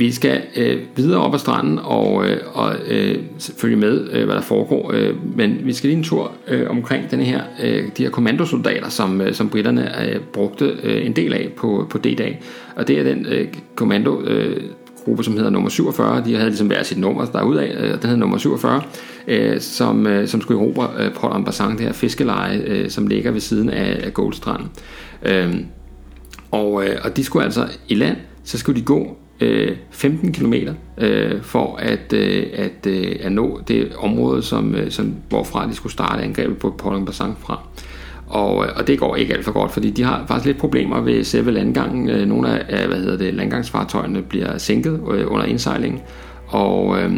Vi 0.00 0.12
skal 0.12 0.42
øh, 0.56 0.80
videre 0.96 1.20
op 1.20 1.34
ad 1.34 1.38
stranden 1.38 1.78
og, 1.78 2.26
øh, 2.28 2.40
og 2.52 2.74
øh, 2.88 3.18
følge 3.58 3.76
med, 3.76 4.08
øh, 4.12 4.24
hvad 4.24 4.34
der 4.34 4.40
foregår. 4.40 4.92
Øh, 4.94 5.36
men 5.36 5.58
vi 5.64 5.72
skal 5.72 5.88
lige 5.88 5.98
en 5.98 6.04
tur 6.04 6.32
øh, 6.48 6.70
omkring 6.70 7.10
den 7.10 7.20
her, 7.20 7.42
øh, 7.62 7.84
de 7.96 8.02
her 8.02 8.10
kommandosoldater, 8.10 8.88
som, 8.88 9.20
øh, 9.20 9.34
som 9.34 9.48
britterne 9.48 10.08
øh, 10.08 10.20
brugte 10.32 10.76
øh, 10.82 11.06
en 11.06 11.12
del 11.12 11.32
af 11.32 11.48
på, 11.56 11.86
på 11.90 11.98
D-dag. 11.98 12.40
Og 12.76 12.88
det 12.88 12.98
er 12.98 13.02
den 13.02 13.26
øh, 13.26 13.48
kommando... 13.74 14.22
Øh, 14.22 14.62
gruppe, 15.04 15.24
som 15.24 15.36
hedder 15.36 15.50
nummer 15.50 15.68
47. 15.68 16.22
De 16.24 16.34
havde 16.34 16.48
ligesom 16.48 16.66
hver 16.66 16.82
sit 16.82 16.98
nummer 16.98 17.24
derudad. 17.24 17.68
Øh, 17.68 17.90
den 17.90 18.02
hedder 18.02 18.16
nummer 18.16 18.38
47, 18.38 18.82
øh, 19.28 19.60
som, 19.60 20.06
øh, 20.06 20.28
som 20.28 20.40
skulle 20.40 20.60
erobre 20.60 20.88
øh, 20.98 21.12
Port 21.12 21.32
Ambassang, 21.34 21.78
det 21.78 21.86
her 21.86 21.92
fiskeleje, 21.92 22.62
øh, 22.66 22.90
som 22.90 23.06
ligger 23.06 23.30
ved 23.30 23.40
siden 23.40 23.70
af, 23.70 24.00
af 24.04 24.14
Goldstranden. 24.14 24.68
Øh, 25.22 25.54
Og, 26.50 26.84
øh, 26.86 26.96
og 27.04 27.16
de 27.16 27.24
skulle 27.24 27.44
altså 27.44 27.66
i 27.88 27.94
land, 27.94 28.16
så 28.44 28.58
skulle 28.58 28.80
de 28.80 28.84
gå 28.84 29.16
øh, 29.40 29.76
15 29.90 30.32
km 30.32 30.54
øh, 30.98 31.42
for 31.42 31.76
at, 31.76 32.12
øh, 32.12 32.46
at, 32.52 32.86
øh, 32.86 33.16
at 33.20 33.32
nå 33.32 33.60
det 33.68 33.92
område, 33.98 34.42
som, 34.42 34.74
øh, 34.74 34.90
som, 34.90 35.14
hvorfra 35.28 35.66
de 35.66 35.74
skulle 35.74 35.92
starte 35.92 36.22
angrebet 36.22 36.58
på 36.58 36.74
Port 36.78 37.04
Bassang 37.06 37.38
fra. 37.40 37.60
Og, 38.26 38.64
øh, 38.64 38.70
og 38.76 38.86
det 38.86 38.98
går 38.98 39.16
ikke 39.16 39.34
alt 39.34 39.44
for 39.44 39.52
godt, 39.52 39.72
fordi 39.72 39.90
de 39.90 40.02
har 40.02 40.24
faktisk 40.28 40.46
lidt 40.46 40.58
problemer 40.58 41.00
ved 41.00 41.24
selve 41.24 41.50
landgangen. 41.50 42.10
Øh, 42.10 42.28
nogle 42.28 42.70
af 42.70 42.86
hvad 42.86 42.98
hedder 42.98 43.18
det, 43.18 43.34
landgangsfartøjerne 43.34 44.22
bliver 44.22 44.58
sænket 44.58 45.00
øh, 45.12 45.32
under 45.32 45.44
indsejlingen, 45.44 46.00
og, 46.46 47.02
øh, 47.02 47.12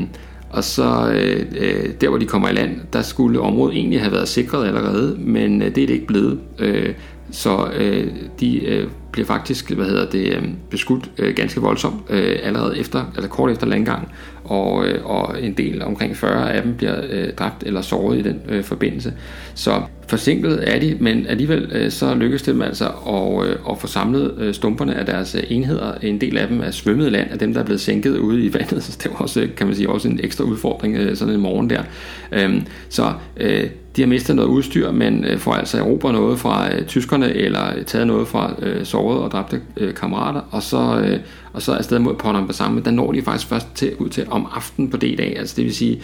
og 0.50 0.64
så 0.64 1.12
øh, 1.14 1.46
øh, 1.58 1.90
der, 2.00 2.08
hvor 2.08 2.18
de 2.18 2.26
kommer 2.26 2.48
i 2.48 2.52
land, 2.52 2.80
der 2.92 3.02
skulle 3.02 3.40
området 3.40 3.76
egentlig 3.76 4.00
have 4.00 4.12
været 4.12 4.28
sikret 4.28 4.66
allerede, 4.66 5.16
men 5.20 5.62
øh, 5.62 5.74
det 5.74 5.82
er 5.82 5.86
det 5.86 5.94
ikke 5.94 6.06
blevet. 6.06 6.40
Øh, 6.58 6.94
så 7.30 7.70
øh, 7.78 8.06
de 8.40 8.64
øh, 8.66 8.88
bliver 9.12 9.26
faktisk 9.26 9.70
hvad 9.70 9.86
hedder 9.86 10.10
det, 10.10 10.36
øhm, 10.36 10.54
beskudt 10.70 11.10
øh, 11.18 11.34
ganske 11.34 11.60
voldsomt 11.60 12.00
øh, 12.10 12.38
allerede 12.42 12.78
efter, 12.78 13.12
eller 13.16 13.28
kort 13.28 13.50
efter 13.50 13.66
landgang, 13.66 14.08
og, 14.44 14.86
øh, 14.86 15.06
og 15.06 15.42
en 15.42 15.52
del, 15.52 15.82
omkring 15.82 16.16
40 16.16 16.52
af 16.52 16.62
dem, 16.62 16.74
bliver 16.74 17.30
dræbt 17.38 17.62
eller 17.66 17.80
såret 17.80 18.18
i 18.18 18.22
den 18.22 18.64
forbindelse. 18.64 19.12
Så 19.54 19.82
forsinket 20.08 20.74
er 20.74 20.80
de, 20.80 20.96
men 21.00 21.26
alligevel 21.26 21.90
så 21.92 22.14
lykkes 22.14 22.42
det 22.42 22.54
dem 22.54 22.62
altså 22.62 22.84
at, 22.86 23.58
at 23.70 23.78
få 23.78 23.86
samlet 23.86 24.50
stumperne 24.56 24.94
af 24.94 25.06
deres 25.06 25.36
enheder. 25.48 25.94
En 26.02 26.20
del 26.20 26.38
af 26.38 26.48
dem 26.48 26.60
er 26.60 26.70
svømmet 26.70 27.06
i 27.06 27.10
land, 27.10 27.30
af 27.30 27.38
dem, 27.38 27.52
der 27.52 27.60
er 27.60 27.64
blevet 27.64 27.80
sænket 27.80 28.18
ude 28.18 28.44
i 28.44 28.54
vandet, 28.54 28.82
så 28.84 28.98
det 29.02 29.10
var 29.10 29.16
også, 29.16 29.48
kan 29.56 29.66
man 29.66 29.76
sige, 29.76 29.88
også 29.88 30.08
en 30.08 30.20
ekstra 30.22 30.44
udfordring 30.44 31.16
sådan 31.16 31.34
en 31.34 31.40
morgen 31.40 31.70
der. 31.70 31.82
Øhm, 32.32 32.62
så 32.88 33.12
de 33.96 34.02
har 34.02 34.06
mistet 34.06 34.36
noget 34.36 34.48
udstyr, 34.48 34.90
men 34.90 35.24
får 35.36 35.52
altså 35.52 35.78
erobret 35.78 36.14
noget 36.14 36.38
fra 36.38 36.82
tyskerne, 36.82 37.34
eller 37.34 37.82
taget 37.86 38.06
noget 38.06 38.28
fra 38.28 38.54
øh, 38.62 38.84
sårede 39.02 39.24
og 39.24 39.30
dræbte 39.30 39.60
øh, 39.76 39.94
kammerater, 39.94 40.40
og 40.50 40.62
så, 40.62 41.02
øh, 41.04 41.18
og 41.52 41.62
så 41.62 41.72
afsted 41.72 41.98
mod 41.98 42.14
Port 42.14 42.46
Bassam, 42.46 42.72
men 42.72 42.84
der 42.84 42.90
når 42.90 43.12
de 43.12 43.22
faktisk 43.22 43.48
først 43.48 43.66
til, 43.74 43.96
ud 43.98 44.08
til 44.08 44.26
om 44.30 44.46
aftenen 44.54 44.90
på 44.90 44.96
D-dag, 44.96 45.36
altså 45.38 45.54
det 45.56 45.64
vil 45.64 45.74
sige, 45.74 46.02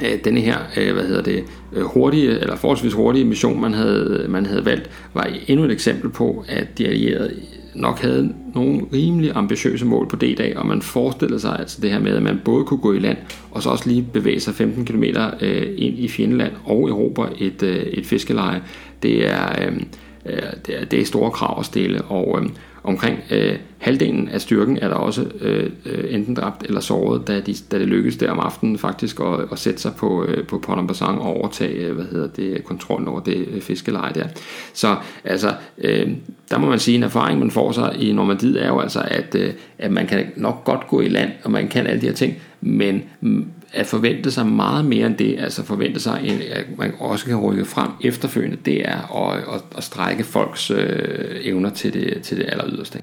øh, 0.00 0.24
denne 0.24 0.40
her, 0.40 0.56
øh, 0.76 0.94
hvad 0.94 1.04
hedder 1.04 1.22
det, 1.22 1.44
øh, 1.72 1.84
hurtige, 1.84 2.40
eller 2.40 2.56
forholdsvis 2.56 2.92
hurtige 2.92 3.24
mission, 3.24 3.60
man 3.60 3.74
havde, 3.74 4.26
man 4.28 4.46
havde 4.46 4.64
valgt, 4.64 4.90
var 5.14 5.28
endnu 5.46 5.64
et 5.64 5.72
eksempel 5.72 6.10
på, 6.10 6.44
at 6.48 6.78
de 6.78 6.86
allierede 6.86 7.34
nok 7.74 7.98
havde 7.98 8.34
nogle 8.54 8.80
rimelig 8.92 9.32
ambitiøse 9.34 9.86
mål 9.86 10.08
på 10.08 10.16
D-dag, 10.16 10.56
og 10.56 10.66
man 10.66 10.82
forestillede 10.82 11.40
sig 11.40 11.58
altså 11.58 11.80
det 11.80 11.90
her 11.90 12.00
med, 12.00 12.16
at 12.16 12.22
man 12.22 12.40
både 12.44 12.64
kunne 12.64 12.80
gå 12.80 12.92
i 12.92 12.98
land, 12.98 13.16
og 13.50 13.62
så 13.62 13.70
også 13.70 13.88
lige 13.88 14.06
bevæge 14.12 14.40
sig 14.40 14.54
15 14.54 14.84
km 14.84 15.04
øh, 15.40 15.66
ind 15.76 15.98
i 15.98 16.08
fjendeland 16.08 16.52
og 16.64 16.88
erobre 16.88 17.42
et, 17.42 17.62
øh, 17.62 17.76
et 17.76 18.06
fiskeleje. 18.06 18.62
Det 19.02 19.28
er, 19.28 19.66
øh, 19.66 19.80
Øh, 20.28 20.52
det, 20.66 20.80
er, 20.80 20.84
det 20.84 21.00
er 21.00 21.04
store 21.04 21.30
krav 21.30 21.60
at 21.60 21.66
stille, 21.66 22.02
og 22.02 22.38
øh, 22.42 22.48
omkring 22.82 23.18
øh, 23.30 23.56
halvdelen 23.78 24.28
af 24.28 24.40
styrken 24.40 24.78
er 24.78 24.88
der 24.88 24.94
også 24.94 25.26
øh, 25.40 25.70
øh, 25.86 26.14
enten 26.14 26.34
dræbt 26.34 26.62
eller 26.62 26.80
såret, 26.80 27.28
da, 27.28 27.40
de, 27.40 27.54
da 27.70 27.78
det 27.78 27.88
lykkedes 27.88 28.16
der 28.16 28.30
om 28.30 28.38
aftenen 28.38 28.78
faktisk 28.78 29.20
at, 29.20 29.40
at 29.52 29.58
sætte 29.58 29.80
sig 29.80 29.92
på, 29.98 30.24
øh, 30.24 30.46
på 30.46 30.58
Port 30.58 30.86
Bassin 30.86 31.06
og 31.06 31.36
overtage 31.36 31.74
øh, 31.74 31.94
hvad 31.94 32.04
hedder 32.04 32.28
det, 32.28 32.64
kontrollen 32.64 33.08
over 33.08 33.20
det 33.20 33.48
øh, 33.48 33.60
fiskeleje 33.60 34.12
der. 34.14 34.28
Så 34.72 34.96
altså, 35.24 35.54
øh, 35.78 36.10
der 36.50 36.58
må 36.58 36.68
man 36.68 36.78
sige, 36.78 36.96
en 36.96 37.02
erfaring 37.02 37.38
man 37.38 37.50
får 37.50 37.72
sig 37.72 37.96
i 37.98 38.12
Normandiet 38.12 38.62
er 38.62 38.68
jo 38.68 38.80
altså, 38.80 39.02
at, 39.10 39.34
øh, 39.34 39.52
at 39.78 39.90
man 39.90 40.06
kan 40.06 40.26
nok 40.36 40.64
godt 40.64 40.88
gå 40.88 41.00
i 41.00 41.08
land, 41.08 41.30
og 41.44 41.50
man 41.50 41.68
kan 41.68 41.86
alle 41.86 42.00
de 42.00 42.06
her 42.06 42.14
ting, 42.14 42.34
men 42.60 43.02
mm, 43.20 43.46
at 43.72 43.86
forvente 43.86 44.30
sig 44.30 44.46
meget 44.46 44.84
mere 44.84 45.06
end 45.06 45.16
det, 45.16 45.36
altså 45.38 45.64
forvente 45.64 46.00
sig, 46.00 46.20
at 46.52 46.64
man 46.78 46.92
også 46.98 47.26
kan 47.26 47.36
rykke 47.36 47.64
frem 47.64 47.90
efterfølgende, 48.00 48.56
det 48.64 48.88
er 48.88 49.28
at, 49.28 49.38
at, 49.38 49.64
at 49.76 49.84
strække 49.84 50.24
folks 50.24 50.70
øh, 50.70 51.36
evner 51.42 51.70
til 51.70 51.92
det, 51.92 52.22
til 52.22 52.36
det 52.36 52.46
aller 52.48 52.64
yderste. 52.68 53.00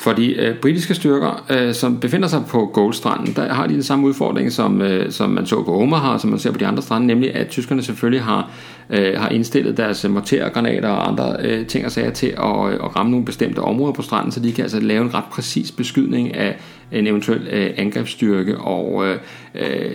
For 0.00 0.12
de 0.12 0.34
øh, 0.34 0.56
britiske 0.56 0.94
styrker, 0.94 1.46
øh, 1.50 1.74
som 1.74 2.00
befinder 2.00 2.28
sig 2.28 2.42
på 2.48 2.70
Goldstranden, 2.74 3.34
der 3.36 3.52
har 3.54 3.66
de 3.66 3.74
den 3.74 3.82
samme 3.82 4.06
udfordring, 4.06 4.52
som, 4.52 4.82
øh, 4.82 5.10
som 5.10 5.30
man 5.30 5.46
så 5.46 5.62
på 5.62 5.80
Omaha, 5.80 6.18
som 6.18 6.30
man 6.30 6.38
ser 6.38 6.52
på 6.52 6.58
de 6.58 6.66
andre 6.66 6.82
strande, 6.82 7.06
nemlig 7.06 7.34
at 7.34 7.48
tyskerne 7.48 7.82
selvfølgelig 7.82 8.22
har, 8.22 8.50
øh, 8.90 9.20
har 9.20 9.28
indstillet 9.28 9.76
deres 9.76 10.04
øh, 10.04 10.10
mortergranater 10.10 10.88
og 10.88 11.08
andre 11.08 11.36
øh, 11.40 11.66
ting 11.66 11.86
og 11.86 11.92
sager 11.92 12.10
til 12.10 12.26
at, 12.26 12.68
øh, 12.68 12.74
at 12.74 12.96
ramme 12.96 13.10
nogle 13.10 13.26
bestemte 13.26 13.58
områder 13.58 13.92
på 13.92 14.02
stranden, 14.02 14.32
så 14.32 14.40
de 14.40 14.52
kan 14.52 14.62
altså 14.62 14.80
lave 14.80 15.04
en 15.04 15.14
ret 15.14 15.24
præcis 15.32 15.72
beskydning 15.72 16.34
af 16.34 16.56
en 16.92 17.06
eventuel 17.06 17.48
øh, 17.52 17.70
angrebsstyrke, 17.76 18.58
og 18.58 19.06
øh, 19.06 19.16
øh, 19.54 19.92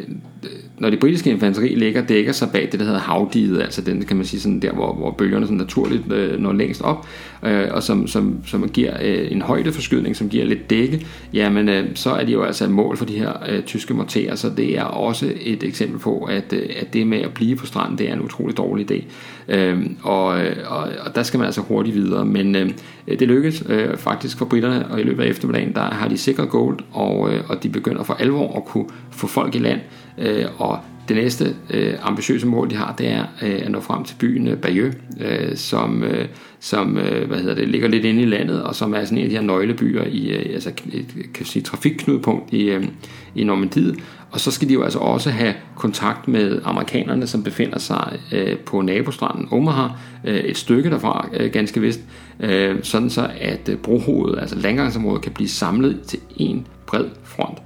når 0.78 0.90
det 0.90 1.00
britiske 1.00 1.30
infanteri 1.30 1.76
ligger 1.76 2.06
dækker 2.06 2.32
sig 2.32 2.50
bag 2.54 2.70
det, 2.72 2.80
der 2.80 2.86
hedder 2.86 3.00
havdiget, 3.00 3.62
altså 3.62 3.82
den, 3.82 4.06
kan 4.06 4.18
man 4.18 4.26
sige, 4.26 4.40
sådan 4.40 4.60
der, 4.60 4.72
hvor, 4.72 4.94
hvor 4.94 5.12
bølgerne 5.12 5.46
sådan 5.46 5.58
naturligt 5.58 6.12
øh, 6.12 6.40
når 6.40 6.54
længst 6.54 6.82
op, 6.82 7.08
øh, 7.44 7.68
og 7.72 7.84
som, 7.84 8.08
som, 8.08 8.40
som 8.46 8.70
giver 8.70 8.94
øh, 9.02 9.32
en 9.32 9.42
højdeforskydning, 9.42 10.16
som 10.16 10.30
giver 10.30 10.46
lidt 10.46 10.70
dække, 10.70 11.08
jamen 11.34 11.70
øh, 11.70 11.86
så 11.96 12.10
er 12.10 12.26
de 12.26 12.32
jo 12.32 12.44
altså 12.44 12.64
et 12.64 12.72
mål 12.72 12.98
for 12.98 13.06
de 13.06 13.18
her 13.18 13.32
øh, 13.50 13.64
tyske 13.64 13.94
morterer, 13.94 14.36
så 14.36 14.50
det 14.58 14.78
er 14.78 14.84
også 14.84 15.34
et 15.42 15.64
eksempel 15.64 16.00
på, 16.00 16.24
at, 16.24 16.54
øh, 16.54 16.70
at 16.82 16.94
det 16.94 17.08
med 17.08 17.22
at 17.22 17.34
blive 17.34 17.56
på 17.56 17.66
stranden, 17.66 17.98
det 17.98 18.10
er 18.10 18.14
en 18.14 18.22
utrolig 18.22 18.58
dårlig 18.58 18.92
idé. 18.92 19.04
Øhm, 19.48 19.82
øh, 19.82 19.90
og, 20.04 20.26
og, 20.66 20.90
og 21.06 21.16
der 21.16 21.24
skal 21.24 21.38
man 21.38 21.46
altså 21.46 21.62
hurtigt 21.62 21.96
videre, 21.96 22.26
men 22.26 22.56
øh, 22.56 22.70
det 23.08 23.28
lykkedes 23.28 23.64
øh, 23.70 23.98
faktisk 23.98 24.38
for 24.38 24.46
britterne, 24.46 24.88
og 24.88 25.00
i 25.00 25.04
løbet 25.04 25.24
af 25.24 25.28
eftermiddagen, 25.28 25.74
der 25.74 25.82
har 25.82 26.08
de 26.08 26.18
sikret 26.18 26.50
gold, 26.50 26.80
og, 26.92 27.34
øh, 27.34 27.44
og 27.50 27.64
de 27.64 27.70
begynder 27.70 28.04
for 28.04 28.14
alvor 28.14 28.58
at 28.58 28.66
kunne 28.66 28.86
få 29.12 29.28
folk 29.28 29.56
i 29.56 29.60
land, 29.60 29.80
øh, 30.18 30.46
og 30.58 30.80
det 31.08 31.16
næste 31.16 31.56
øh, 31.70 31.94
ambitiøse 32.02 32.48
mål, 32.48 32.70
de 32.70 32.76
har, 32.76 32.96
det 32.98 33.08
er 33.08 33.24
øh, 33.42 33.62
at 33.64 33.72
nå 33.72 33.80
frem 33.80 34.04
til 34.04 34.16
byen 34.20 34.48
øh, 34.48 34.58
Bayeux, 34.58 34.96
øh, 35.22 35.56
som, 35.56 36.04
øh, 36.04 36.28
som 36.60 36.98
øh, 36.98 37.28
hvad 37.28 37.38
hedder 37.38 37.56
det, 37.56 37.70
ligger 37.70 37.88
lidt 37.88 38.06
inde 38.06 38.22
i 38.22 38.26
landet, 38.26 38.64
og 38.64 38.76
som 38.76 38.94
er 38.94 39.04
sådan 39.04 39.18
en 39.18 39.24
af 39.24 39.30
de 39.30 39.36
her 39.36 39.44
nøglebyer 39.44 40.04
i 40.04 40.30
øh, 40.30 40.54
altså 40.54 40.70
et, 40.70 41.16
kan 41.34 41.46
sige, 41.46 41.64
trafikknudpunkt 41.64 42.54
i, 42.54 42.70
øh, 42.70 42.88
i 43.36 43.44
Normandiet. 43.44 44.00
Og 44.36 44.42
så 44.42 44.52
skal 44.52 44.70
de 44.70 44.74
jo 44.74 44.84
altså 44.84 45.00
også 45.00 45.30
have 45.30 45.54
kontakt 45.76 46.28
med 46.28 46.62
amerikanerne, 46.64 47.28
som 47.28 47.44
befinder 47.44 47.80
sig 47.80 48.20
øh, 48.32 48.58
på 48.58 48.82
nabostranden 48.82 49.48
Omaha, 49.52 49.88
øh, 50.24 50.36
et 50.36 50.58
stykke 50.58 50.90
derfra 50.90 51.30
øh, 51.34 51.52
ganske 51.52 51.82
vist, 51.82 52.00
øh, 52.40 52.84
sådan 52.84 53.10
så 53.10 53.30
at 53.40 53.70
øh, 53.70 53.78
brohovedet, 53.78 54.40
altså 54.40 54.56
landgangsområdet, 54.56 55.22
kan 55.22 55.32
blive 55.32 55.48
samlet 55.48 56.02
til 56.02 56.20
en 56.38 56.68
bred 56.88 57.06
front. 57.24 57.58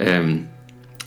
Øh, 0.00 0.36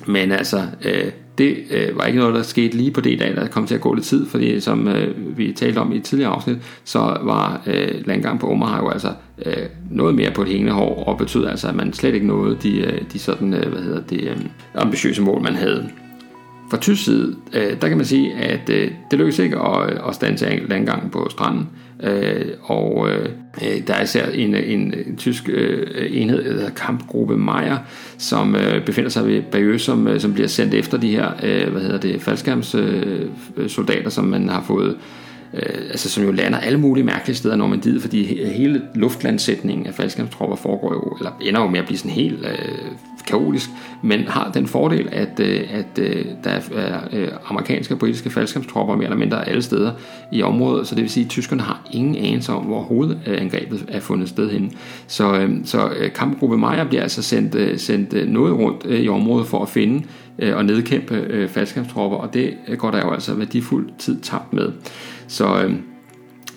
men 0.07 0.31
altså, 0.31 0.61
øh, 0.85 1.11
det 1.39 1.57
øh, 1.71 1.97
var 1.97 2.05
ikke 2.05 2.19
noget, 2.19 2.35
der 2.35 2.41
skete 2.41 2.77
lige 2.77 2.91
på 2.91 3.01
det 3.01 3.19
dag, 3.19 3.35
der 3.35 3.47
kom 3.47 3.67
til 3.67 3.75
at 3.75 3.81
gå 3.81 3.93
lidt 3.93 4.05
tid, 4.05 4.25
fordi 4.25 4.59
som 4.59 4.87
øh, 4.87 5.37
vi 5.37 5.53
talte 5.53 5.77
om 5.77 5.91
i 5.91 5.97
et 5.97 6.03
tidligere 6.03 6.31
afsnit, 6.31 6.57
så 6.83 6.99
var 6.99 7.61
øh, 7.67 8.07
landgang 8.07 8.39
på 8.39 8.51
Omaha 8.51 8.77
jo 8.77 8.89
altså 8.89 9.13
øh, 9.45 9.65
noget 9.91 10.15
mere 10.15 10.31
på 10.31 10.41
et 10.41 10.47
hængende 10.47 10.71
hår, 10.71 11.03
og 11.03 11.17
betød 11.17 11.45
altså, 11.45 11.67
at 11.67 11.75
man 11.75 11.93
slet 11.93 12.13
ikke 12.13 12.27
nåede 12.27 12.57
de, 12.63 12.79
øh, 12.79 13.01
de 13.13 13.19
sådan, 13.19 13.53
øh, 13.53 13.71
hvad 13.71 13.81
hedder 13.81 14.01
det, 14.01 14.21
øh, 14.21 14.37
ambitiøse 14.75 15.21
mål, 15.21 15.41
man 15.41 15.55
havde. 15.55 15.89
Fra 16.71 16.77
tysk 16.77 17.03
side, 17.03 17.35
øh, 17.53 17.81
der 17.81 17.87
kan 17.87 17.97
man 17.97 18.05
sige, 18.05 18.33
at 18.33 18.69
øh, 18.69 18.91
det 19.11 19.19
lykkedes 19.19 19.39
ikke 19.39 19.59
at, 19.59 19.93
øh, 19.93 19.99
at 20.07 20.15
stande 20.15 20.67
landgangen 20.67 21.09
på 21.09 21.27
stranden, 21.29 21.69
øh, 22.03 22.45
og 22.61 23.09
øh, 23.09 23.29
øh, 23.61 23.87
der 23.87 23.93
er 23.93 24.03
især 24.03 24.29
en, 24.29 24.55
en, 24.55 24.93
en 25.07 25.17
tysk 25.17 25.49
øh, 25.49 26.07
enhed, 26.09 26.43
der 26.43 26.53
hedder 26.53 26.69
kampgruppe 26.69 27.37
Meyer, 27.37 27.77
som 28.17 28.55
øh, 28.55 28.85
befinder 28.85 29.09
sig 29.09 29.27
ved 29.27 29.41
Bayeux, 29.41 29.81
som, 29.81 30.07
øh, 30.07 30.19
som 30.19 30.33
bliver 30.33 30.47
sendt 30.47 30.73
efter 30.73 30.97
de 30.97 31.11
her, 31.11 31.31
øh, 31.43 31.71
hvad 31.71 31.81
hedder 31.81 31.99
det, 31.99 32.21
faldskærmssoldater, 32.21 34.05
øh, 34.05 34.11
som 34.11 34.25
man 34.25 34.49
har 34.49 34.61
fået 34.61 34.97
øh, 35.53 35.89
altså 35.89 36.09
som 36.09 36.23
jo 36.23 36.31
lander 36.31 36.57
alle 36.57 36.79
mulige 36.79 37.03
mærkelige 37.03 37.35
steder 37.35 37.55
i 37.55 37.57
Normandiet, 37.57 38.01
fordi 38.01 38.45
hele 38.45 38.81
luftlandsætningen 38.95 39.87
af 39.87 39.93
faldskærmstropper 39.93 40.55
foregår 40.55 40.93
jo, 40.93 41.17
eller 41.19 41.31
ender 41.41 41.61
jo 41.61 41.67
med 41.67 41.79
at 41.79 41.85
blive 41.85 41.97
sådan 41.97 42.11
helt 42.11 42.45
øh, 42.45 42.91
kaotisk, 43.29 43.69
men 44.03 44.19
har 44.27 44.51
den 44.51 44.67
fordel, 44.67 45.09
at, 45.11 45.39
øh, 45.39 45.61
at 45.71 45.99
øh, 45.99 46.25
der 46.43 46.49
er 46.49 46.99
øh, 47.13 47.27
amerikanske 47.49 47.93
og 47.93 47.99
britiske 47.99 48.29
faldskærmstropper 48.29 48.95
mere 48.95 49.05
eller 49.05 49.17
mindre 49.17 49.49
alle 49.49 49.61
steder 49.61 49.91
i 50.31 50.41
området, 50.41 50.87
så 50.87 50.95
det 50.95 51.01
vil 51.01 51.09
sige, 51.09 51.23
at 51.23 51.29
tyskerne 51.29 51.61
har 51.61 51.87
ingen 51.91 52.15
anelse 52.15 52.53
om, 52.53 52.63
hvor 52.63 52.81
hovedangrebet 52.81 53.85
er 53.87 53.99
fundet 53.99 54.29
sted 54.29 54.49
henne. 54.49 54.69
Så, 55.07 55.33
øh, 55.33 55.49
så 55.65 55.89
øh, 55.99 56.13
kampgruppe 56.13 56.57
Meyer 56.57 56.83
bliver 56.83 57.01
altså 57.01 57.21
sendt, 57.21 57.55
øh, 57.55 57.77
sendt 57.77 58.31
noget 58.31 58.57
rundt 58.57 58.85
i 58.89 59.09
området 59.09 59.47
for 59.47 59.61
at 59.61 59.69
finde 59.69 60.03
og 60.53 60.65
nedkæmpe 60.65 61.47
faldskærmstropper, 61.47 62.17
og 62.17 62.33
det 62.33 62.53
går 62.77 62.91
der 62.91 62.99
jo 62.99 63.11
altså 63.11 63.33
værdifuld 63.33 63.89
tid 63.97 64.21
tabt 64.21 64.53
med. 64.53 64.71
Så 65.29 65.61
øhm, 65.63 65.81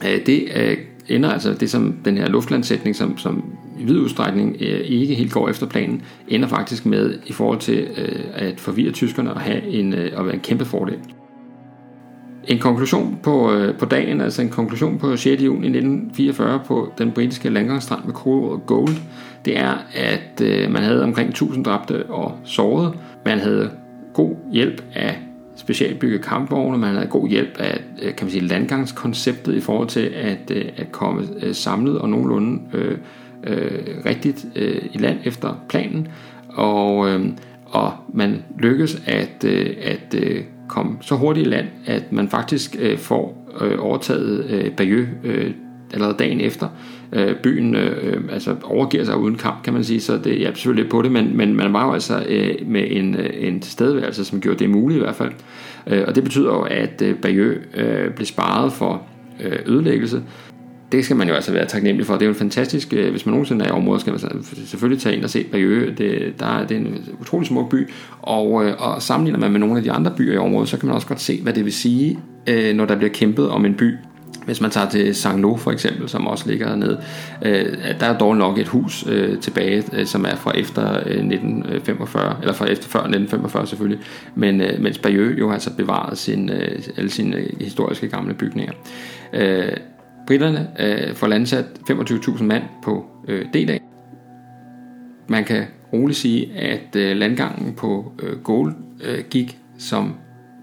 øh, 0.05 0.27
det 0.27 0.49
øh, 0.57 0.77
ender 1.09 1.31
altså 1.31 1.55
det 1.55 1.71
som 1.71 1.95
den 2.05 2.19
her 2.19 2.29
luftlandsætning, 2.29 2.97
som, 2.97 3.19
som 3.19 3.45
i 3.79 3.85
vid 3.85 3.99
udstrækning 3.99 4.57
øh, 4.61 4.81
ikke 4.85 5.15
helt 5.15 5.33
går 5.33 5.49
efter 5.49 5.67
planen, 5.67 6.03
ender 6.29 6.49
faktisk 6.49 6.87
med 6.87 7.19
i 7.27 7.33
forhold 7.33 7.59
til 7.59 7.89
øh, 7.97 8.25
at 8.35 8.61
forvirre 8.61 8.93
tyskerne 8.93 9.35
og 9.35 9.41
have 9.41 9.69
en, 9.69 9.95
øh, 9.95 10.13
at 10.19 10.25
være 10.25 10.35
en 10.35 10.41
kæmpe 10.41 10.65
fordel. 10.65 10.99
En 12.49 12.59
konklusion 12.59 13.19
på, 13.23 13.53
øh, 13.53 13.79
på 13.79 13.85
dagen, 13.85 14.21
altså 14.21 14.43
en 14.43 14.49
konklusion 14.49 14.99
på 14.99 15.17
6. 15.17 15.43
juni 15.43 15.67
1944 15.67 16.61
på 16.67 16.93
den 16.99 17.11
britiske 17.11 17.49
landgangsstrand 17.49 18.05
med 18.05 18.15
kodeordet 18.15 18.67
Gold, 18.67 18.97
det 19.45 19.59
er, 19.59 19.75
at 19.95 20.41
øh, 20.43 20.71
man 20.71 20.83
havde 20.83 21.03
omkring 21.03 21.29
1000 21.29 21.65
dræbte 21.65 22.07
og 22.07 22.39
sårede. 22.45 22.93
Man 23.25 23.39
havde 23.39 23.71
god 24.15 24.37
hjælp 24.53 24.85
af 24.95 25.19
specialbygget 25.57 26.23
kampvogne, 26.23 26.79
man 26.79 26.95
havde 26.95 27.09
god 27.09 27.29
hjælp 27.29 27.57
af 27.59 27.81
øh, 28.03 28.15
kan 28.15 28.27
man 28.27 28.31
sige, 28.31 28.47
landgangskonceptet 28.47 29.55
i 29.55 29.61
forhold 29.61 29.89
til 29.89 30.13
at, 30.15 30.51
øh, 30.51 30.65
at 30.77 30.93
komme 30.93 31.29
øh, 31.43 31.55
samlet 31.55 31.99
og 31.99 32.09
nogenlunde 32.09 32.61
øh, 32.73 32.99
øh, 33.45 34.05
rigtigt 34.07 34.47
øh, 34.57 34.83
i 34.93 34.99
land 34.99 35.19
efter 35.25 35.65
planen. 35.69 36.09
Og, 36.49 37.11
øh, 37.11 37.27
og 37.67 37.93
man 38.15 38.45
lykkes 38.59 39.03
at, 39.07 39.45
øh, 39.45 39.77
at 39.83 40.15
øh, 40.15 40.45
komme 40.69 40.97
så 41.01 41.15
hurtigt 41.15 41.47
i 41.47 41.51
land, 41.51 41.67
at 41.87 42.13
man 42.13 42.29
faktisk 42.29 42.77
øh, 42.79 42.99
får 42.99 43.55
øh, 43.61 43.77
overtaget 43.79 44.51
øh, 44.51 44.71
Bayeux 44.73 45.09
øh, 45.25 45.51
allerede 45.93 46.17
dagen 46.19 46.41
efter. 46.41 46.69
Øh, 47.13 47.37
byen 47.37 47.75
øh, 47.75 47.97
øh, 48.03 48.21
altså 48.33 48.57
overgiver 48.65 49.05
sig 49.05 49.17
uden 49.17 49.35
kamp, 49.35 49.63
kan 49.65 49.73
man 49.73 49.85
sige, 49.85 50.01
så 50.01 50.19
det 50.25 50.39
hjælper 50.39 50.57
selvfølgelig 50.57 50.85
lidt 50.85 50.91
på 50.91 51.03
det, 51.03 51.13
men, 51.13 51.37
men 51.37 51.57
man 51.57 51.73
var 51.73 51.87
jo 51.87 51.93
altså 51.93 52.25
øh, 52.29 52.55
med 52.67 52.85
en, 52.91 53.15
øh, 53.15 53.31
en 53.35 53.61
tilstedeværelse, 53.61 54.25
som 54.25 54.41
gjorde 54.41 54.59
det 54.59 54.71
muligt 54.71 54.97
i 54.97 55.01
hvert 55.01 55.15
fald. 55.15 55.33
Øh, 55.87 56.05
og 56.07 56.15
det 56.15 56.25
betyder 56.25 56.53
jo, 56.53 56.61
at 56.61 57.03
øh, 57.03 57.15
Bayeux 57.15 57.57
øh, 57.75 58.11
blev 58.11 58.27
sparet 58.27 58.73
for 58.73 59.03
øh, 59.45 59.59
ødelæggelse, 59.67 60.23
det 60.93 61.05
skal 61.05 61.17
man 61.17 61.29
jo 61.29 61.35
altså 61.35 61.53
være 61.53 61.67
taknemmelig 61.67 62.07
for. 62.07 62.15
Det 62.15 62.23
er 62.23 62.27
jo 62.27 62.33
en 62.33 62.39
fantastisk, 62.39 62.93
øh, 62.93 63.11
hvis 63.11 63.27
man 63.27 63.31
nogensinde 63.31 63.65
er 63.65 63.69
i 63.69 63.73
området, 63.73 64.01
skal 64.01 64.11
man 64.13 64.21
selvfølgelig 64.67 65.03
tage 65.03 65.17
ind 65.17 65.25
og 65.25 65.31
se 65.31 65.45
Bayeux. 65.45 65.97
Det, 65.99 66.35
der 66.41 66.47
er, 66.47 66.67
det 66.67 66.77
er 66.77 66.81
en 66.81 67.05
utrolig 67.21 67.49
smuk 67.49 67.71
by, 67.71 67.89
og, 68.23 68.65
øh, 68.65 68.75
og 68.79 69.03
sammenligner 69.03 69.41
man 69.41 69.53
med 69.53 69.61
nogle 69.61 69.77
af 69.77 69.83
de 69.83 69.93
andre 69.93 70.13
byer 70.17 70.35
i 70.35 70.37
området, 70.37 70.69
så 70.69 70.79
kan 70.79 70.87
man 70.87 70.95
også 70.95 71.07
godt 71.07 71.21
se, 71.21 71.41
hvad 71.43 71.53
det 71.53 71.65
vil 71.65 71.73
sige, 71.73 72.19
øh, 72.47 72.75
når 72.75 72.85
der 72.85 72.97
bliver 72.97 73.13
kæmpet 73.13 73.49
om 73.49 73.65
en 73.65 73.75
by. 73.75 73.95
Hvis 74.45 74.61
man 74.61 74.71
tager 74.71 74.89
til 74.89 75.11
Saint-Lô 75.13 75.57
for 75.57 75.71
eksempel, 75.71 76.09
som 76.09 76.27
også 76.27 76.49
ligger 76.49 76.69
dernede, 76.69 77.03
øh, 77.45 77.79
der 78.01 78.07
er 78.07 78.19
dog 78.19 78.37
nok 78.37 78.59
et 78.59 78.69
hus 78.69 79.05
øh, 79.09 79.39
tilbage, 79.39 79.85
øh, 79.93 80.07
som 80.07 80.25
er 80.25 80.35
fra 80.35 80.51
efter 80.51 80.97
1945, 80.97 82.37
eller 82.41 82.55
fra 82.55 82.67
efter 82.67 82.89
før 82.89 82.99
1945 82.99 83.67
selvfølgelig, 83.67 84.05
men 84.35 84.63
mens 84.79 84.99
Bayeux 84.99 85.39
jo 85.39 85.53
altså 85.53 85.77
bevaret 85.77 86.19
sin, 86.19 86.51
alle 86.97 87.11
sine 87.11 87.37
historiske 87.61 88.09
gamle 88.09 88.35
bygninger. 88.35 88.73
Britterne 90.27 90.69
øh, 90.79 91.15
får 91.15 91.27
landsat 91.27 91.65
25.000 91.91 92.43
mand 92.43 92.63
på 92.85 93.07
øh, 93.29 93.45
D-dag. 93.45 93.81
Man 95.29 95.45
kan 95.45 95.65
roligt 95.93 96.19
sige, 96.19 96.53
at 96.57 96.97
øh, 96.97 97.17
landgangen 97.17 97.75
på 97.75 98.13
øh, 98.23 98.39
Gold 98.43 98.75
øh, 99.05 99.25
gik, 99.31 99.59
som 99.79 100.15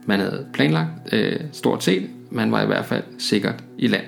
man 0.05 0.19
havde 0.19 0.45
planlagt 0.53 0.89
øh, 1.11 1.39
stort 1.51 1.83
set. 1.83 2.09
Man 2.31 2.51
var 2.51 2.63
i 2.63 2.65
hvert 2.65 2.85
fald 2.85 3.03
sikkert 3.17 3.63
i 3.77 3.87
land. 3.87 4.05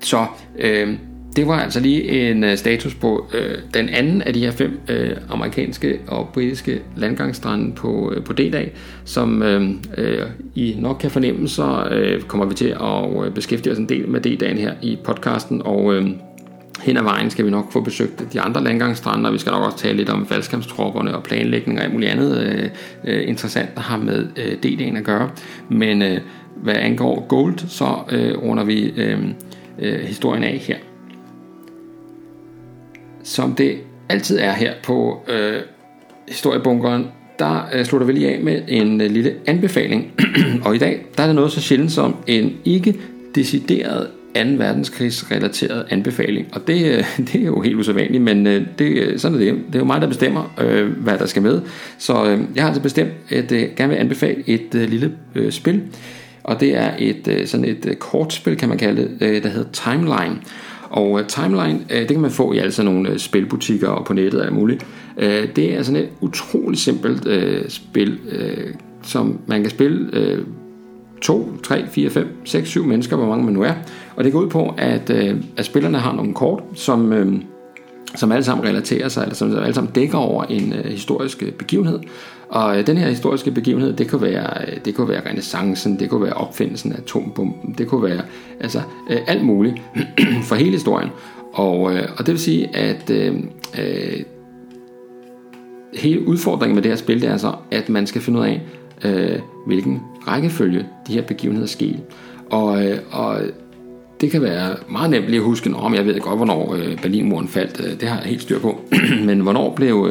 Så 0.00 0.26
øh, 0.58 0.98
det 1.36 1.46
var 1.46 1.60
altså 1.60 1.80
lige 1.80 2.30
en 2.30 2.44
øh, 2.44 2.56
status 2.56 2.94
på 2.94 3.26
øh, 3.34 3.58
den 3.74 3.88
anden 3.88 4.22
af 4.22 4.32
de 4.32 4.40
her 4.40 4.50
fem 4.50 4.80
øh, 4.88 5.16
amerikanske 5.28 6.00
og 6.08 6.28
britiske 6.34 6.82
landgangsstrande 6.96 7.72
på, 7.74 8.12
øh, 8.16 8.24
på 8.24 8.32
D-dag, 8.32 8.72
som 9.04 9.42
øh, 9.42 9.70
øh, 9.98 10.22
I 10.54 10.76
nok 10.78 10.96
kan 11.00 11.10
fornemme, 11.10 11.48
så 11.48 11.88
øh, 11.90 12.22
kommer 12.22 12.46
vi 12.46 12.54
til 12.54 12.76
at 12.80 13.26
øh, 13.26 13.34
beskæftige 13.34 13.72
os 13.72 13.78
en 13.78 13.88
del 13.88 14.08
med 14.08 14.20
D-dagen 14.20 14.58
her 14.58 14.74
i 14.82 14.98
podcasten, 15.04 15.62
og 15.64 15.94
øh, 15.94 16.10
hen 16.82 16.96
ad 16.96 17.02
vejen 17.02 17.30
skal 17.30 17.44
vi 17.44 17.50
nok 17.50 17.72
få 17.72 17.80
besøgt 17.80 18.32
de 18.32 18.40
andre 18.40 18.64
landgangsstrande, 18.64 19.28
og 19.28 19.32
vi 19.32 19.38
skal 19.38 19.52
nok 19.52 19.64
også 19.64 19.78
tale 19.78 19.96
lidt 19.96 20.08
om 20.08 20.26
faldskærmstropperne 20.26 21.16
og 21.16 21.22
planlægning 21.22 21.78
og 21.78 21.84
alt 21.84 21.92
muligt 21.92 22.10
andet 22.10 22.42
øh, 22.46 22.70
øh 23.04 23.28
interessant, 23.28 23.74
der 23.74 23.80
har 23.80 23.96
med 23.96 24.26
øh, 24.36 24.52
DD'en 24.66 24.98
at 24.98 25.04
gøre. 25.04 25.30
Men 25.68 26.02
øh, 26.02 26.20
hvad 26.56 26.74
angår 26.74 27.26
Gold, 27.28 27.58
så 27.68 27.98
øh, 28.12 28.42
runder 28.42 28.64
vi 28.64 28.92
øh, 28.96 29.18
øh, 29.78 30.00
historien 30.00 30.44
af 30.44 30.58
her 30.58 30.76
som 33.26 33.54
det 33.54 33.76
altid 34.08 34.38
er 34.38 34.52
her 34.52 34.72
på 34.82 35.20
øh, 35.28 35.60
historiebunkeren, 36.28 37.06
der 37.38 37.68
øh, 37.74 37.84
slutter 37.84 38.06
vi 38.06 38.12
lige 38.12 38.34
af 38.34 38.40
med 38.40 38.62
en 38.68 39.00
øh, 39.00 39.10
lille 39.10 39.34
anbefaling. 39.46 40.12
og 40.64 40.74
i 40.74 40.78
dag, 40.78 41.06
der 41.16 41.22
er 41.22 41.26
det 41.26 41.36
noget 41.36 41.52
så 41.52 41.60
sjældent 41.60 41.92
som 41.92 42.16
en 42.26 42.56
ikke 42.64 42.96
decideret 43.34 44.08
2. 44.44 44.50
verdenskrigsrelateret 44.58 45.84
anbefaling. 45.90 46.46
Og 46.52 46.66
det, 46.66 46.86
øh, 46.86 47.04
det 47.32 47.40
er 47.40 47.46
jo 47.46 47.60
helt 47.60 47.76
usædvanligt, 47.76 48.22
men 48.22 48.46
øh, 48.46 48.66
det, 48.78 48.84
øh, 48.84 49.18
sådan 49.18 49.34
er 49.34 49.44
det. 49.44 49.54
Det 49.66 49.74
er 49.74 49.78
jo 49.78 49.84
mig, 49.84 50.00
der 50.00 50.08
bestemmer, 50.08 50.62
hvad 51.00 51.18
der 51.18 51.26
skal 51.26 51.42
med. 51.42 51.60
Så 51.98 52.24
jeg 52.54 52.62
har 52.62 52.68
altså 52.68 52.82
bestemt, 52.82 53.10
at 53.30 53.52
jeg 53.52 53.68
gerne 53.76 53.92
vil 53.92 54.00
anbefale 54.00 54.42
et 54.46 54.68
lille 54.72 55.12
spil. 55.50 55.82
Og 56.44 56.60
det 56.60 56.76
er 56.76 56.90
et 56.98 57.42
sådan 57.44 57.64
et 57.64 57.96
kortspil, 57.98 58.56
kan 58.56 58.68
man 58.68 58.78
kalde 58.78 59.08
det, 59.20 59.42
der 59.42 59.48
hedder 59.48 59.70
Timeline. 59.72 60.40
Og 60.90 61.10
uh, 61.10 61.20
Timeline, 61.26 61.80
uh, 61.90 61.96
det 61.96 62.08
kan 62.08 62.20
man 62.20 62.30
få 62.30 62.52
i 62.52 62.58
altså 62.58 62.82
nogle 62.82 63.10
uh, 63.10 63.16
spilbutikker 63.16 63.88
og 63.88 64.06
på 64.06 64.12
nettet 64.12 64.42
og 64.42 64.54
muligt. 64.54 64.86
Uh, 65.16 65.22
det 65.56 65.74
er 65.74 65.82
sådan 65.82 66.02
et 66.02 66.08
utroligt 66.20 66.80
simpelt 66.80 67.26
uh, 67.26 67.68
spil, 67.68 68.18
uh, 68.26 68.74
som 69.02 69.38
man 69.46 69.60
kan 69.60 69.70
spille 69.70 70.10
uh, 70.12 70.44
2, 71.22 71.52
3, 71.62 71.86
4, 71.88 72.10
5, 72.10 72.28
6, 72.44 72.68
7 72.68 72.84
mennesker, 72.84 73.16
hvor 73.16 73.26
mange 73.26 73.44
man 73.44 73.54
nu 73.54 73.62
er. 73.62 73.74
Og 74.16 74.24
det 74.24 74.32
går 74.32 74.40
ud 74.40 74.48
på, 74.48 74.74
at, 74.78 75.10
øh, 75.10 75.36
at 75.56 75.64
spillerne 75.64 75.98
har 75.98 76.12
nogle 76.12 76.34
kort, 76.34 76.62
som... 76.74 77.12
øh, 77.12 77.34
som 78.14 78.32
alle 78.32 78.44
sammen 78.44 78.66
relaterer 78.66 79.08
sig, 79.08 79.22
eller 79.22 79.34
som 79.34 79.56
alle 79.58 79.74
sammen 79.74 79.92
dækker 79.92 80.18
over 80.18 80.44
en 80.44 80.72
øh, 80.72 80.84
historisk 80.84 81.42
øh, 81.42 81.52
begivenhed. 81.52 81.98
Og 82.48 82.78
øh, 82.78 82.86
den 82.86 82.96
her 82.96 83.08
historiske 83.08 83.50
begivenhed, 83.50 83.92
det 83.92 84.10
kunne 84.10 84.22
være, 84.22 84.70
øh, 84.70 84.76
det 84.84 84.94
kunne 84.94 85.08
være 85.08 85.28
renaissancen, 85.28 86.00
det 86.00 86.10
kunne 86.10 86.22
være 86.22 86.32
opfindelsen 86.32 86.92
af 86.92 86.98
atombomben, 86.98 87.74
det 87.78 87.88
kunne 87.88 88.02
være 88.02 88.22
altså, 88.60 88.80
øh, 89.10 89.18
alt 89.26 89.44
muligt 89.44 89.76
for 90.48 90.54
hele 90.54 90.70
historien. 90.70 91.08
Og, 91.52 91.94
øh, 91.94 92.08
og 92.18 92.26
det 92.26 92.32
vil 92.32 92.38
sige, 92.38 92.76
at 92.76 93.10
øh, 93.10 93.34
øh, 93.78 94.22
hele 95.94 96.28
udfordringen 96.28 96.74
med 96.74 96.82
det 96.82 96.90
her 96.90 96.96
spil, 96.96 97.20
det 97.20 97.28
er 97.28 97.32
altså, 97.32 97.52
at 97.70 97.88
man 97.88 98.06
skal 98.06 98.20
finde 98.20 98.38
ud 98.38 98.44
af, 98.44 98.62
øh, 99.04 99.38
hvilken 99.66 100.02
rækkefølge 100.28 100.86
de 101.06 101.12
her 101.12 101.22
begivenheder 101.22 101.66
sker. 101.66 101.94
Og, 102.50 102.84
øh, 102.84 102.98
og 103.10 103.40
det 104.20 104.30
kan 104.30 104.42
være 104.42 104.76
meget 104.88 105.10
nemt 105.10 105.26
lige 105.26 105.36
at 105.36 105.44
huske, 105.44 105.74
om 105.74 105.94
jeg 105.94 106.06
ved 106.06 106.20
godt, 106.20 106.36
hvornår 106.36 106.74
øh, 106.74 106.96
Berlinmuren 107.02 107.48
faldt, 107.48 107.80
øh, 107.80 108.00
det 108.00 108.08
har 108.08 108.16
jeg 108.16 108.26
helt 108.26 108.42
styr 108.42 108.58
på, 108.58 108.80
men 109.26 109.40
hvornår 109.40 109.74
blev 109.74 110.10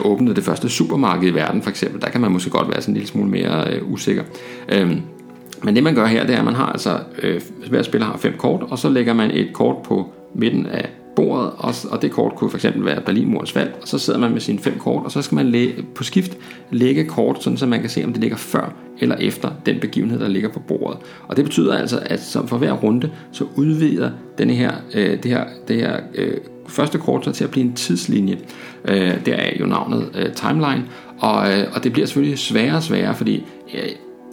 åbnet 0.00 0.36
det 0.36 0.44
første 0.44 0.68
supermarked 0.68 1.28
i 1.28 1.34
verden 1.34 1.62
for 1.62 1.70
eksempel, 1.70 2.00
der 2.00 2.08
kan 2.08 2.20
man 2.20 2.32
måske 2.32 2.50
godt 2.50 2.68
være 2.68 2.80
sådan 2.80 2.92
en 2.92 2.96
lille 2.96 3.08
smule 3.08 3.30
mere 3.30 3.82
usikker. 3.82 4.22
Øhm, 4.68 5.00
men 5.62 5.74
det 5.74 5.82
man 5.82 5.94
gør 5.94 6.06
her, 6.06 6.26
det 6.26 6.34
er, 6.34 6.38
at 6.38 6.44
man 6.44 6.54
har 6.54 6.66
altså, 6.66 6.98
hver 7.68 7.82
spiller 7.82 8.06
har 8.06 8.16
fem 8.16 8.34
kort, 8.38 8.62
og 8.62 8.78
så 8.78 8.88
lægger 8.88 9.12
man 9.12 9.30
et 9.30 9.52
kort 9.52 9.76
på 9.82 10.12
midten 10.34 10.66
af 10.66 10.88
bordet, 11.16 11.50
og, 11.58 11.74
og 11.90 12.02
det 12.02 12.10
kort 12.10 12.34
kunne 12.34 12.50
for 12.50 12.58
eksempel 12.58 12.84
være 12.84 13.00
Berlinmurens 13.00 13.52
fald, 13.52 13.68
og 13.82 13.88
så 13.88 13.98
sidder 13.98 14.18
man 14.18 14.32
med 14.32 14.40
sine 14.40 14.58
fem 14.58 14.78
kort, 14.78 15.04
og 15.04 15.10
så 15.10 15.22
skal 15.22 15.36
man 15.36 15.46
læ- 15.46 15.72
på 15.94 16.04
skift 16.04 16.38
lægge 16.70 17.04
kort, 17.04 17.42
sådan 17.42 17.56
så 17.56 17.66
man 17.66 17.80
kan 17.80 17.90
se, 17.90 18.04
om 18.04 18.12
det 18.12 18.20
ligger 18.20 18.36
før 18.36 18.74
eller 18.98 19.16
efter 19.16 19.50
den 19.66 19.80
begivenhed, 19.80 20.20
der 20.20 20.28
ligger 20.28 20.48
på 20.48 20.60
bordet. 20.60 20.98
Og 21.28 21.36
det 21.36 21.44
betyder 21.44 21.76
altså, 21.76 22.02
at 22.06 22.22
som 22.22 22.48
for 22.48 22.58
hver 22.58 22.72
runde, 22.72 23.10
så 23.32 23.44
udvider 23.56 24.10
denne 24.38 24.52
her, 24.52 24.72
øh, 24.94 25.22
det 25.22 25.30
her, 25.30 25.44
det 25.68 25.76
her 25.76 26.00
øh, 26.14 26.36
første 26.68 26.98
kort 26.98 27.24
så 27.24 27.32
til 27.32 27.44
at 27.44 27.50
blive 27.50 27.64
en 27.64 27.72
tidslinje. 27.72 28.38
Øh, 28.88 29.26
der 29.26 29.34
er 29.34 29.50
jo 29.60 29.66
navnet 29.66 30.08
øh, 30.14 30.32
timeline, 30.32 30.84
og, 31.18 31.52
øh, 31.52 31.66
og 31.74 31.84
det 31.84 31.92
bliver 31.92 32.06
selvfølgelig 32.06 32.38
sværere 32.38 32.76
og 32.76 32.82
sværere, 32.82 33.14
fordi 33.14 33.44
øh, 33.74 33.80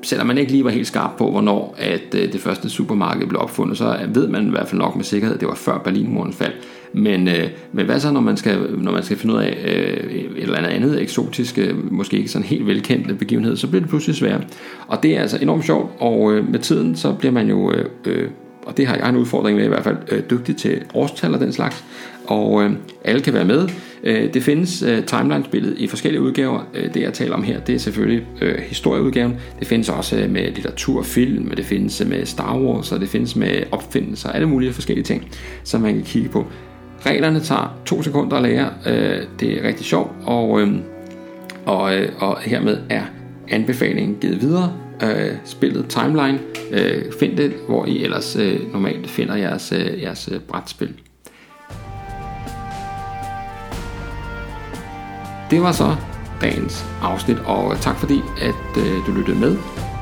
selvom 0.04 0.28
man 0.28 0.38
ikke 0.38 0.52
lige 0.52 0.64
var 0.64 0.70
helt 0.70 0.88
skarp 0.88 1.12
på, 1.18 1.32
hvornår 1.32 1.76
at 1.78 2.16
øh, 2.16 2.34
det 2.34 2.42
første 2.42 2.70
supermarked 2.70 3.28
blev 3.28 3.42
opfundet, 3.42 3.78
så 3.78 3.98
ved 4.14 4.28
man 4.28 4.48
i 4.48 4.50
hvert 4.50 4.68
fald 4.68 4.82
nok 4.82 4.96
med 4.96 5.04
sikkerhed, 5.04 5.36
at 5.36 5.40
det 5.40 5.48
var 5.48 5.56
før 5.56 5.78
Berlinmuren 5.78 6.34
faldt. 6.34 6.56
Men, 6.94 7.28
øh, 7.28 7.50
men 7.72 7.86
hvad 7.86 8.00
så, 8.00 8.12
når 8.12 8.22
man 8.22 8.38
skal, 8.38 8.60
når 8.78 8.92
man 8.92 9.04
skal 9.04 9.18
finde 9.18 9.36
ud 9.36 9.40
af 9.40 9.58
øh, 9.66 10.12
et 10.14 10.44
eller 10.44 10.58
andet 10.58 10.70
andet 10.70 11.02
eksotisk, 11.02 11.58
øh, 11.58 11.94
måske 11.94 12.18
ikke 12.18 12.30
sådan 12.30 12.46
helt 12.46 12.68
velkendt 12.68 13.20
begivenhed, 13.20 13.58
så 13.58 13.68
bliver 13.68 13.82
det 13.82 13.90
pludselig 13.90 14.16
svært. 14.16 14.48
Og 14.88 15.04
det 15.04 15.18
er 15.18 15.22
altså 15.22 15.38
enormt 15.42 15.66
sjovt, 15.66 15.92
og 16.00 16.34
øh, 16.34 16.52
med 16.52 16.60
tiden, 16.60 16.96
så 16.96 17.14
bliver 17.14 17.32
man 17.32 17.50
jo, 17.50 17.72
øh, 17.72 17.86
øh 18.06 18.30
og 18.66 18.78
det 18.78 18.88
har 18.88 18.96
jeg 18.96 19.10
en 19.10 19.16
udfordring 19.16 19.58
med 19.58 19.66
i 19.66 19.68
hvert 19.68 19.84
fald, 19.84 19.98
øh, 20.12 20.24
dygtig 20.30 20.58
til 20.58 20.82
årstal 20.94 21.34
og 21.34 21.40
den 21.40 21.54
slags, 21.54 21.84
og 22.32 22.64
øh, 22.64 22.72
alle 23.04 23.22
kan 23.22 23.34
være 23.34 23.46
med. 23.46 23.70
Øh, 24.04 24.34
det 24.34 24.44
findes 24.44 24.84
øh, 24.84 25.06
timeline-spillet 25.06 25.78
i 25.78 25.88
forskellige 25.88 26.22
udgaver. 26.22 26.60
Øh, 26.74 26.94
det 26.94 27.02
jeg 27.02 27.14
taler 27.14 27.36
om 27.36 27.44
her, 27.44 27.60
det 27.60 27.76
er 27.76 27.80
selvfølgelig 27.80 28.26
øh, 28.42 28.56
historieudgaven. 28.60 29.36
Det 29.60 29.68
findes 29.68 29.90
også 29.90 30.18
øh, 30.18 30.30
med 30.30 30.52
litteratur, 30.52 31.04
film, 31.04 31.50
det 31.50 31.66
findes 31.66 32.02
øh, 32.02 32.10
med 32.10 32.26
Star 32.26 32.58
Wars, 32.58 32.92
og 32.92 33.00
det 33.00 33.10
findes 33.10 33.36
med 33.36 33.64
opfindelser, 33.72 34.30
alle 34.30 34.48
mulige 34.48 34.74
forskellige 34.74 35.06
ting, 35.06 35.32
som 35.64 35.82
man 35.82 35.94
kan 35.94 36.04
kigge 36.04 36.30
på. 36.30 36.46
Reglerne 37.06 37.40
tager 37.40 37.82
to 37.86 38.04
sekunder 38.04 38.38
at 38.38 38.44
lære. 38.44 38.70
Øh, 38.88 39.22
det 39.40 39.58
er 39.58 39.68
rigtig 39.68 39.86
sjovt, 39.86 40.12
og, 40.26 40.62
øh, 40.62 40.74
og, 41.66 41.96
øh, 41.96 42.10
og 42.20 42.38
hermed 42.40 42.78
er 42.90 43.04
anbefalingen 43.50 44.18
givet 44.22 44.42
videre. 44.42 44.74
Øh, 45.04 45.36
spillet 45.46 45.86
Timeline. 45.90 46.40
Øh, 46.72 47.12
find 47.20 47.38
det, 47.38 47.54
hvor 47.68 47.86
I 47.86 48.04
ellers 48.04 48.36
øh, 48.36 48.74
normalt 48.74 49.10
finder 49.10 49.36
jeres, 49.36 49.72
øh, 49.72 50.02
jeres 50.02 50.30
øh, 50.32 50.40
brætspil. 50.40 50.94
Det 55.52 55.62
var 55.62 55.72
så 55.72 55.96
dagens 56.42 56.86
afsnit, 57.02 57.38
og 57.46 57.80
tak 57.80 57.98
fordi, 57.98 58.22
at 58.42 58.78
øh, 58.78 59.06
du 59.08 59.12
lyttede 59.12 59.40
med. 59.40 59.58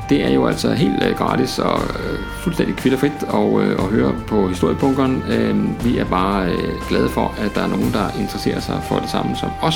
Det 0.10 0.26
er 0.26 0.30
jo 0.30 0.48
altså 0.48 0.74
helt 0.74 1.04
øh, 1.04 1.16
gratis 1.16 1.60
og 1.60 1.82
øh, 1.82 2.20
fuldstændig 2.44 2.76
kvitterfrit 2.76 3.12
at, 3.34 3.62
øh, 3.62 3.72
at 3.72 3.86
høre 3.86 4.16
på 4.28 4.48
Historiebunkeren. 4.48 5.24
Øh, 5.30 5.86
vi 5.86 5.98
er 5.98 6.06
bare 6.06 6.52
øh, 6.52 6.74
glade 6.90 7.10
for, 7.10 7.36
at 7.38 7.56
der 7.56 7.62
er 7.62 7.68
nogen, 7.68 7.94
der 7.94 8.20
interesserer 8.20 8.60
sig 8.60 8.82
for 8.84 8.96
det 9.00 9.10
samme 9.10 9.36
som 9.36 9.50
os. 9.62 9.76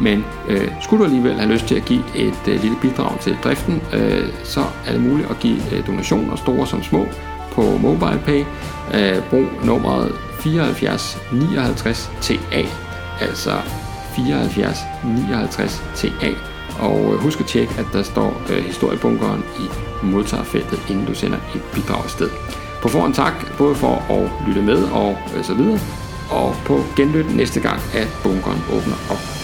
Men 0.00 0.24
øh, 0.48 0.68
skulle 0.80 1.00
du 1.00 1.04
alligevel 1.04 1.34
have 1.34 1.52
lyst 1.52 1.66
til 1.66 1.74
at 1.74 1.84
give 1.84 2.02
et 2.14 2.48
øh, 2.48 2.62
lille 2.62 2.76
bidrag 2.82 3.20
til 3.20 3.36
driften, 3.44 3.82
øh, 3.92 4.28
så 4.44 4.60
er 4.86 4.92
det 4.92 5.00
muligt 5.00 5.30
at 5.30 5.38
give 5.40 5.58
øh, 5.72 5.86
donationer, 5.86 6.36
store 6.36 6.66
som 6.66 6.82
små, 6.82 7.06
på 7.52 7.62
MobilePay. 7.62 8.44
Øh, 8.94 9.22
brug 9.30 9.46
nummeret 9.64 10.12
74 10.40 11.18
59 11.32 12.10
TA, 12.20 12.64
altså 13.20 13.52
74 14.16 14.78
59 15.04 15.82
TA. 15.96 16.30
Og 16.78 17.14
øh, 17.14 17.18
husk 17.20 17.40
at 17.40 17.46
tjekke, 17.46 17.74
at 17.78 17.86
der 17.92 18.02
står 18.02 18.42
øh, 18.50 18.64
historiebunkeren 18.64 19.44
i 19.58 19.66
modtagerfeltet, 20.02 20.80
inden 20.90 21.06
du 21.06 21.14
sender 21.14 21.38
et 21.54 21.62
bidrag 21.74 22.04
afsted. 22.04 22.30
På 22.82 22.88
forhånd 22.88 23.14
tak, 23.14 23.32
både 23.58 23.74
for 23.74 23.94
at 24.10 24.48
lytte 24.48 24.62
med 24.62 24.82
og 24.84 25.18
øh, 25.36 25.44
så 25.44 25.54
videre, 25.54 25.80
og 26.30 26.54
på 26.66 26.80
genlyt 26.96 27.36
næste 27.36 27.60
gang, 27.60 27.80
at 27.94 28.08
bunkeren 28.22 28.60
åbner 28.72 28.96
op. 29.10 29.39